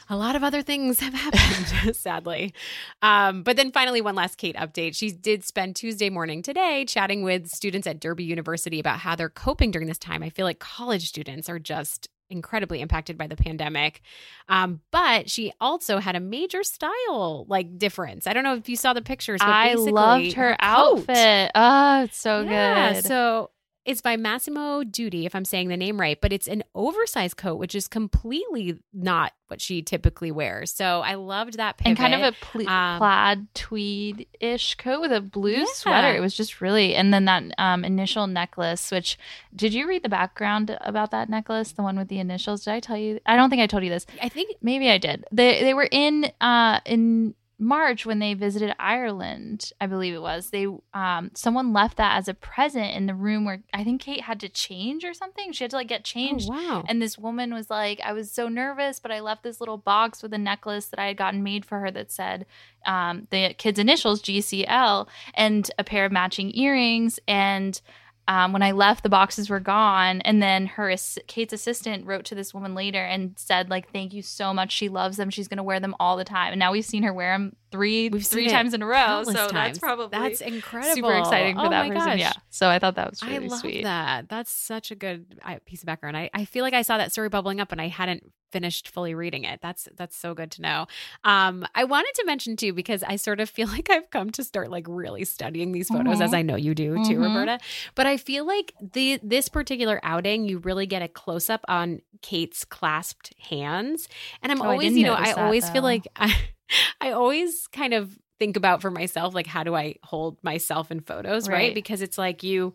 a 0.09 0.17
lot 0.17 0.35
of 0.35 0.43
other 0.43 0.61
things 0.61 0.99
have 0.99 1.13
happened, 1.13 1.95
sadly. 1.95 2.53
Um, 3.01 3.43
but 3.43 3.55
then 3.55 3.71
finally, 3.71 4.01
one 4.01 4.15
last 4.15 4.37
Kate 4.37 4.55
update. 4.57 4.93
She 4.95 5.11
did 5.11 5.45
spend 5.45 5.77
Tuesday 5.77 6.09
morning 6.09 6.41
today 6.41 6.83
chatting 6.85 7.23
with 7.23 7.47
students 7.49 7.87
at 7.87 8.01
Derby 8.01 8.25
University 8.25 8.79
about 8.79 8.99
how 8.99 9.15
they're 9.15 9.29
coping 9.29 9.71
during 9.71 9.87
this 9.87 9.97
time. 9.97 10.21
I 10.21 10.29
feel 10.29 10.45
like 10.45 10.59
college 10.59 11.07
students 11.07 11.47
are 11.49 11.59
just 11.59 12.09
incredibly 12.29 12.81
impacted 12.81 13.17
by 13.17 13.27
the 13.27 13.35
pandemic. 13.35 14.01
Um, 14.49 14.81
but 14.91 15.29
she 15.29 15.53
also 15.59 15.99
had 15.99 16.15
a 16.15 16.19
major 16.19 16.63
style 16.63 17.45
like 17.47 17.77
difference. 17.77 18.27
I 18.27 18.33
don't 18.33 18.43
know 18.43 18.55
if 18.55 18.69
you 18.69 18.75
saw 18.75 18.93
the 18.93 19.01
pictures. 19.01 19.39
But 19.39 19.49
I 19.49 19.73
loved 19.75 20.33
her, 20.33 20.51
coat- 20.51 20.57
outfit. 20.59 21.51
Oh, 21.55 22.03
it's 22.03 22.17
so 22.17 22.41
yeah, 22.41 22.93
good. 22.93 23.05
So 23.05 23.49
it's 23.87 24.01
by 24.01 24.17
Massimo 24.17 24.83
Dutti, 24.83 25.25
if 25.25 25.33
I'm 25.33 25.45
saying 25.45 25.69
the 25.69 25.77
name 25.77 25.99
right, 25.99 26.19
but 26.21 26.31
it's 26.33 26.47
an 26.47 26.63
oversized 26.75 27.37
coat, 27.37 27.55
which 27.55 27.73
is 27.73 27.87
completely 27.87 28.77
not 28.93 29.31
what 29.47 29.61
she 29.61 29.81
typically 29.81 30.29
wears. 30.29 30.73
So 30.73 30.99
I 31.01 31.15
loved 31.15 31.57
that 31.57 31.77
pivot. 31.77 31.87
and 31.87 31.97
kind 31.97 32.13
of 32.13 32.21
a 32.21 32.35
ple- 32.39 32.67
Um, 32.69 32.97
plaid 32.99 33.47
tweed 33.55 34.27
ish 34.41 34.75
coat 34.75 34.99
with 35.01 35.11
a 35.13 35.21
blue 35.21 35.51
Yeah. 35.53 35.65
sweater. 35.73 36.15
It 36.15 36.19
was 36.19 36.35
just 36.35 36.59
really, 36.61 36.95
and 36.95 37.13
then 37.13 37.25
that 37.25 37.43
um, 37.57 37.85
initial 37.85 38.27
necklace. 38.27 38.91
Which 38.91 39.17
did 39.55 39.73
you 39.73 39.87
read 39.87 40.03
the 40.03 40.09
background 40.09 40.77
about 40.81 41.11
that 41.11 41.29
necklace? 41.29 41.71
The 41.71 41.81
one 41.81 41.97
with 41.97 42.09
the 42.09 42.19
initials. 42.19 42.65
Did 42.65 42.73
I 42.73 42.79
tell 42.81 42.97
you? 42.97 43.19
I 43.25 43.35
don't 43.37 43.49
think 43.49 43.61
I 43.61 43.67
told 43.67 43.83
you 43.83 43.89
this. 43.89 44.05
I 44.21 44.27
think 44.29 44.55
Maybe 44.61 44.89
I 44.91 44.97
did. 44.97 45.23
They 45.31 45.61
they 45.63 45.73
were 45.73 45.87
in 45.89 46.29
uh 46.41 46.81
in 46.85 47.35
March 47.59 48.05
when 48.05 48.19
they 48.19 48.33
visited 48.35 48.75
Ireland, 48.79 49.71
I 49.81 49.87
believe 49.87 50.13
it 50.13 50.21
was. 50.21 50.49
They 50.51 50.67
um 50.93 51.31
someone 51.33 51.73
left 51.73 51.97
that 51.97 52.17
as 52.17 52.27
a 52.27 52.33
present 52.33 52.95
in 52.95 53.07
the 53.07 53.15
room 53.15 53.45
where 53.45 53.63
I 53.73 53.83
think 53.83 54.01
Kate 54.01 54.21
had 54.21 54.39
to 54.41 54.49
change 54.49 55.03
or 55.03 55.13
something. 55.13 55.51
She 55.51 55.63
had 55.63 55.71
to 55.71 55.77
like 55.77 55.87
get 55.87 56.03
changed. 56.03 56.47
Oh, 56.51 56.53
wow. 56.53 56.83
And 56.87 57.01
this 57.01 57.17
woman 57.17 57.53
was 57.53 57.69
like, 57.69 57.99
I 58.03 58.13
was 58.13 58.31
so 58.31 58.47
nervous, 58.47 58.99
but 58.99 59.11
I 59.11 59.21
left 59.21 59.43
this 59.43 59.59
little 59.59 59.77
box 59.77 60.21
with 60.21 60.33
a 60.33 60.37
necklace 60.37 60.87
that 60.87 60.99
I 60.99 61.07
had 61.07 61.17
gotten 61.17 61.41
made 61.43 61.65
for 61.65 61.79
her 61.79 61.91
that 61.91 62.11
said 62.11 62.45
um, 62.85 63.27
the 63.31 63.53
kid's 63.57 63.79
initials, 63.79 64.21
GCL, 64.21 65.07
and 65.33 65.69
a 65.77 65.83
pair 65.83 66.05
of 66.05 66.11
matching 66.11 66.55
earrings. 66.55 67.19
And 67.27 67.79
um, 68.27 68.51
when 68.51 68.61
I 68.61 68.71
left, 68.71 69.03
the 69.03 69.09
boxes 69.09 69.49
were 69.49 69.59
gone. 69.59 70.21
And 70.21 70.41
then 70.41 70.65
her 70.67 70.93
Kate's 71.27 71.53
assistant 71.53 72.05
wrote 72.05 72.25
to 72.25 72.35
this 72.35 72.53
woman 72.53 72.75
later 72.75 73.01
and 73.03 73.33
said, 73.37 73.69
like, 73.69 73.91
thank 73.91 74.13
you 74.13 74.21
so 74.21 74.53
much. 74.53 74.71
She 74.71 74.89
loves 74.89 75.17
them. 75.17 75.29
She's 75.29 75.47
going 75.47 75.57
to 75.57 75.63
wear 75.63 75.79
them 75.79 75.95
all 75.99 76.17
the 76.17 76.25
time. 76.25 76.51
And 76.51 76.59
now 76.59 76.71
we've 76.71 76.85
seen 76.85 77.03
her 77.03 77.13
wear 77.13 77.33
them 77.33 77.55
three 77.71 78.09
We've 78.09 78.25
three 78.25 78.47
times 78.49 78.73
in 78.73 78.81
a 78.81 78.85
row. 78.85 79.23
So 79.23 79.33
countless 79.33 79.51
that's 79.51 79.79
probably 79.79 80.07
That's 80.17 80.41
incredible. 80.41 80.95
super 80.95 81.17
exciting 81.17 81.55
for 81.55 81.65
Oh 81.65 81.69
that 81.69 81.87
my 81.87 81.93
person. 81.95 82.11
gosh. 82.11 82.19
Yeah. 82.19 82.33
So 82.49 82.69
I 82.69 82.79
thought 82.79 82.95
that 82.95 83.09
was 83.09 83.21
really 83.23 83.45
I 83.45 83.47
love 83.49 83.59
sweet. 83.59 83.83
that. 83.83 84.29
That's 84.29 84.51
such 84.51 84.91
a 84.91 84.95
good 84.95 85.39
piece 85.65 85.81
of 85.81 85.85
background. 85.87 86.15
I, 86.17 86.29
I 86.33 86.45
feel 86.45 86.63
like 86.63 86.73
I 86.73 86.81
saw 86.81 86.97
that 86.97 87.11
story 87.11 87.29
bubbling 87.29 87.59
up 87.59 87.71
and 87.71 87.81
I 87.81 87.87
hadn't 87.87 88.31
finished 88.53 88.87
fully 88.87 89.13
reading 89.13 89.43
it. 89.43 89.59
That's 89.61 89.89
that's 89.97 90.15
so 90.15 90.33
good 90.33 90.51
to 90.51 90.61
know. 90.61 90.87
Um, 91.25 91.67
I 91.75 91.83
wanted 91.83 92.13
to 92.15 92.25
mention 92.25 92.55
too 92.55 92.71
because 92.71 93.03
I 93.03 93.17
sort 93.17 93.41
of 93.41 93.49
feel 93.57 93.67
like 93.67 93.89
I've 93.89 94.09
come 94.09 94.29
to 94.31 94.43
start 94.45 94.71
like 94.71 94.85
really 94.87 95.25
studying 95.25 95.73
these 95.73 95.89
photos, 95.89 96.19
Mhm. 96.19 96.23
as 96.23 96.33
I 96.33 96.43
know 96.43 96.55
you 96.55 96.73
do 96.73 96.95
too, 97.03 97.17
Mhm. 97.17 97.23
Roberta. 97.25 97.59
But 97.95 98.05
I 98.07 98.15
feel 98.15 98.45
like 98.47 98.73
the 98.79 99.19
this 99.21 99.49
particular 99.49 99.99
outing, 100.01 100.45
you 100.47 100.59
really 100.59 100.85
get 100.85 101.01
a 101.01 101.09
close 101.09 101.49
up 101.49 101.65
on 101.67 102.01
Kate's 102.21 102.63
clasped 102.63 103.33
hands, 103.49 104.07
and 104.41 104.51
I'm 104.51 104.61
Oh, 104.61 104.69
always, 104.71 104.95
you 104.95 105.03
know, 105.03 105.13
I 105.13 105.33
that, 105.33 105.37
always 105.39 105.69
feel 105.69 105.83
like 105.83 106.07
I, 106.15 106.33
I 107.01 107.11
always 107.11 107.67
kind 107.67 107.93
of 107.93 108.17
think 108.39 108.55
about 108.55 108.81
for 108.81 108.91
myself 108.91 109.33
like 109.33 109.47
how 109.47 109.63
do 109.63 109.75
I 109.75 109.95
hold 110.03 110.37
myself 110.43 110.91
in 110.91 110.99
photos, 110.99 111.49
right? 111.49 111.55
Right. 111.55 111.73
Because 111.73 112.01
it's 112.01 112.17
like 112.17 112.43
you 112.43 112.73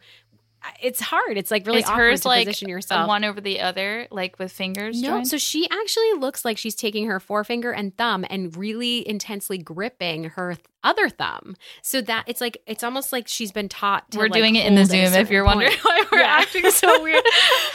it's 0.81 1.00
hard. 1.00 1.37
It's 1.37 1.50
like 1.50 1.66
really 1.66 1.81
Is 1.81 1.87
awkward 1.87 2.11
hers 2.11 2.20
to 2.22 2.28
like 2.28 2.46
position 2.46 2.68
yourself. 2.68 3.09
one 3.09 3.24
over 3.24 3.40
the 3.40 3.61
other, 3.61 4.07
like 4.11 4.38
with 4.38 4.52
fingers 4.52 5.00
no, 5.00 5.11
joined? 5.11 5.28
so 5.28 5.37
she 5.37 5.68
actually 5.68 6.12
looks 6.14 6.44
like 6.44 6.59
she's 6.59 6.74
taking 6.74 7.07
her 7.07 7.18
forefinger 7.18 7.72
and 7.72 7.96
thumb 7.96 8.24
and 8.31 8.57
really 8.57 9.07
intensely 9.09 9.59
gripping 9.59 10.24
her 10.24 10.57
other 10.85 11.09
thumb. 11.09 11.57
So 11.83 12.01
that 12.03 12.25
it's 12.27 12.40
like 12.40 12.59
it's 12.66 12.83
almost 12.83 13.12
like 13.12 13.29
she's 13.29 13.53
been 13.53 13.68
taught. 13.68 14.11
To 14.12 14.18
We're 14.18 14.25
like, 14.25 14.33
doing 14.33 14.57
it 14.57 14.66
in 14.66 14.75
the 14.75 14.81
hold 14.83 14.90
at 14.92 15.05
a 15.05 15.09
Zoom 15.11 15.21
if 15.21 15.31
you're 15.31 15.45
wondering 15.45 15.71
point. 15.73 15.85
why 15.85 16.05
we're 16.12 16.18
Yeah. 16.21 16.38
acting 16.40 16.71
so 16.71 17.03
weird. 17.03 17.23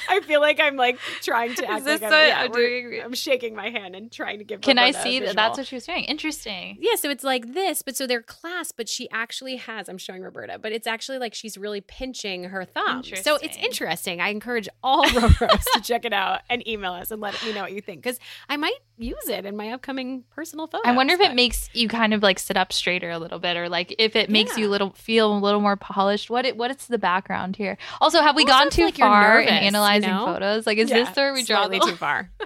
I 0.09 0.21
feel 0.23 0.41
like 0.41 0.59
I'm 0.59 0.75
like 0.75 0.99
trying 1.21 1.55
to 1.55 1.69
act 1.69 1.85
this 1.85 2.01
like 2.01 2.11
what 2.11 2.17
I'm, 2.19 2.27
yeah, 2.27 2.41
I'm 2.41 2.51
doing? 2.51 3.01
I'm 3.03 3.13
shaking 3.13 3.55
my 3.55 3.69
hand 3.69 3.95
and 3.95 4.11
trying 4.11 4.39
to 4.39 4.43
give. 4.43 4.61
Can 4.61 4.77
I 4.79 4.91
see 4.91 5.19
that? 5.19 5.35
That's 5.35 5.57
what 5.57 5.67
she 5.67 5.75
was 5.75 5.85
doing. 5.85 6.03
Interesting. 6.05 6.77
Yeah, 6.79 6.95
so 6.95 7.09
it's 7.09 7.23
like 7.23 7.53
this, 7.53 7.81
but 7.81 7.95
so 7.95 8.07
they're 8.07 8.21
clasped, 8.21 8.77
but 8.77 8.89
she 8.89 9.09
actually 9.11 9.57
has, 9.57 9.89
I'm 9.89 9.97
showing 9.97 10.21
Roberta, 10.21 10.59
but 10.59 10.71
it's 10.71 10.87
actually 10.87 11.17
like 11.19 11.33
she's 11.33 11.57
really 11.57 11.81
pinching 11.81 12.45
her 12.45 12.65
thumb. 12.65 13.03
So 13.03 13.35
it's 13.41 13.57
Interesting. 13.57 14.21
I 14.21 14.29
encourage 14.29 14.69
all 14.81 15.03
Roros 15.07 15.63
to 15.73 15.81
check 15.81 16.05
it 16.05 16.13
out 16.13 16.41
and 16.49 16.65
email 16.67 16.93
us 16.93 17.11
and 17.11 17.19
let 17.21 17.43
me 17.43 17.53
know 17.53 17.61
what 17.61 17.73
you 17.73 17.81
think 17.81 18.01
because 18.01 18.19
I 18.47 18.55
might 18.57 18.77
use 18.97 19.27
it 19.29 19.45
in 19.45 19.55
my 19.57 19.71
upcoming 19.71 20.23
personal 20.31 20.67
photos. 20.67 20.83
I 20.85 20.93
wonder 20.93 21.13
if 21.13 21.19
it 21.19 21.35
makes 21.35 21.69
you 21.73 21.87
kind 21.87 22.13
of 22.13 22.23
like 22.23 22.39
sit 22.39 22.55
up 22.57 22.71
a 23.03 23.19
little 23.19 23.39
bit, 23.39 23.55
or 23.57 23.69
like 23.69 23.95
if 23.99 24.15
it 24.15 24.29
makes 24.29 24.57
you 24.57 24.63
Yeah. 24.65 24.69
a 24.69 24.71
little 24.71 24.89
feel 24.91 25.35
a 25.35 25.39
little 25.39 25.61
more 25.61 25.75
polished. 25.75 26.29
What 26.29 26.45
it 26.45 26.57
what 26.57 26.71
is 26.71 26.87
the 26.87 26.97
background 26.97 27.55
here? 27.55 27.77
Also, 28.01 28.21
have 28.21 28.35
we 28.35 28.45
gone 28.45 28.69
too 28.69 28.85
like 28.85 28.97
far 28.97 29.21
nervous, 29.39 29.49
in 29.49 29.55
you 29.55 29.61
analyzing 29.67 30.09
know? 30.09 30.25
photos? 30.25 30.65
Like, 30.67 30.77
is 30.77 30.89
Yeah, 30.89 31.03
this 31.05 31.15
where 31.15 31.33
we 31.33 31.43
draw 31.43 31.67
the 31.67 31.79
too 31.79 31.95
far. 31.95 32.29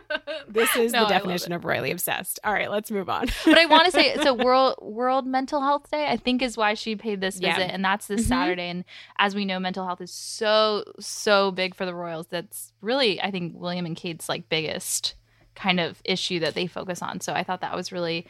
This 0.47 0.75
is 0.75 0.91
No, 0.91 1.03
the 1.03 1.09
definition 1.13 1.53
of 1.53 1.63
royally 1.63 1.91
obsessed. 1.91 2.39
All 2.43 2.51
right, 2.51 2.69
let's 2.69 2.91
move 2.91 3.09
on. 3.09 3.27
but 3.45 3.57
I 3.57 3.65
want 3.65 3.85
to 3.85 3.91
say 3.91 4.15
so 4.17 4.33
World 4.45 4.75
World 4.81 5.25
Mental 5.25 5.61
Health 5.61 5.89
Day 5.89 6.07
I 6.07 6.17
think 6.17 6.41
is 6.41 6.57
why 6.57 6.73
she 6.73 6.95
paid 6.95 7.21
this 7.21 7.39
Yeah. 7.39 7.55
visit 7.55 7.71
and 7.73 7.83
that's 7.85 8.07
this 8.07 8.21
Mhm. 8.25 8.27
Saturday 8.27 8.69
and 8.69 8.83
as 9.17 9.33
we 9.35 9.45
know 9.45 9.59
mental 9.59 9.85
health 9.85 10.01
is 10.01 10.11
so 10.11 10.83
so 10.99 11.51
big 11.51 11.73
for 11.75 11.85
the 11.85 11.95
royals 11.95 12.27
that's 12.27 12.73
really 12.81 13.21
I 13.21 13.31
think 13.31 13.53
William 13.55 13.85
and 13.85 13.95
Kate's 13.95 14.27
like 14.27 14.49
biggest 14.49 15.15
kind 15.55 15.79
of 15.79 16.01
issue 16.03 16.39
that 16.39 16.53
they 16.55 16.67
focus 16.67 17.01
on 17.01 17.21
so 17.21 17.33
I 17.33 17.43
thought 17.43 17.61
that 17.61 17.75
was 17.75 17.91
really 17.91 18.27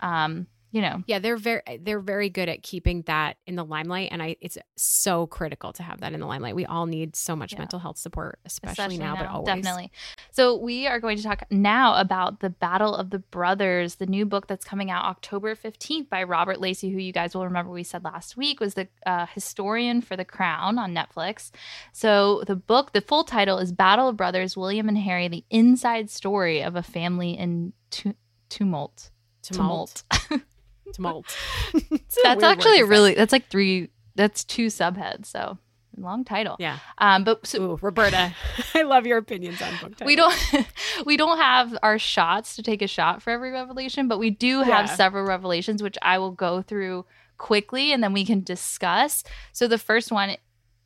um 0.00 0.46
you 0.74 0.80
know 0.82 1.02
Yeah, 1.06 1.20
they're 1.20 1.36
very 1.36 1.62
they're 1.82 2.00
very 2.00 2.28
good 2.28 2.48
at 2.48 2.62
keeping 2.64 3.02
that 3.02 3.36
in 3.46 3.54
the 3.54 3.64
limelight, 3.64 4.08
and 4.10 4.20
I 4.20 4.34
it's 4.40 4.58
so 4.76 5.26
critical 5.28 5.72
to 5.74 5.82
have 5.84 6.00
that 6.00 6.12
in 6.12 6.18
the 6.20 6.26
limelight. 6.26 6.56
We 6.56 6.66
all 6.66 6.86
need 6.86 7.14
so 7.14 7.36
much 7.36 7.52
Yeah. 7.52 7.60
mental 7.60 7.78
health 7.78 7.96
support, 7.96 8.40
especially, 8.44 8.98
now, 8.98 9.14
but 9.14 9.26
always. 9.26 9.46
definitely. 9.46 9.92
So 10.32 10.56
we 10.56 10.88
are 10.88 10.98
going 10.98 11.16
to 11.18 11.22
talk 11.22 11.44
now 11.50 11.94
about 12.00 12.40
the 12.40 12.50
Battle 12.50 12.92
of 12.94 13.10
the 13.10 13.20
Brothers, 13.20 13.94
the 13.96 14.06
new 14.06 14.26
book 14.26 14.48
that's 14.48 14.64
coming 14.64 14.90
out 14.90 15.04
October 15.04 15.54
fifteenth 15.54 16.10
by 16.10 16.24
Robert 16.24 16.60
Lacey, 16.60 16.90
who 16.90 16.98
you 16.98 17.12
guys 17.12 17.34
will 17.36 17.44
remember 17.44 17.70
we 17.70 17.84
said 17.84 18.02
last 18.02 18.36
week 18.36 18.58
was 18.58 18.74
the 18.74 18.88
uh, 19.06 19.26
historian 19.26 20.00
for 20.00 20.16
the 20.16 20.24
Crown 20.24 20.76
on 20.78 20.92
Netflix. 20.92 21.52
So 21.92 22.42
the 22.48 22.56
book, 22.56 22.92
the 22.92 23.00
full 23.00 23.22
title 23.22 23.58
is 23.58 23.70
Battle 23.70 24.08
of 24.08 24.16
Brothers: 24.16 24.56
William 24.56 24.88
and 24.88 24.98
Harry: 24.98 25.28
The 25.28 25.44
Inside 25.50 26.10
Story 26.10 26.62
of 26.62 26.74
a 26.74 26.82
Family 26.82 27.38
in 27.38 27.72
Tu- 27.90 28.16
Tumult. 28.48 29.10
Tumult. 29.42 30.02
Tumult. 30.20 30.42
A 31.74 31.80
That's 32.22 32.36
word 32.36 32.44
actually 32.44 32.80
a 32.80 32.86
really 32.86 33.14
that's 33.14 33.32
like 33.32 33.48
three. 33.48 33.90
That's 34.14 34.44
two 34.44 34.66
subheads. 34.66 35.26
So 35.26 35.58
long 35.96 36.24
title. 36.24 36.56
yeah. 36.58 36.78
Um, 36.98 37.22
but 37.24 37.46
so 37.46 37.62
Ooh, 37.72 37.78
Roberta, 37.80 38.34
I 38.74 38.82
love 38.82 39.06
your 39.06 39.18
opinions 39.18 39.62
on 39.62 39.72
book 39.80 39.96
titles. 39.96 40.06
we 40.06 40.16
don't 40.16 40.34
we 41.06 41.16
don't 41.16 41.38
have 41.38 41.76
our 41.82 41.98
shots 41.98 42.56
to 42.56 42.62
take 42.62 42.82
a 42.82 42.88
shot 42.88 43.22
for 43.22 43.30
every 43.30 43.50
revelation 43.52 44.08
but 44.08 44.18
we 44.18 44.30
do 44.30 44.62
have 44.62 44.86
Yeah. 44.86 44.94
several 44.94 45.24
revelations 45.24 45.82
which 45.84 45.96
i 46.02 46.18
will 46.18 46.32
go 46.32 46.62
through 46.62 47.04
quickly 47.38 47.92
and 47.92 48.02
then 48.02 48.12
we 48.12 48.24
can 48.24 48.42
discuss 48.42 49.22
so 49.52 49.68
the 49.68 49.78
first 49.78 50.10
one 50.10 50.36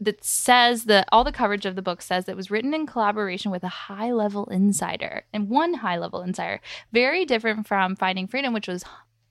that 0.01 0.23
says 0.23 0.85
that 0.85 1.09
all 1.11 1.25
the 1.25 1.33
coverage 1.33 1.65
of 1.67 1.75
the 1.75 1.83
book 1.83 2.03
says 2.03 2.27
that 2.27 2.33
it 2.33 2.37
was 2.37 2.51
written 2.51 2.75
in 2.75 2.87
collaboration 2.87 3.51
with 3.51 3.65
a 3.65 3.69
high 3.69 4.13
level 4.13 4.45
insider 4.51 5.25
and 5.33 5.49
one 5.49 5.73
high 5.75 5.97
level 5.97 6.21
insider 6.21 6.61
very 6.93 7.25
different 7.25 7.67
from 7.67 7.97
finding 7.97 8.27
freedom 8.27 8.53
which 8.53 8.69
was 8.69 8.85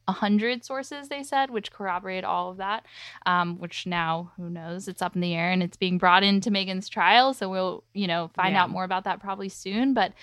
a 0.07 0.13
hundred 0.13 0.63
sources 0.63 1.09
they 1.09 1.21
said 1.23 1.49
which 1.49 1.71
corroborated 1.71 2.23
all 2.23 2.49
of 2.51 2.57
that 2.57 2.85
um, 3.25 3.57
which 3.59 3.85
now 3.85 4.31
who 4.37 4.49
knows? 4.49 4.87
It's 4.87 5.01
up 5.01 5.15
in 5.15 5.21
the 5.21 5.33
air 5.35 5.51
and 5.51 5.61
it's 5.61 5.77
being 5.77 5.97
brought 5.97 6.23
into 6.23 6.49
meghan's 6.51 6.87
trial. 6.89 7.33
So 7.33 7.49
we'll 7.49 7.83
you 7.93 8.07
know 8.07 8.29
find 8.33 8.53
Yeah. 8.53 8.63
out 8.63 8.69
more 8.69 8.83
about 8.85 9.03
that 9.05 9.19
probably 9.19 9.49
soon. 9.49 9.93
But 9.93 10.13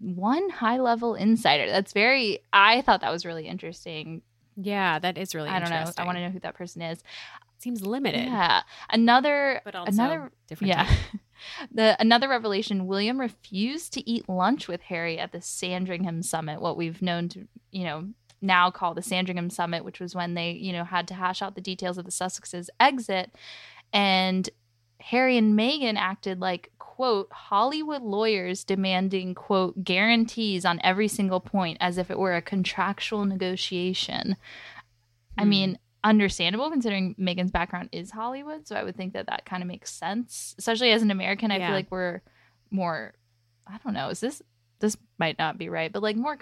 one 0.00 0.50
high 0.50 0.78
level 0.78 1.14
insider 1.14 1.70
that's 1.70 1.92
very 1.92 2.40
i 2.52 2.80
thought 2.82 3.00
that 3.02 3.12
was 3.12 3.24
really 3.26 3.46
interesting. 3.46 4.22
Yeah, 4.56 4.98
that 4.98 5.18
is 5.18 5.34
really 5.34 5.48
i 5.50 5.58
don't 5.58 5.70
know. 5.70 5.90
I 5.98 6.04
want 6.04 6.16
to 6.18 6.22
know 6.22 6.30
who 6.30 6.40
that 6.40 6.54
person 6.54 6.82
is. 6.82 7.02
Seems 7.58 7.86
limited. 7.86 8.26
yeah. 8.26 8.62
Another 8.90 9.60
But 9.64 9.74
also 9.74 9.92
another 9.92 10.32
different. 10.48 10.68
yeah. 10.74 10.92
the 11.70 11.96
another 12.00 12.28
revelation 12.28 12.86
william 12.86 13.20
refused 13.20 13.92
to 13.92 14.08
eat 14.08 14.28
lunch 14.28 14.68
with 14.68 14.80
harry 14.82 15.18
at 15.18 15.32
the 15.32 15.40
sandringham 15.40 16.22
summit 16.22 16.60
what 16.60 16.76
we've 16.76 17.02
known 17.02 17.28
to 17.28 17.46
you 17.70 17.84
know 17.84 18.08
now 18.44 18.70
call 18.70 18.94
the 18.94 19.02
sandringham 19.02 19.50
summit 19.50 19.84
which 19.84 19.98
was 20.00 20.14
when 20.14 20.34
they 20.34 20.50
you 20.52 20.72
know 20.72 20.84
had 20.84 21.08
to 21.08 21.14
hash 21.14 21.42
out 21.42 21.54
the 21.54 21.60
details 21.60 21.98
of 21.98 22.04
the 22.04 22.10
sussexes 22.10 22.68
exit 22.78 23.34
and 23.92 24.50
harry 25.00 25.36
and 25.36 25.58
meghan 25.58 25.96
acted 25.96 26.40
like 26.40 26.70
quote 26.78 27.28
hollywood 27.32 28.02
lawyers 28.02 28.62
demanding 28.64 29.34
quote 29.34 29.82
guarantees 29.82 30.64
on 30.64 30.80
every 30.84 31.08
single 31.08 31.40
point 31.40 31.76
as 31.80 31.98
if 31.98 32.10
it 32.10 32.18
were 32.18 32.34
a 32.36 32.42
contractual 32.42 33.24
negotiation 33.24 34.36
i 35.38 35.42
Hmm. 35.42 35.48
mean 35.48 35.78
understandable 36.04 36.70
considering 36.70 37.14
Meghan's 37.18 37.50
background 37.50 37.88
is 37.90 38.10
Hollywood. 38.10 38.68
So 38.68 38.76
I 38.76 38.84
would 38.84 38.94
think 38.94 39.14
that 39.14 39.24
that 39.28 39.46
kind 39.46 39.62
of 39.62 39.66
makes 39.66 39.90
sense, 39.90 40.54
especially 40.58 40.90
as 40.90 41.00
an 41.00 41.10
American. 41.10 41.50
I 41.50 41.56
Yeah. 41.56 41.68
feel 41.68 41.76
like 41.76 41.90
we're 41.90 42.20
more, 42.70 43.14
I 43.66 43.78
don't 43.82 43.94
know, 43.94 44.10
is 44.10 44.20
this, 44.20 44.42
this 44.80 44.98
might 45.16 45.38
not 45.38 45.56
be 45.56 45.70
right, 45.70 45.90
but 45.90 46.02
like 46.02 46.16
more 46.16 46.36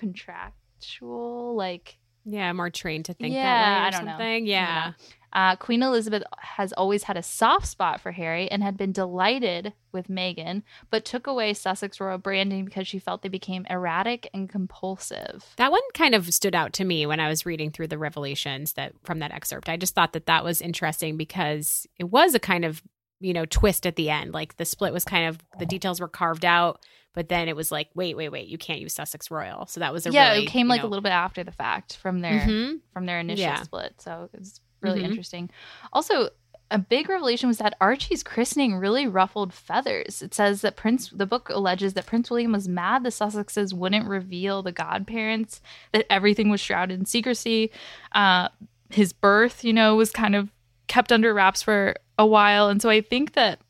contractual, 0.83 1.55
like, 1.57 1.99
Yeah, 2.25 2.53
more 2.53 2.71
trained 2.71 3.07
to 3.07 3.15
think 3.15 3.35
Yeah, 3.35 3.43
that 3.43 3.63
way 3.79 3.83
or 3.83 3.87
I 3.87 3.91
don't 3.91 4.05
know. 4.07 4.13
something. 4.13 4.47
Yeah. 4.47 4.93
uh, 5.33 5.57
Queen 5.57 5.83
Elizabeth 5.83 6.23
has 6.39 6.73
always 6.75 7.05
had 7.05 7.17
a 7.17 7.23
soft 7.23 7.67
spot 7.67 8.01
for 8.01 8.13
Harry 8.13 8.51
and 8.51 8.63
had 8.63 8.77
been 8.77 8.93
delighted 8.93 9.73
with 9.91 10.09
Meghan, 10.09 10.63
but 10.91 11.05
took 11.07 11.27
away 11.27 11.55
Sussex 11.55 11.99
royal 12.01 12.19
branding 12.19 12.65
because 12.67 12.87
she 12.87 12.99
felt 12.99 13.23
they 13.23 13.29
became 13.31 13.67
erratic 13.71 14.29
and 14.35 14.49
compulsive. 14.49 15.45
That 15.57 15.73
one 15.73 15.81
kind 15.95 16.15
of 16.15 16.33
stood 16.35 16.55
out 16.55 16.75
to 16.75 16.85
me 16.85 17.07
when 17.07 17.19
I 17.19 17.29
was 17.29 17.47
reading 17.47 17.71
through 17.71 17.89
the 17.89 17.99
revelations 17.99 18.75
that 18.75 18.93
from 19.05 19.21
that 19.21 19.33
excerpt. 19.33 19.69
I 19.71 19.77
just 19.79 19.95
thought 19.95 20.13
that 20.13 20.27
that 20.27 20.45
was 20.45 20.61
interesting 20.61 21.17
because 21.17 21.87
it 21.99 22.05
was 22.05 22.35
a 22.35 22.39
kind 22.41 22.65
of, 22.65 22.83
you 23.19 23.33
know, 23.33 23.47
twist 23.47 23.87
at 23.87 23.97
the 23.97 24.11
end. 24.11 24.33
Like 24.35 24.59
the 24.59 24.65
split 24.67 24.93
was 24.93 25.05
kind 25.05 25.29
of 25.29 25.39
the 25.59 25.67
details 25.67 25.99
were 26.01 26.09
carved 26.09 26.45
out, 26.45 26.85
but 27.15 27.29
then 27.29 27.49
it 27.49 27.57
was 27.57 27.71
like, 27.73 27.89
wait, 27.95 28.17
wait, 28.17 28.31
wait, 28.31 28.49
you 28.49 28.59
can't 28.59 28.81
use 28.81 28.95
Sussex 28.95 29.31
Royal. 29.31 29.67
So 29.67 29.81
that 29.81 29.93
was 29.93 30.07
a 30.07 30.11
yeah, 30.11 30.33
really, 30.33 30.45
it 30.45 30.49
came 30.49 30.69
like 30.69 30.83
know- 30.83 30.89
a 30.89 30.91
little 30.91 31.03
bit 31.03 31.13
after 31.13 31.45
the 31.45 31.53
fact 31.53 31.97
from 31.97 32.21
their 32.21 32.41
Mhm. 32.41 32.81
from 32.93 33.07
their 33.07 33.21
initial 33.21 33.43
Yeah. 33.45 33.63
split. 33.63 33.95
So 34.01 34.31
it's 34.33 34.61
really 34.81 35.01
Mhm. 35.03 35.05
interesting. 35.11 35.51
Also, 35.93 36.31
a 36.71 36.79
big 36.79 37.11
revelation 37.11 37.49
was 37.49 37.59
that 37.59 37.77
Archie's 37.83 38.23
christening 38.23 38.75
really 38.77 39.07
ruffled 39.07 39.53
feathers. 39.53 40.23
It 40.23 40.33
says 40.33 40.63
that 40.63 40.75
Prince, 40.75 41.11
the 41.11 41.27
book 41.27 41.51
alleges 41.51 41.93
that 41.93 42.07
Prince 42.07 42.31
William 42.31 42.53
was 42.53 42.67
mad 42.67 43.03
the 43.05 43.11
Sussexes 43.11 43.75
wouldn't 43.75 44.09
reveal 44.09 44.63
the 44.63 44.73
godparents, 44.73 45.61
that 45.93 46.07
everything 46.11 46.49
was 46.49 46.63
shrouded 46.63 46.99
in 46.99 47.05
secrecy. 47.05 47.71
Uh, 48.13 48.49
his 48.89 49.13
birth, 49.13 49.63
you 49.65 49.73
know, 49.75 49.97
was 49.97 50.11
kind 50.11 50.35
of 50.35 50.49
kept 50.89 51.13
under 51.13 51.35
wraps 51.35 51.63
for 51.63 51.95
a 52.19 52.25
while. 52.27 52.69
And 52.71 52.81
so 52.81 52.89
I 52.89 53.03
think 53.03 53.33
that. 53.35 53.61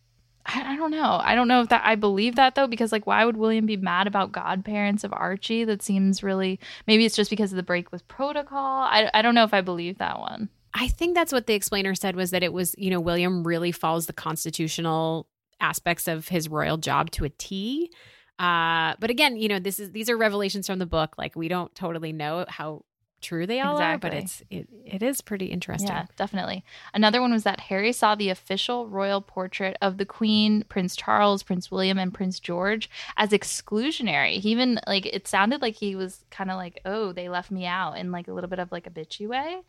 I, 0.47 0.73
I 0.73 0.77
don't 0.77 0.91
know. 0.91 1.21
I 1.23 1.35
don't 1.35 1.49
know 1.49 1.63
if 1.63 1.69
that 1.69 1.83
I 1.85 1.95
believe 1.95 2.37
that 2.37 2.55
though, 2.55 2.67
because 2.67 2.93
like, 2.93 3.07
why 3.07 3.25
would 3.25 3.37
William 3.37 3.67
be 3.67 3.77
mad 3.77 4.07
about 4.07 4.33
godparents 4.33 5.05
of 5.05 5.13
Archie? 5.13 5.65
That 5.65 5.83
seems 5.83 6.23
really. 6.23 6.59
Maybe 6.87 7.05
it's 7.05 7.17
just 7.17 7.31
because 7.31 7.53
of 7.53 7.57
the 7.57 7.63
break 7.63 7.93
with 7.93 8.07
protocol. 8.09 8.83
I, 8.83 9.11
I 9.15 9.23
don't 9.23 9.35
know 9.35 9.45
if 9.45 9.55
I 9.55 9.61
believe 9.61 9.99
that 9.99 10.19
one. 10.19 10.49
I 10.75 10.89
think 10.89 11.15
that's 11.15 11.33
what 11.33 11.47
the 11.47 11.55
explainer 11.55 11.95
said 11.95 12.17
was 12.17 12.31
that 12.31 12.43
it 12.43 12.53
was, 12.53 12.75
you 12.79 12.91
know, 12.91 13.01
William 13.01 13.47
really 13.47 13.73
follows 13.73 14.07
the 14.07 14.13
constitutional 14.13 15.29
aspects 15.61 16.09
of 16.09 16.29
his 16.29 16.49
royal 16.49 16.77
job 16.77 17.11
to 17.13 17.25
a 17.25 17.29
T. 17.29 17.91
Uh, 18.39 18.95
but 18.99 19.11
again, 19.11 19.37
you 19.37 19.49
know, 19.49 19.59
this 19.59 19.79
is 19.79 19.93
these 19.93 20.11
are 20.11 20.17
revelations 20.17 20.67
from 20.67 20.79
the 20.79 20.87
book. 20.87 21.15
Like 21.19 21.37
we 21.37 21.49
don't 21.49 21.73
totally 21.75 22.13
know 22.13 22.45
how 22.49 22.85
true 23.23 23.47
they 23.47 23.61
all 23.61 23.81
are, 23.81 23.97
but 23.99 24.13
it's 24.13 24.43
it, 24.51 24.69
it 24.85 25.03
is 25.03 25.21
pretty 25.21 25.47
interesting. 25.47 25.89
Yeah, 25.89 26.07
definitely. 26.17 26.65
Another 26.93 27.21
one 27.21 27.33
was 27.33 27.45
that 27.45 27.61
Harry 27.61 27.93
saw 27.93 28.15
the 28.15 28.29
official 28.29 28.89
royal 28.89 29.21
portrait 29.21 29.77
of 29.81 29.97
the 29.99 30.05
Queen, 30.05 30.65
Prince 30.69 30.97
Charles, 30.97 31.43
Prince 31.43 31.71
William, 31.71 31.99
and 31.99 32.13
Prince 32.13 32.39
George 32.41 32.91
as 33.17 33.31
exclusionary. 33.31 34.39
He 34.41 34.51
even 34.51 34.81
like 34.87 35.07
it 35.07 35.27
sounded 35.29 35.63
like 35.63 35.77
he 35.77 35.95
was 35.97 36.25
kind 36.31 36.51
of 36.51 36.57
like, 36.57 36.81
"Oh, 36.85 37.13
they 37.13 37.29
left 37.29 37.51
me 37.51 37.65
out," 37.67 37.97
in 37.99 38.13
like 38.13 38.29
a 38.29 38.33
little 38.33 38.51
bit 38.51 38.59
of 38.59 38.71
like 38.73 38.87
a 38.87 38.91
bitchy 38.91 39.27
way. 39.27 39.63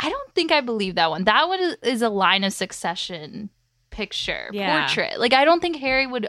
I 0.00 0.08
don't 0.10 0.34
think 0.34 0.52
I 0.52 0.60
believe 0.60 0.94
that 0.96 1.10
one. 1.10 1.24
That 1.24 1.48
one 1.48 1.60
is, 1.60 1.76
is 1.82 2.02
a 2.02 2.08
line 2.08 2.44
of 2.44 2.52
succession 2.52 3.50
picture 3.90 4.48
Yeah. 4.52 4.86
portrait. 4.86 5.20
Like 5.20 5.32
I 5.32 5.44
don't 5.44 5.60
think 5.60 5.76
Harry 5.76 6.06
would. 6.06 6.26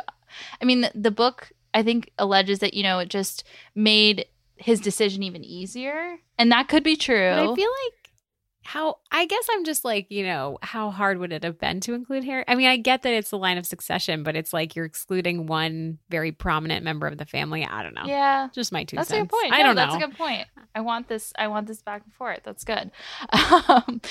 I 0.62 0.65
mean, 0.65 0.82
the, 0.82 0.91
the 0.95 1.12
book 1.12 1.52
I 1.73 1.82
think 1.84 2.12
alleges 2.19 2.60
that 2.60 2.73
you 2.73 2.84
know 2.84 2.99
it 2.99 3.10
just 3.10 3.43
made 3.73 4.26
his 4.63 4.80
decision 4.80 5.23
even 5.23 5.43
easier, 5.43 6.17
and 6.38 6.52
that 6.52 6.67
could 6.67 6.84
be 6.84 6.95
true. 6.95 7.30
But 7.36 7.52
I 7.52 7.56
feel 7.56 7.69
like 7.69 7.93
how 8.65 8.95
I 9.12 9.26
guess 9.26 9.45
I'm 9.52 9.65
just 9.65 9.84
like, 9.84 10.08
you 10.10 10.23
know, 10.23 10.58
how 10.62 10.89
hard 10.89 11.17
would 11.17 11.34
it 11.34 11.43
have 11.43 11.60
been 11.60 11.82
to 11.82 11.93
include 11.93 12.23
Harry? 12.23 12.45
I 12.47 12.56
mean, 12.56 12.67
I 12.69 12.78
get 12.78 13.02
that 13.04 13.13
it's 13.13 13.30
the 13.30 13.38
line 13.38 13.58
of 13.58 13.65
succession, 13.65 14.23
but 14.23 14.38
it's 14.38 14.54
like 14.54 14.73
you're 14.73 14.86
excluding 14.86 15.47
one 15.47 15.97
very 16.10 16.32
prominent 16.32 16.84
member 16.86 17.06
of 17.08 17.17
the 17.17 17.26
family. 17.26 17.65
I 17.65 17.84
don't 17.84 17.93
know. 17.93 18.06
Yeah. 18.06 18.47
Just 18.56 18.71
my 18.71 18.86
two 18.86 18.95
That's 18.95 19.10
cents. 19.10 19.19
a 19.19 19.21
good 19.23 19.30
point. 19.32 19.54
I 19.54 19.58
No, 19.58 19.63
don't 19.65 19.76
that's 19.76 19.93
know. 19.93 19.99
That's 19.99 20.06
a 20.06 20.08
good 20.12 20.18
point. 20.18 20.47
I 20.74 20.80
want 20.80 21.09
this. 21.09 21.34
I 21.38 21.47
want 21.49 21.68
this 21.68 21.82
back 21.82 22.03
and 22.05 22.14
forth. 22.14 22.39
That's 22.45 22.64
good. 22.64 22.89
Um, 23.70 24.01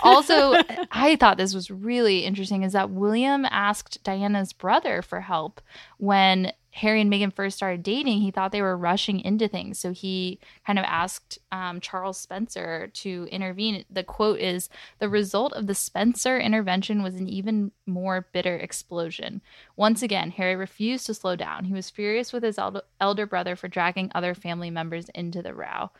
also, 0.00 0.54
I 0.92 1.16
thought 1.16 1.36
this 1.38 1.54
was 1.54 1.70
really 1.70 2.20
interesting. 2.24 2.62
Is 2.62 2.72
that 2.72 2.90
William 2.90 3.46
asked 3.50 4.02
Diana's 4.04 4.52
brother 4.52 5.00
for 5.02 5.20
help 5.20 5.60
when 6.02 6.52
Harry 6.72 7.00
and 7.00 7.12
Meghan 7.12 7.32
first 7.32 7.56
started 7.56 7.84
dating? 7.84 8.22
He 8.22 8.32
thought 8.32 8.50
they 8.50 8.60
were 8.60 8.76
rushing 8.76 9.20
into 9.20 9.46
things, 9.46 9.78
so 9.78 9.92
he 9.92 10.40
kind 10.66 10.76
of 10.76 10.84
asked 10.84 11.38
um, 11.52 11.78
Charles 11.78 12.18
Spencer 12.18 12.88
to 12.92 13.28
intervene. 13.30 13.84
The 13.88 14.02
quote 14.02 14.40
is, 14.40 14.68
"The 14.98 15.08
result 15.08 15.52
of 15.52 15.68
the 15.68 15.76
Spencer 15.76 16.40
intervention 16.40 17.04
was 17.04 17.14
an 17.14 17.28
even 17.28 17.70
more 17.86 18.26
bitter 18.32 18.56
explosion." 18.56 19.42
Once 19.76 20.02
again, 20.02 20.32
Harry 20.32 20.56
refused 20.56 21.06
to 21.06 21.14
slow 21.14 21.36
down. 21.36 21.66
He 21.66 21.72
was 21.72 21.88
furious 21.88 22.32
with 22.32 22.42
his 22.42 22.58
elder, 22.58 22.82
elder 22.98 23.24
brother 23.24 23.54
for 23.54 23.68
dragging 23.68 24.10
other 24.12 24.34
family 24.34 24.70
members 24.70 25.08
into 25.10 25.40
the 25.40 25.54
row. 25.54 25.92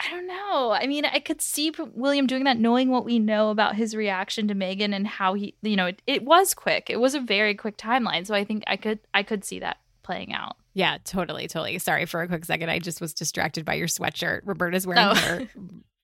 I 0.00 0.10
don't 0.10 0.26
know. 0.26 0.70
I 0.72 0.86
mean, 0.86 1.04
I 1.04 1.18
could 1.18 1.40
see 1.42 1.72
William 1.94 2.26
doing 2.26 2.44
that, 2.44 2.58
knowing 2.58 2.90
what 2.90 3.04
we 3.04 3.18
know 3.18 3.50
about 3.50 3.74
his 3.74 3.96
reaction 3.96 4.46
to 4.48 4.54
Meghan 4.54 4.94
and 4.94 5.06
how 5.06 5.34
he, 5.34 5.54
you 5.62 5.74
know, 5.76 5.86
it, 5.86 6.02
it 6.06 6.24
was 6.24 6.54
quick. 6.54 6.88
It 6.88 7.00
was 7.00 7.14
a 7.14 7.20
very 7.20 7.54
quick 7.54 7.76
timeline, 7.76 8.26
so 8.26 8.34
I 8.34 8.44
think 8.44 8.62
I 8.66 8.76
could, 8.76 9.00
I 9.12 9.22
could 9.24 9.44
see 9.44 9.58
that 9.58 9.78
playing 10.04 10.32
out. 10.32 10.56
Yeah, 10.74 10.98
totally, 11.04 11.48
totally. 11.48 11.78
Sorry 11.80 12.06
for 12.06 12.22
a 12.22 12.28
quick 12.28 12.44
second. 12.44 12.70
I 12.70 12.78
just 12.78 13.00
was 13.00 13.12
distracted 13.12 13.64
by 13.64 13.74
your 13.74 13.88
sweatshirt. 13.88 14.42
Roberta's 14.44 14.86
wearing 14.86 15.02
Oh. 15.08 15.14
her 15.14 15.48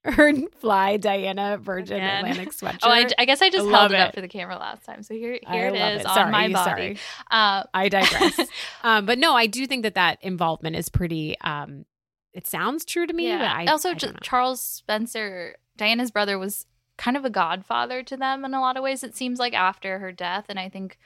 her 0.07 0.33
fly 0.61 0.97
Diana 0.99 1.57
Virgin 1.57 1.97
Again. 1.97 2.27
Atlantic 2.27 2.51
sweatshirt. 2.53 2.81
Oh, 2.83 2.91
I, 2.91 3.09
I 3.19 3.25
guess 3.25 3.41
I 3.41 3.49
just 3.49 3.67
I 3.67 3.71
held 3.71 3.93
it 3.93 3.99
up 4.01 4.15
for 4.15 4.21
the 4.21 4.29
camera 4.29 4.57
last 4.57 4.85
time, 4.85 5.03
so 5.03 5.15
here, 5.15 5.39
here 5.49 5.69
it 5.69 5.75
is 5.77 6.01
it. 6.03 6.07
on 6.07 6.15
Sorry, 6.15 6.31
my 6.33 6.49
body. 6.53 6.55
sorry. 6.71 6.99
Uh, 7.31 7.63
I 7.73 7.89
digress. 7.89 8.39
um, 8.83 9.07
but 9.07 9.19
no, 9.19 9.35
I 9.35 9.47
do 9.47 9.67
think 9.67 9.85
that 9.85 9.95
that 9.95 10.19
involvement 10.23 10.77
is 10.77 10.89
pretty. 10.91 11.39
Um, 11.41 11.87
it 12.35 12.47
sounds 12.49 12.85
true 12.85 13.07
to 13.07 13.13
me, 13.13 13.31
but 13.31 13.43
I 13.43 13.67
also 13.67 13.91
I 13.91 13.95
J- 13.95 14.07
don't 14.09 14.15
know. 14.15 14.21
Charles 14.21 14.61
Spencer, 14.61 15.57
Diana's 15.77 16.11
brother, 16.11 16.39
was 16.39 16.67
kind 16.97 17.17
of 17.17 17.25
a 17.25 17.31
godfather 17.31 18.03
to 18.03 18.17
them 18.17 18.45
in 18.45 18.55
a 18.55 18.61
lot 18.61 18.77
of 18.77 18.83
ways. 18.83 19.05
It 19.05 19.17
seems 19.17 19.39
like 19.39 19.55
after 19.55 20.01
her 20.01 20.11
death, 20.11 20.47
and 20.49 20.59
I 20.59 20.69
think 20.69 20.99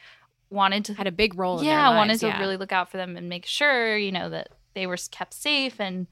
wanted 0.51 0.87
to 0.87 0.95
had 0.95 1.07
a 1.07 1.13
big 1.13 1.39
role. 1.39 1.63
yeah, 1.63 1.89
lives, 1.89 1.97
wanted 1.97 2.21
to 2.21 2.27
yeah. 2.29 2.41
really 2.41 2.57
look 2.57 2.73
out 2.73 2.91
for 2.91 2.97
them 2.97 3.17
and 3.17 3.29
make 3.29 3.45
sure 3.45 3.97
you 3.97 4.11
know 4.11 4.31
that 4.31 4.49
they 4.75 4.87
were 4.87 4.97
kept 5.11 5.35
safe 5.35 5.79
and 5.79 6.07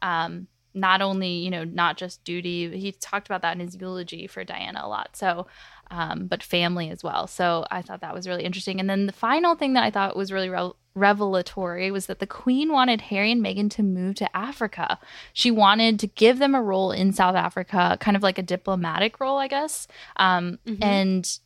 um, 0.00 0.46
not 0.72 1.02
only 1.02 1.28
you 1.28 1.50
know 1.50 1.64
not 1.64 1.98
just 1.98 2.24
duty. 2.24 2.78
He 2.78 2.92
talked 2.92 3.28
about 3.28 3.42
that 3.42 3.54
in 3.54 3.60
his 3.60 3.76
eulogy 3.76 4.26
for 4.26 4.42
Diana 4.42 4.80
a 4.82 4.88
lot. 4.88 5.16
So. 5.16 5.46
Um, 5.90 6.26
but 6.26 6.42
family 6.42 6.88
as 6.88 7.04
well. 7.04 7.26
So 7.26 7.66
I 7.70 7.82
thought 7.82 8.00
that 8.00 8.14
was 8.14 8.26
really 8.26 8.44
interesting. 8.44 8.80
And 8.80 8.88
then 8.88 9.04
the 9.04 9.12
final 9.12 9.54
thing 9.54 9.74
that 9.74 9.84
I 9.84 9.90
thought 9.90 10.16
was 10.16 10.32
really 10.32 10.48
re- 10.48 10.72
revelatory 10.94 11.90
was 11.90 12.06
that 12.06 12.18
the 12.18 12.26
Queen 12.26 12.72
wanted 12.72 13.00
Harry 13.02 13.32
and 13.32 13.44
Meghan 13.44 13.70
to 13.72 13.82
move 13.82 14.14
to 14.16 14.36
Africa. 14.36 14.98
She 15.32 15.50
wanted 15.50 15.98
to 16.00 16.06
give 16.06 16.38
them 16.38 16.54
a 16.54 16.62
role 16.62 16.92
in 16.92 17.12
South 17.12 17.34
Africa, 17.36 17.96
kind 18.00 18.16
of 18.16 18.22
like 18.22 18.38
a 18.38 18.42
diplomatic 18.42 19.20
role, 19.20 19.38
I 19.38 19.48
guess. 19.48 19.86
Um, 20.16 20.58
Mhm. 20.66 20.78
And 20.84 21.38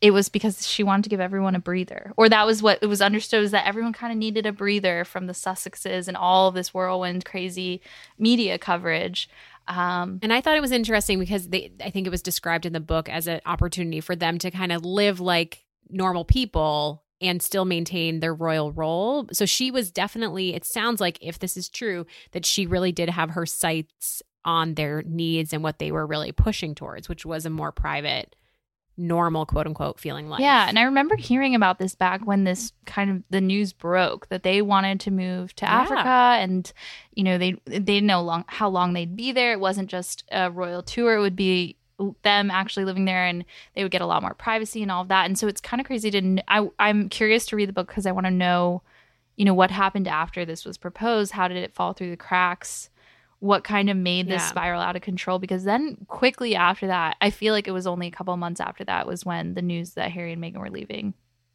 it 0.00 0.10
was 0.12 0.28
because 0.28 0.66
she 0.66 0.82
wanted 0.82 1.04
to 1.04 1.10
give 1.10 1.20
everyone 1.20 1.54
a 1.54 1.60
breather 1.60 2.12
or 2.16 2.28
that 2.28 2.44
was 2.44 2.60
what 2.60 2.78
it 2.82 2.86
was 2.86 3.00
understood 3.00 3.40
was 3.40 3.52
that 3.52 3.66
everyone 3.66 3.92
kind 3.92 4.12
of 4.12 4.18
needed 4.18 4.44
a 4.46 4.52
breather 4.52 5.04
from 5.04 5.28
the 5.28 5.32
sussexes 5.32 6.08
and 6.08 6.16
all 6.16 6.48
of 6.48 6.54
this 6.56 6.74
whirlwind 6.74 7.24
crazy 7.24 7.80
media 8.18 8.58
coverage 8.58 9.28
um 9.68 10.18
And 10.20 10.32
I 10.32 10.40
thought 10.40 10.56
it 10.56 10.60
was 10.60 10.72
interesting 10.72 11.20
because 11.20 11.50
they, 11.50 11.70
I 11.80 11.90
think 11.90 12.08
it 12.08 12.10
was 12.10 12.20
described 12.20 12.66
in 12.66 12.72
the 12.72 12.80
book 12.80 13.08
as 13.08 13.28
an 13.28 13.40
opportunity 13.46 14.00
for 14.00 14.16
them 14.16 14.38
to 14.38 14.50
kind 14.50 14.72
of 14.72 14.84
live 14.84 15.20
like 15.20 15.64
normal 15.88 16.24
people 16.24 17.01
and 17.22 17.40
still 17.42 17.64
maintain 17.64 18.20
their 18.20 18.34
royal 18.34 18.72
role. 18.72 19.26
So 19.32 19.46
she 19.46 19.70
was 19.70 19.90
definitely, 19.90 20.54
it 20.54 20.64
sounds 20.64 21.00
like, 21.00 21.18
if 21.20 21.38
this 21.38 21.56
is 21.56 21.68
true, 21.68 22.06
that 22.32 22.44
she 22.44 22.66
really 22.66 22.92
did 22.92 23.08
have 23.10 23.30
her 23.30 23.46
sights 23.46 24.22
on 24.44 24.74
their 24.74 25.02
needs 25.06 25.52
and 25.52 25.62
what 25.62 25.78
they 25.78 25.92
were 25.92 26.06
really 26.06 26.32
pushing 26.32 26.74
towards, 26.74 27.08
which 27.08 27.24
was 27.24 27.46
a 27.46 27.50
more 27.50 27.70
private, 27.72 28.34
normal, 28.96 29.46
quote 29.46 29.66
unquote, 29.66 29.98
feeling 29.98 30.28
life. 30.28 30.40
yeah 30.40 30.66
and 30.68 30.78
i 30.78 30.82
remember 30.82 31.16
hearing 31.16 31.54
about 31.54 31.78
this 31.78 31.94
back 31.94 32.26
when 32.26 32.44
this 32.44 32.72
kind 32.84 33.10
of 33.10 33.22
the 33.30 33.40
news 33.40 33.72
broke 33.72 34.28
that 34.28 34.42
they 34.42 34.60
wanted 34.60 35.00
to 35.00 35.10
move 35.10 35.54
to 35.56 35.64
Yeah. 35.64 35.80
africa 35.80 36.42
and 36.42 36.70
you 37.14 37.24
know 37.24 37.38
they 37.38 37.54
they 37.64 37.78
didn't 37.80 38.06
know 38.06 38.20
long 38.22 38.44
how 38.48 38.68
long 38.68 38.92
they'd 38.92 39.16
be 39.16 39.32
there 39.32 39.52
it 39.52 39.60
wasn't 39.60 39.88
just 39.88 40.24
a 40.30 40.50
royal 40.50 40.82
tour 40.82 41.16
it 41.16 41.20
would 41.20 41.36
be 41.36 41.76
them 42.22 42.50
actually 42.50 42.84
living 42.84 43.04
there 43.04 43.24
and 43.24 43.44
they 43.74 43.82
would 43.82 43.92
get 43.92 44.00
a 44.02 44.06
lot 44.06 44.22
more 44.22 44.34
privacy 44.34 44.82
and 44.82 44.90
all 44.90 45.02
of 45.02 45.08
that. 45.08 45.26
And 45.26 45.38
so 45.38 45.46
it's 45.46 45.60
kind 45.60 45.80
of 45.80 45.86
crazy 45.86 46.10
to 46.10 46.20
kn- 46.20 46.42
I, 46.48 46.68
i'm 46.78 47.08
curious 47.08 47.46
to 47.46 47.56
read 47.56 47.68
the 47.68 47.72
book 47.72 47.88
because 47.88 48.06
i 48.06 48.12
want 48.12 48.26
to 48.26 48.30
know 48.30 48.82
you 49.36 49.44
know 49.44 49.54
what 49.54 49.70
happened 49.70 50.06
after 50.08 50.44
this 50.44 50.64
was 50.64 50.76
proposed. 50.76 51.32
How 51.32 51.48
did 51.48 51.56
it 51.56 51.74
fall 51.74 51.94
through 51.94 52.10
the 52.10 52.16
cracks? 52.18 52.90
What 53.38 53.64
kind 53.64 53.88
of 53.90 53.96
made 53.96 54.26
this 54.28 54.42
Yeah. 54.42 54.46
spiral 54.48 54.80
out 54.82 54.94
of 54.94 55.02
control? 55.02 55.38
Because 55.38 55.64
then 55.64 55.96
quickly 56.08 56.54
after 56.54 56.86
that 56.88 57.16
i 57.20 57.30
feel 57.30 57.54
like 57.54 57.66
it 57.66 57.72
was 57.72 57.86
only 57.86 58.06
a 58.06 58.10
couple 58.10 58.34
of 58.34 58.40
months 58.40 58.60
after 58.60 58.84
that 58.84 59.06
was 59.06 59.24
when 59.24 59.54
the 59.54 59.62
news 59.62 59.94
that 59.94 60.10
harry 60.12 60.32
and 60.32 60.42
meghan 60.42 60.58
were 60.58 60.70
leaving 60.70 61.14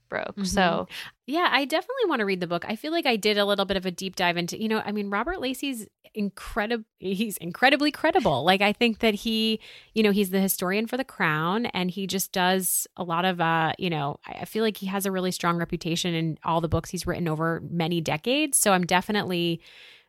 broke 0.10 0.36
Mhm. 0.38 0.48
so 0.48 0.88
Yeah, 1.30 1.50
I 1.52 1.66
definitely 1.66 2.06
want 2.08 2.20
to 2.22 2.26
read 2.26 2.40
the 2.40 2.48
book. 2.48 2.64
I 2.68 2.78
feel 2.78 2.94
like 2.94 3.06
I 3.06 3.18
did 3.18 3.38
a 3.38 3.44
little 3.46 3.66
bit 3.66 3.76
of 3.76 3.86
a 3.86 3.92
deep 3.92 4.16
dive 4.16 4.38
into, 4.38 4.62
you 4.62 4.70
know, 4.70 4.82
I 4.86 4.94
mean, 4.94 5.10
Robert 5.10 5.42
Lacey's 5.42 5.86
incredible. 6.14 6.86
He's 7.00 7.36
incredibly 7.38 7.92
credible. 7.92 8.46
Like, 8.46 8.62
I 8.62 8.72
think 8.72 9.00
that 9.00 9.14
he, 9.14 9.60
you 9.94 10.04
know, 10.04 10.12
he's 10.12 10.30
the 10.30 10.40
historian 10.40 10.88
for 10.88 10.96
the 10.96 11.04
crown 11.04 11.66
and 11.68 11.92
he 11.92 12.08
just 12.08 12.32
does 12.32 12.88
a 12.96 13.04
lot 13.04 13.26
of, 13.26 13.42
uh, 13.42 13.74
you 13.78 13.90
know, 13.90 14.20
I 14.26 14.40
I 14.42 14.46
feel 14.46 14.64
like 14.64 14.78
he 14.78 14.86
has 14.86 15.06
a 15.06 15.12
really 15.12 15.32
strong 15.32 15.58
reputation 15.58 16.14
in 16.14 16.38
all 16.46 16.62
the 16.62 16.70
books 16.70 16.90
he's 16.92 17.06
written 17.06 17.28
over 17.28 17.62
many 17.70 18.00
decades. 18.00 18.58
So 18.58 18.72
I'm 18.72 18.86
definitely, 18.86 19.60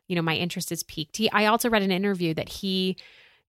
you 0.07 0.15
know, 0.15 0.21
my 0.21 0.35
interest 0.35 0.71
is 0.71 0.83
peaked. 0.83 1.17
He, 1.17 1.29
I 1.31 1.47
also 1.47 1.69
read 1.69 1.83
an 1.83 1.91
interview 1.91 2.33
that 2.35 2.47
he, 2.49 2.95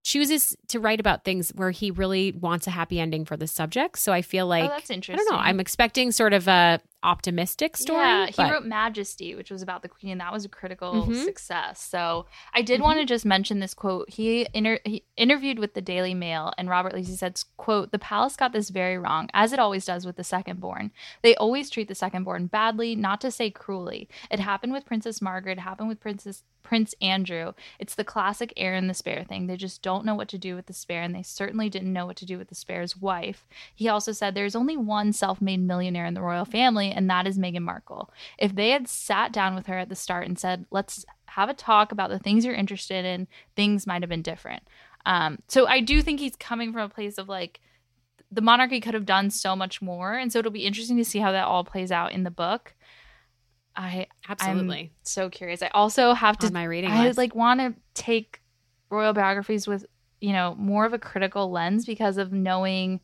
chooses 0.03 0.57
to 0.69 0.81
write 0.81 1.01
about 1.01 1.25
things 1.25 1.51
where 1.55 1.71
he 1.71 1.91
really 1.91 2.33
wants 2.33 2.67
a 2.67 2.71
happy 2.71 2.99
ending 2.99 3.25
for 3.25 3.37
the 3.37 3.47
subject. 3.47 3.99
So 3.99 4.13
I 4.13 4.23
feel 4.23 4.47
oh, 4.47 4.49
like 4.49 4.65
oh 4.65 4.69
that's 4.69 4.91
I 4.91 4.97
don't 4.99 5.31
know. 5.31 5.37
I'm 5.37 5.61
expecting 5.61 6.13
sort 6.13 6.33
of 6.33 6.49
a 6.49 6.81
optimistic 7.03 7.77
story. 7.77 8.01
Yeah, 8.05 8.27
he 8.27 8.33
but- 8.37 8.51
wrote 8.53 8.65
Majesty, 8.65 9.35
which 9.35 9.51
was 9.51 9.63
about 9.63 9.83
the 9.83 9.89
queen, 9.89 10.13
and 10.13 10.21
that 10.21 10.33
was 10.33 10.45
a 10.45 10.49
critical 10.49 11.07
Mhm. 11.07 11.25
success. 11.25 11.81
So 11.81 12.27
I 12.55 12.63
did 12.63 12.81
want 12.81 12.99
to 12.99 13.05
just 13.05 13.25
mention 13.25 13.59
this 13.61 13.75
quote. 13.75 14.11
He, 14.11 14.47
inter- 14.53 14.81
he 14.85 15.05
interviewed 15.17 15.59
with 15.59 15.75
the 15.75 15.81
Daily 15.81 16.15
Mail, 16.15 16.53
and 16.59 16.69
Robert 16.69 16.93
Lacey 16.95 17.13
said, 17.17 17.41
"quote 17.57 17.91
The 17.93 17.99
palace 17.99 18.37
got 18.37 18.53
this 18.53 18.71
very 18.71 18.99
wrong, 18.99 19.29
as 19.35 19.53
it 19.53 19.59
always 19.59 19.85
does 19.85 20.05
with 20.07 20.17
the 20.17 20.25
second-born. 20.25 20.91
They 21.23 21.35
always 21.37 21.71
treat 21.71 21.89
the 21.89 21.95
second-born 21.95 22.47
badly, 22.47 22.95
not 22.95 23.21
to 23.23 23.31
say 23.31 23.51
cruelly. 23.51 24.09
It 24.31 24.41
happened 24.41 24.73
with 24.73 24.85
Princess 24.87 25.21
Margaret. 25.23 25.59
It 25.59 25.61
happened 25.63 25.89
with 25.89 26.01
Princess 26.01 26.43
Prince 26.63 26.95
Andrew. 27.01 27.53
It's 27.79 27.95
the 27.95 28.05
classic 28.05 28.53
heir 28.57 28.75
and 28.75 28.89
the 28.89 28.95
spare 28.95 29.25
thing. 29.25 29.47
They 29.47 29.57
just 29.57 29.83
don't 29.83 30.05
know 30.05 30.15
what 30.15 30.29
to 30.29 30.39
do 30.39 30.55
with 30.55 30.67
the 30.67 30.73
spare, 30.75 31.03
and 31.03 31.15
they 31.15 31.23
certainly 31.23 31.69
didn't 31.71 31.93
know 31.93 32.05
what 32.07 32.17
to 32.19 32.27
do 32.27 32.37
with 32.39 32.49
the 32.49 32.55
spare's 32.55 32.97
wife. 32.97 33.49
He 33.75 33.89
also 33.89 34.13
said 34.13 34.35
there's 34.35 34.55
only 34.55 34.77
one 34.77 35.13
self 35.13 35.41
made 35.41 35.61
millionaire 35.61 36.05
in 36.05 36.15
the 36.15 36.21
royal 36.21 36.45
family, 36.45 36.90
and 36.93 37.09
that 37.11 37.27
is 37.27 37.39
Meghan 37.39 37.63
Markle. 37.63 38.11
If 38.39 38.55
they 38.55 38.71
had 38.71 38.89
sat 38.89 39.33
down 39.33 39.55
with 39.55 39.67
her 39.67 39.79
at 39.79 39.89
the 39.89 39.97
start 39.97 40.27
and 40.27 40.39
said, 40.39 40.67
let's 40.71 41.05
have 41.27 41.49
a 41.49 41.55
talk 41.55 41.93
about 41.93 42.11
the 42.11 42.19
things 42.19 42.45
you're 42.45 42.55
interested 42.55 43.05
in, 43.05 43.29
things 43.57 43.87
might 43.87 44.03
have 44.03 44.09
been 44.09 44.23
different. 44.23 44.63
Um, 45.07 45.39
so 45.49 45.67
I 45.67 45.81
do 45.81 46.03
think 46.03 46.21
he's 46.21 46.37
coming 46.37 46.73
from 46.73 46.83
a 46.83 46.89
place 46.89 47.19
of 47.19 47.29
like, 47.29 47.61
the 48.31 48.41
monarchy 48.41 48.81
could 48.81 48.95
have 48.95 49.07
done 49.07 49.31
so 49.31 49.57
much 49.57 49.83
more. 49.83 50.15
And 50.15 50.33
so 50.33 50.39
it'll 50.39 50.53
be 50.53 50.67
interesting 50.67 50.97
to 50.99 51.05
see 51.05 51.19
how 51.19 51.33
that 51.33 51.47
all 51.47 51.65
plays 51.65 51.91
out 51.91 52.13
in 52.13 52.23
the 52.23 52.31
book. 52.31 52.75
I 53.77 54.07
Absolutely. 54.29 54.81
I'm 54.81 54.91
so 55.03 55.31
curious. 55.31 55.63
I 55.63 55.69
also 55.69 56.13
have 56.13 56.39
to 56.39 56.47
on 56.47 56.53
my 56.53 56.65
reading 56.65 56.91
I 56.91 57.07
list. 57.07 57.19
like 57.19 57.35
want 57.35 57.61
to 57.61 57.75
take 57.95 58.41
royal 58.91 59.13
biographies 59.13 59.67
with 59.67 59.87
you 60.21 60.33
know 60.33 60.55
more 60.59 60.85
of 60.85 60.93
a 60.93 60.99
critical 60.99 61.51
lens 61.51 61.87
because 61.87 62.19
of 62.19 62.33
knowing 62.33 63.01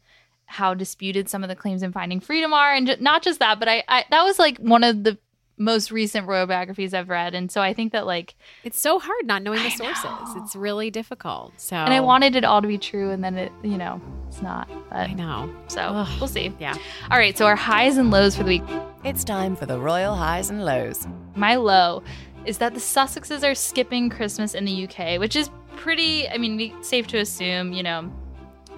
how 0.47 0.75
disputed 0.75 1.29
some 1.29 1.43
of 1.43 1.49
the 1.49 1.57
claims 1.57 1.83
in 1.83 1.93
Finding 1.93 2.21
Freedom 2.21 2.53
are, 2.53 2.73
and 2.73 2.87
ju- 2.87 2.97
not 3.01 3.23
just 3.23 3.39
that, 3.41 3.59
but 3.59 3.69
I, 3.69 3.83
I 3.89 4.05
that 4.11 4.23
was 4.23 4.39
like 4.39 4.59
one 4.59 4.85
of 4.85 5.05
the 5.05 5.19
most 5.59 5.91
recent 5.91 6.27
royal 6.29 6.47
biographies 6.47 6.93
I've 6.93 7.09
read, 7.09 7.35
and 7.35 7.51
so 7.51 7.61
I 7.63 7.73
think 7.73 7.93
that 7.93 8.05
like, 8.07 8.35
it's 8.63 8.79
so 8.81 8.99
hard 8.99 9.27
not 9.27 9.43
knowing 9.43 9.59
the 9.61 9.67
I 9.67 9.71
sources. 9.71 10.05
know. 10.05 10.35
It's 10.45 10.55
really 10.55 10.91
difficult. 10.91 11.55
So 11.59 11.77
and 11.77 11.95
I 11.95 12.01
wanted 12.01 12.37
it 12.37 12.45
all 12.45 12.61
to 12.63 12.69
be 12.69 12.77
true, 12.79 13.11
and 13.11 13.25
then 13.25 13.37
it 13.39 13.53
you 13.63 13.79
know 13.79 14.01
it's 14.29 14.43
not. 14.43 14.69
But 14.91 15.09
I 15.09 15.13
know. 15.15 15.51
so 15.69 15.81
Ugh. 15.81 16.21
we'll 16.21 16.29
see. 16.29 16.53
Yeah. 16.61 16.75
All 17.11 17.19
right, 17.19 17.37
so 17.37 17.47
our 17.47 17.57
highs 17.57 17.97
and 17.97 18.11
lows 18.11 18.37
for 18.37 18.43
the 18.43 18.49
week. 18.49 18.63
It's 19.05 19.25
time 19.25 19.57
for 19.57 19.67
the 19.67 19.79
royal 19.79 20.15
highs 20.15 20.51
and 20.51 20.65
lows. 20.65 21.07
My 21.35 21.57
low 21.57 22.03
is 22.45 22.59
that 22.59 22.75
the 22.75 22.81
Sussexes 22.81 23.43
are 23.43 23.55
skipping 23.55 24.11
Christmas 24.11 24.55
in 24.55 24.65
the 24.65 24.85
UK, 24.89 25.19
which 25.19 25.35
is 25.37 25.51
pretty, 25.77 26.29
I 26.29 26.39
mean, 26.39 26.57
we- 26.57 26.75
safe 26.83 27.07
to 27.09 27.19
assume, 27.19 27.73
you 27.73 27.83
know, 27.83 28.11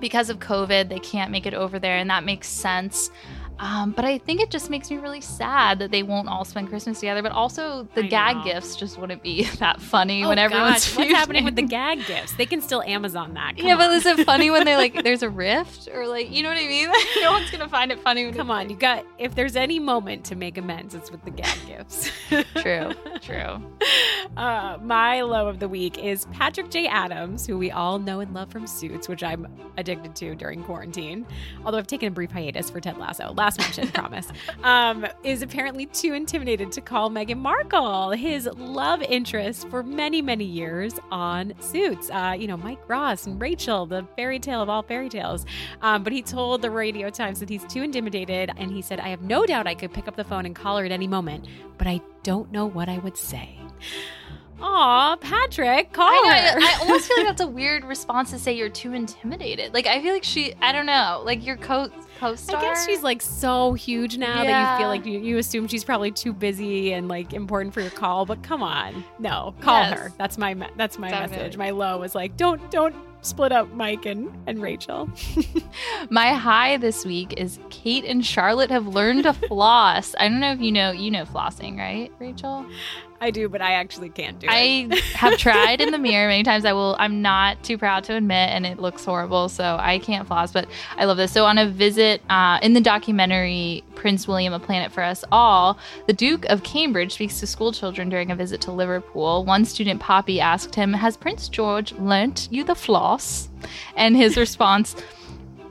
because 0.01 0.31
of 0.31 0.39
COVID, 0.39 0.89
they 0.89 0.99
can't 0.99 1.31
make 1.31 1.47
it 1.47 1.55
over 1.55 1.79
there, 1.79 1.97
and 1.97 2.11
that 2.11 2.25
makes 2.25 2.49
sense. 2.49 3.11
Um, 3.61 3.91
but 3.93 4.05
I 4.05 4.19
think 4.19 4.41
it 4.41 4.51
just 4.51 4.71
makes 4.71 4.91
me 4.91 4.99
really 4.99 5.21
sad 5.21 5.79
that 5.81 5.91
they 5.91 6.03
won't 6.03 6.29
all 6.29 6.45
spend 6.45 6.69
Christmas 6.69 7.01
together. 7.01 7.23
But 7.23 7.33
also, 7.33 7.89
the 7.95 8.05
I 8.05 8.09
gag 8.09 8.37
know. 8.37 8.45
gifts 8.45 8.77
just 8.77 8.99
wouldn't 8.99 9.23
be 9.23 9.45
that 9.59 9.81
funny 9.81 10.25
Oh, 10.25 10.29
when 10.29 10.39
everyone's 10.39 10.85
gosh, 10.87 10.97
what's 10.97 11.11
happening 11.11 11.45
with 11.45 11.57
the 11.57 11.63
gag 11.79 12.07
gifts? 12.07 12.35
They 12.35 12.47
can 12.47 12.61
still 12.61 12.83
Amazon 12.83 13.35
that. 13.35 13.57
Come 13.57 13.67
Yeah, 13.67 13.77
but 13.77 13.91
on. 13.91 13.97
is 13.97 14.07
it 14.07 14.25
funny 14.25 14.51
when 14.51 14.65
they 14.65 14.77
like 14.77 15.03
there's 15.03 15.23
a 15.23 15.31
rift 15.31 15.89
or 15.93 16.07
like 16.07 16.31
you 16.31 16.43
know 16.43 16.51
what 16.51 16.59
I 16.59 16.67
mean? 16.67 16.89
no 17.23 17.33
one's 17.33 17.51
gonna 17.51 17.69
find 17.69 17.91
it 17.91 18.01
funny. 18.01 18.31
Come 18.33 18.51
on, 18.51 18.71
you 18.71 18.77
got. 18.77 19.05
If 19.19 19.35
there's 19.35 19.57
any 19.57 19.79
moment 19.79 20.25
to 20.27 20.37
make 20.37 20.57
amends, 20.59 20.95
it's 20.95 21.11
with 21.11 21.25
the 21.25 21.31
gag 21.31 21.59
gifts. 21.67 22.11
True, 22.57 22.93
true. 23.21 23.61
Uh, 24.37 24.79
my 24.83 25.23
low 25.23 25.49
of 25.49 25.59
the 25.59 25.69
week 25.69 25.99
is 25.99 26.27
Patrick 26.27 26.71
J. 26.71 26.87
Adams, 26.87 27.47
who 27.47 27.59
we 27.59 27.71
all 27.71 27.99
know 27.99 28.21
and 28.21 28.33
love 28.35 28.51
from 28.51 28.67
Suits, 28.67 29.09
which 29.09 29.23
I'm 29.23 29.47
addicted 29.77 30.15
to 30.17 30.35
during 30.35 30.63
quarantine. 30.63 31.27
Although 31.65 31.79
I've 31.79 31.87
taken 31.87 32.09
a 32.09 32.11
brief 32.11 32.31
hiatus 32.31 32.71
for 32.71 32.81
Ted 32.81 32.99
Lasso. 32.99 33.33
Last 33.35 33.48
mention, 33.57 33.89
promise. 33.89 34.29
Um, 34.65 35.07
is 35.23 35.43
apparently 35.43 35.87
too 35.87 36.13
intimidated 36.13 36.73
to 36.73 36.81
call 36.81 37.09
Meghan 37.09 37.39
Markle 37.39 38.11
his 38.11 38.47
love 38.57 39.01
interest 39.03 39.69
for 39.69 39.83
many, 39.83 40.21
many 40.21 40.45
years 40.45 40.95
on 41.11 41.55
Suits. 41.61 42.11
Uh, 42.11 42.35
you 42.37 42.49
know, 42.49 42.57
Mike 42.57 42.89
Ross 42.89 43.27
and 43.27 43.41
Rachel, 43.41 43.87
the 43.87 44.05
fairy 44.17 44.41
tale 44.41 44.61
of 44.61 44.69
all 44.69 44.83
fairy 44.83 45.09
tales. 45.09 45.47
Um, 45.81 46.03
but 46.03 46.13
he 46.13 46.21
told 46.21 46.63
the 46.63 46.71
Radio 46.71 47.09
Times 47.11 47.39
that 47.41 47.49
he's 47.49 47.65
too 47.65 47.83
intimidated, 47.83 48.51
and 48.57 48.71
he 48.71 48.83
said, 48.83 48.99
"I 48.99 49.09
have 49.09 49.23
no 49.23 49.47
doubt 49.47 49.67
I 49.69 49.75
could 49.75 49.93
pick 49.93 50.09
up 50.09 50.17
the 50.17 50.25
phone 50.25 50.45
and 50.45 50.55
call 50.55 50.79
her 50.79 50.85
at 50.85 50.93
any 50.93 51.07
moment, 51.07 51.47
but 51.79 51.87
I 51.87 52.01
don't 52.25 52.51
know 52.51 52.67
what 52.67 52.89
I 52.89 52.99
would 52.99 53.17
say." 53.17 53.59
Aw, 54.61 55.17
Patrick, 55.17 55.93
call 55.93 56.09
I, 56.09 56.51
her. 56.53 56.59
know, 56.59 56.67
I 56.67 56.79
almost 56.81 57.07
feel 57.07 57.19
like 57.19 57.27
that's 57.27 57.43
a 57.43 57.47
weird 57.47 57.85
response 57.85 58.31
to 58.31 58.39
say 58.39 58.57
you're 58.57 58.69
too 58.69 58.93
intimidated. 58.93 59.73
Like 59.73 59.87
I 59.87 60.03
feel 60.03 60.13
like 60.13 60.25
she, 60.25 60.55
I 60.61 60.73
don't 60.73 60.87
know, 60.87 61.23
like 61.25 61.47
your 61.47 61.57
co 61.57 61.89
co-star. 62.19 62.57
I 62.57 62.63
guess 62.63 62.87
she's 62.87 63.03
like 63.03 63.23
so 63.23 63.73
huge 63.75 64.19
now 64.19 64.45
that 64.45 64.73
you 64.73 64.79
feel 64.79 64.89
like 64.89 65.07
you, 65.07 65.19
you 65.21 65.39
assume 65.39 65.67
she's 65.69 65.85
probably 65.85 66.11
too 66.11 66.33
busy 66.33 66.93
and 66.93 67.09
like 67.09 67.33
important 67.33 67.75
for 67.75 67.81
your 67.81 67.91
call. 67.91 68.27
But 68.27 68.43
come 68.43 68.63
on, 68.63 69.05
no, 69.19 69.55
call 69.61 69.83
Yes. 69.83 69.99
her. 69.99 70.13
That's 70.19 70.39
my 70.39 70.55
me- 70.55 70.67
that's 70.77 70.99
my 70.99 71.11
Definitely. 71.11 71.37
message. 71.39 71.57
My 71.57 71.71
low 71.71 71.99
was 71.99 72.15
like, 72.15 72.37
don't 72.37 72.71
don't 72.71 72.95
split 73.23 73.51
up 73.53 73.73
Mike 73.73 74.07
and 74.07 74.31
and 74.47 74.63
Rachel. 74.63 75.11
My 76.11 76.33
high 76.35 76.77
this 76.77 77.05
week 77.05 77.35
is 77.37 77.59
Kate 77.69 78.05
and 78.05 78.25
Charlotte 78.25 78.71
have 78.71 78.87
learned 78.87 79.25
to 79.25 79.33
floss. 79.49 80.15
I 80.21 80.29
don't 80.29 80.39
know 80.41 80.53
if 80.53 80.61
you 80.61 80.71
know, 80.73 80.93
you 80.93 81.11
know 81.11 81.25
flossing, 81.25 81.77
right, 81.79 82.13
Rachel? 82.21 82.65
I 83.21 83.31
do, 83.31 83.49
but 83.49 83.61
I 83.61 83.73
actually 83.73 84.11
can't 84.11 84.39
do 84.39 84.47
it. 84.47 84.51
I 84.53 85.01
have 85.15 85.39
tried 85.39 85.81
in 85.81 85.91
the 85.91 85.99
mirror 85.99 86.29
many 86.29 86.45
times. 86.45 86.65
I 86.65 86.73
will. 86.73 86.97
I'm 86.99 87.21
not 87.21 87.63
too 87.65 87.77
proud 87.77 88.05
to 88.05 88.15
admit, 88.15 88.51
and 88.51 88.65
it 88.65 88.79
looks 88.79 89.05
horrible, 89.05 89.49
so 89.49 89.77
I 89.81 89.99
can't 89.99 90.27
floss. 90.27 90.53
But 90.53 90.69
I 90.97 91.05
love 91.05 91.17
this. 91.17 91.33
So 91.33 91.45
on 91.45 91.59
a 91.59 91.69
visit 91.69 92.23
uh, 92.31 92.59
in 92.63 92.75
the 92.75 92.81
documentary 92.81 93.83
Prince 93.97 94.29
William: 94.29 94.53
A 94.53 94.61
Planet 94.61 94.93
for 94.93 95.03
Us 95.03 95.25
All, 95.33 95.79
the 96.07 96.13
Duke 96.13 96.45
of 96.47 96.63
Cambridge 96.63 97.15
speaks 97.15 97.41
to 97.41 97.47
school 97.47 97.73
children 97.73 98.09
during 98.09 98.31
a 98.31 98.37
visit 98.37 98.61
to 98.63 98.73
Liverpool. 98.73 99.45
One 99.45 99.65
student, 99.65 100.01
Poppy, 100.01 100.41
asked 100.41 100.75
him, 100.75 100.93
"Has 100.93 101.17
Prince 101.17 101.49
George 101.49 101.93
learnt 101.95 102.49
you 102.53 102.63
the 102.63 102.77
floss?" 102.77 103.49
And 103.97 104.17
his 104.17 104.37
response. 104.37 104.95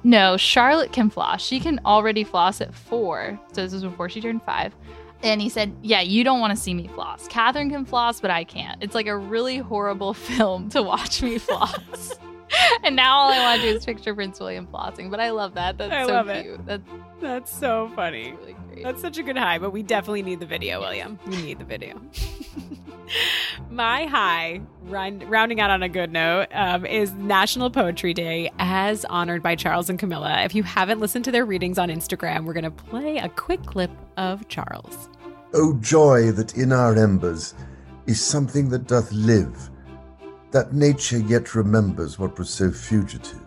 No, 0.04 0.38
Charlotte 0.38 0.93
can 0.93 1.10
floss. 1.10 1.43
She 1.43 1.60
can 1.60 1.82
already 1.86 2.24
floss 2.24 2.62
at 2.62 2.74
four. 2.74 3.38
So 3.52 3.64
this 3.64 3.74
was 3.74 3.84
before 3.84 4.08
she 4.08 4.22
turned 4.22 4.41
five. 4.43 4.74
And 5.24 5.41
he 5.41 5.49
said, 5.49 5.76
Yeah, 5.82 6.01
you 6.01 6.24
don't 6.24 6.39
want 6.39 6.55
to 6.55 6.61
see 6.61 6.74
me 6.74 6.88
floss. 6.88 7.28
Catherine 7.28 7.70
can 7.70 7.86
floss, 7.86 8.22
but 8.22 8.32
I 8.32 8.43
can't. 8.43 8.82
It's 8.84 8.95
like 8.95 9.07
a 9.07 9.18
really 9.18 9.57
horrible 9.57 10.13
film 10.15 10.70
to 10.70 10.82
watch 10.84 11.22
me 11.22 11.38
floss. 11.38 12.13
and 12.84 12.95
now 12.95 13.18
all 13.18 13.32
I 13.32 13.39
want 13.39 13.61
to 13.61 13.72
do 13.72 13.78
is 13.78 13.86
picture 13.86 14.13
Prince 14.15 14.39
William 14.39 14.68
flossing. 14.68 15.09
But 15.11 15.20
I 15.20 15.32
love 15.32 15.55
that. 15.55 15.78
That's 15.78 15.93
I 15.93 16.05
so 16.05 16.13
love 16.13 16.30
it. 16.30 16.43
cute. 16.43 16.65
That's 16.65 16.89
That's 17.20 17.51
so 17.59 17.91
funny. 17.95 18.34
really. 18.34 18.55
That's 18.84 19.02
such 19.02 19.18
a 19.18 19.24
good 19.24 19.38
high, 19.38 19.60
but 19.60 19.72
we 19.72 19.84
definitely 19.84 20.24
need 20.24 20.40
the 20.40 20.46
video, 20.46 20.80
William. 20.80 21.20
We 21.28 21.42
need 21.42 21.60
the 21.60 21.66
video. 21.66 22.00
My 23.70 24.06
high, 24.06 24.62
rounding 24.84 25.60
out 25.60 25.70
on 25.70 25.84
a 25.84 25.90
good 25.90 26.12
note, 26.12 26.48
um, 26.52 26.86
is 26.86 27.14
National 27.14 27.70
Poetry 27.70 28.14
Day, 28.14 28.52
as 28.60 29.06
honored 29.06 29.42
by 29.42 29.56
Charles 29.56 29.90
and 29.90 29.98
Camilla. 29.98 30.42
If 30.44 30.56
you 30.56 30.64
haven't 30.64 31.00
listened 31.00 31.26
to 31.26 31.32
their 31.32 31.46
readings 31.46 31.78
on 31.78 31.90
Instagram, 31.90 32.46
we're 32.46 32.54
going 32.54 32.64
to 32.64 32.72
play 32.72 33.18
a 33.18 33.30
quick 33.30 33.64
clip 33.66 33.92
of 34.18 34.48
Charles. 34.48 35.10
O 35.54 35.74
joy 35.76 36.32
that 36.32 36.58
in 36.58 36.72
our 36.72 36.96
embers 36.96 37.54
is 38.06 38.22
something 38.22 38.70
that 38.70 38.88
doth 38.88 39.12
live, 39.12 39.70
that 40.52 40.74
nature 40.74 41.20
yet 41.20 41.56
remembers 41.56 42.20
what 42.20 42.38
was 42.38 42.50
so 42.50 42.72
fugitive. 42.72 43.47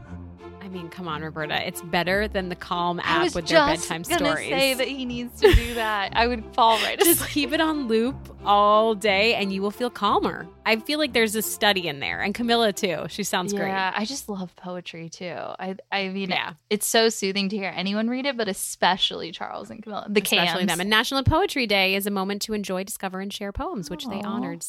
I 0.70 0.72
mean, 0.72 0.88
come 0.88 1.08
on, 1.08 1.22
Roberta. 1.22 1.66
It's 1.66 1.82
better 1.82 2.28
than 2.28 2.48
the 2.48 2.54
Calm 2.54 3.00
I 3.00 3.02
app 3.02 3.24
was 3.24 3.34
with 3.34 3.48
their 3.48 3.58
just 3.58 3.88
bedtime 3.88 4.04
stories. 4.04 4.48
say 4.48 4.74
that 4.74 4.86
he 4.86 5.04
needs 5.04 5.40
to 5.40 5.52
do 5.52 5.74
that. 5.74 6.12
I 6.14 6.28
would 6.28 6.44
fall 6.54 6.76
right 6.78 6.96
asleep. 6.96 6.98
Just 7.10 7.20
asleep. 7.22 7.30
keep 7.32 7.52
it 7.52 7.60
on 7.60 7.88
loop 7.88 8.14
all 8.45 8.95
day 8.95 9.34
and 9.34 9.53
you 9.53 9.61
will 9.62 9.70
feel 9.70 9.91
calmer. 9.91 10.47
I 10.64 10.76
feel 10.76 10.99
like 10.99 11.12
there's 11.12 11.34
a 11.34 11.43
study 11.43 11.88
in 11.88 12.01
there. 12.01 12.20
And 12.20 12.32
Camilla, 12.34 12.72
too. 12.72 13.07
She 13.09 13.22
sounds 13.24 13.53
great. 13.53 13.68
Yeah, 13.68 13.93
I 13.95 14.05
just 14.05 14.28
love 14.28 14.55
poetry 14.57 15.09
too. 15.09 15.34
I 15.36 15.76
I 15.91 16.09
mean, 16.09 16.30
Yeah. 16.30 16.53
it's 16.68 16.86
so 16.86 17.09
soothing 17.09 17.49
to 17.49 17.57
hear 17.57 17.72
anyone 17.74 18.09
read 18.09 18.26
it, 18.26 18.36
but 18.36 18.49
especially 18.49 19.32
Charles 19.32 19.70
and 19.70 19.82
Camilla, 19.82 20.07
the 20.09 20.20
especially 20.22 20.47
Cams. 20.61 20.66
them. 20.68 20.80
And 20.80 20.88
National 20.88 21.22
Poetry 21.24 21.66
Day 21.66 21.95
is 21.97 22.07
a 22.07 22.11
moment 22.11 22.43
to 22.43 22.53
enjoy, 22.55 22.84
discover, 22.84 23.20
and 23.20 23.32
share 23.32 23.53
poems, 23.53 23.91
which 23.91 24.07
they 24.07 24.20
Aw. 24.20 24.28
honored. 24.28 24.64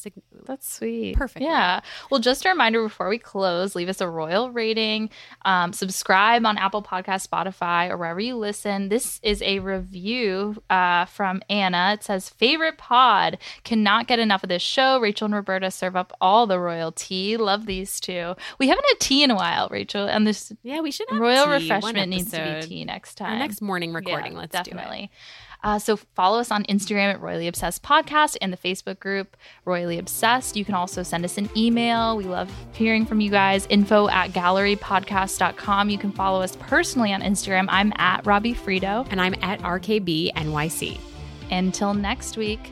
That's 0.45 0.73
sweet. 0.73 1.15
Perfect. 1.15 1.43
Yeah. 1.43 1.81
Well, 2.09 2.19
just 2.19 2.45
a 2.45 2.49
reminder 2.49 2.81
before 2.81 3.09
we 3.09 3.17
close, 3.19 3.75
leave 3.75 3.89
us 3.89 4.01
a 4.01 4.09
royal 4.09 4.49
rating, 4.51 5.09
um, 5.45 5.71
subscribe 5.73 6.45
on 6.45 6.57
Apple 6.57 6.81
Podcast, 6.81 7.27
Spotify, 7.27 7.89
or 7.89 7.97
wherever 7.97 8.19
you 8.19 8.35
listen. 8.37 8.89
This 8.89 9.19
is 9.23 9.41
a 9.43 9.59
review 9.59 10.61
uh, 10.69 11.05
from 11.05 11.41
Anna. 11.49 11.91
It 11.93 12.03
says, 12.03 12.29
Favorite 12.29 12.77
pod. 12.77 13.37
Cannot 13.63 14.07
get 14.07 14.19
enough 14.19 14.43
of 14.43 14.49
this 14.49 14.61
show. 14.61 14.99
Rachel 14.99 15.25
and 15.25 15.35
Roberta 15.35 15.69
serve 15.71 15.95
up 15.95 16.11
all 16.19 16.47
the 16.47 16.59
royal 16.59 16.91
tea. 16.91 17.37
Love 17.37 17.65
these 17.65 17.99
two. 17.99 18.35
We 18.59 18.67
haven't 18.67 18.85
had 18.89 18.99
tea 18.99 19.23
in 19.23 19.31
a 19.31 19.35
while, 19.35 19.67
Rachel, 19.69 20.05
and 20.07 20.25
this 20.25 20.51
Yeah, 20.63 20.81
we 20.81 20.91
should 20.91 21.09
have 21.09 21.19
royal 21.19 21.45
tea 21.45 21.51
refreshment 21.69 22.09
needs 22.09 22.31
to 22.31 22.59
be 22.61 22.67
tea 22.67 22.85
next 22.85 23.21
Our 23.21 23.27
time. 23.29 23.39
next 23.39 23.61
morning 23.61 23.93
recording. 23.93 24.33
Yeah, 24.33 24.39
Let's 24.39 24.51
definitely. 24.51 25.11
Uh, 25.63 25.77
so 25.77 25.95
follow 25.95 26.39
us 26.39 26.49
on 26.49 26.63
Instagram 26.63 27.13
at 27.13 27.21
Royally 27.21 27.47
Obsessed 27.47 27.83
Podcast 27.83 28.35
and 28.41 28.51
the 28.51 28.57
Facebook 28.57 28.99
group 28.99 29.37
Royally 29.63 29.99
Obsessed. 29.99 30.55
You 30.55 30.65
can 30.65 30.73
also 30.73 31.03
send 31.03 31.23
us 31.23 31.37
an 31.37 31.51
email. 31.55 32.17
We 32.17 32.23
love 32.23 32.51
hearing 32.73 33.05
from 33.05 33.21
you 33.21 33.29
guys. 33.29 33.67
Info 33.69 34.07
at 34.09 34.31
gallerypodcast.com. 34.31 35.89
You 35.91 35.99
can 35.99 36.11
follow 36.11 36.41
us 36.41 36.55
personally 36.61 37.13
on 37.13 37.21
Instagram. 37.21 37.67
I'm 37.69 37.93
at 37.97 38.25
Robbie 38.25 38.55
Frito. 38.55 39.07
And 39.11 39.21
I'm 39.21 39.35
at 39.43 39.59
RKB 39.59 40.33
NYC. 40.33 40.99
Until 41.51 41.93
next 41.93 42.37
week, 42.37 42.71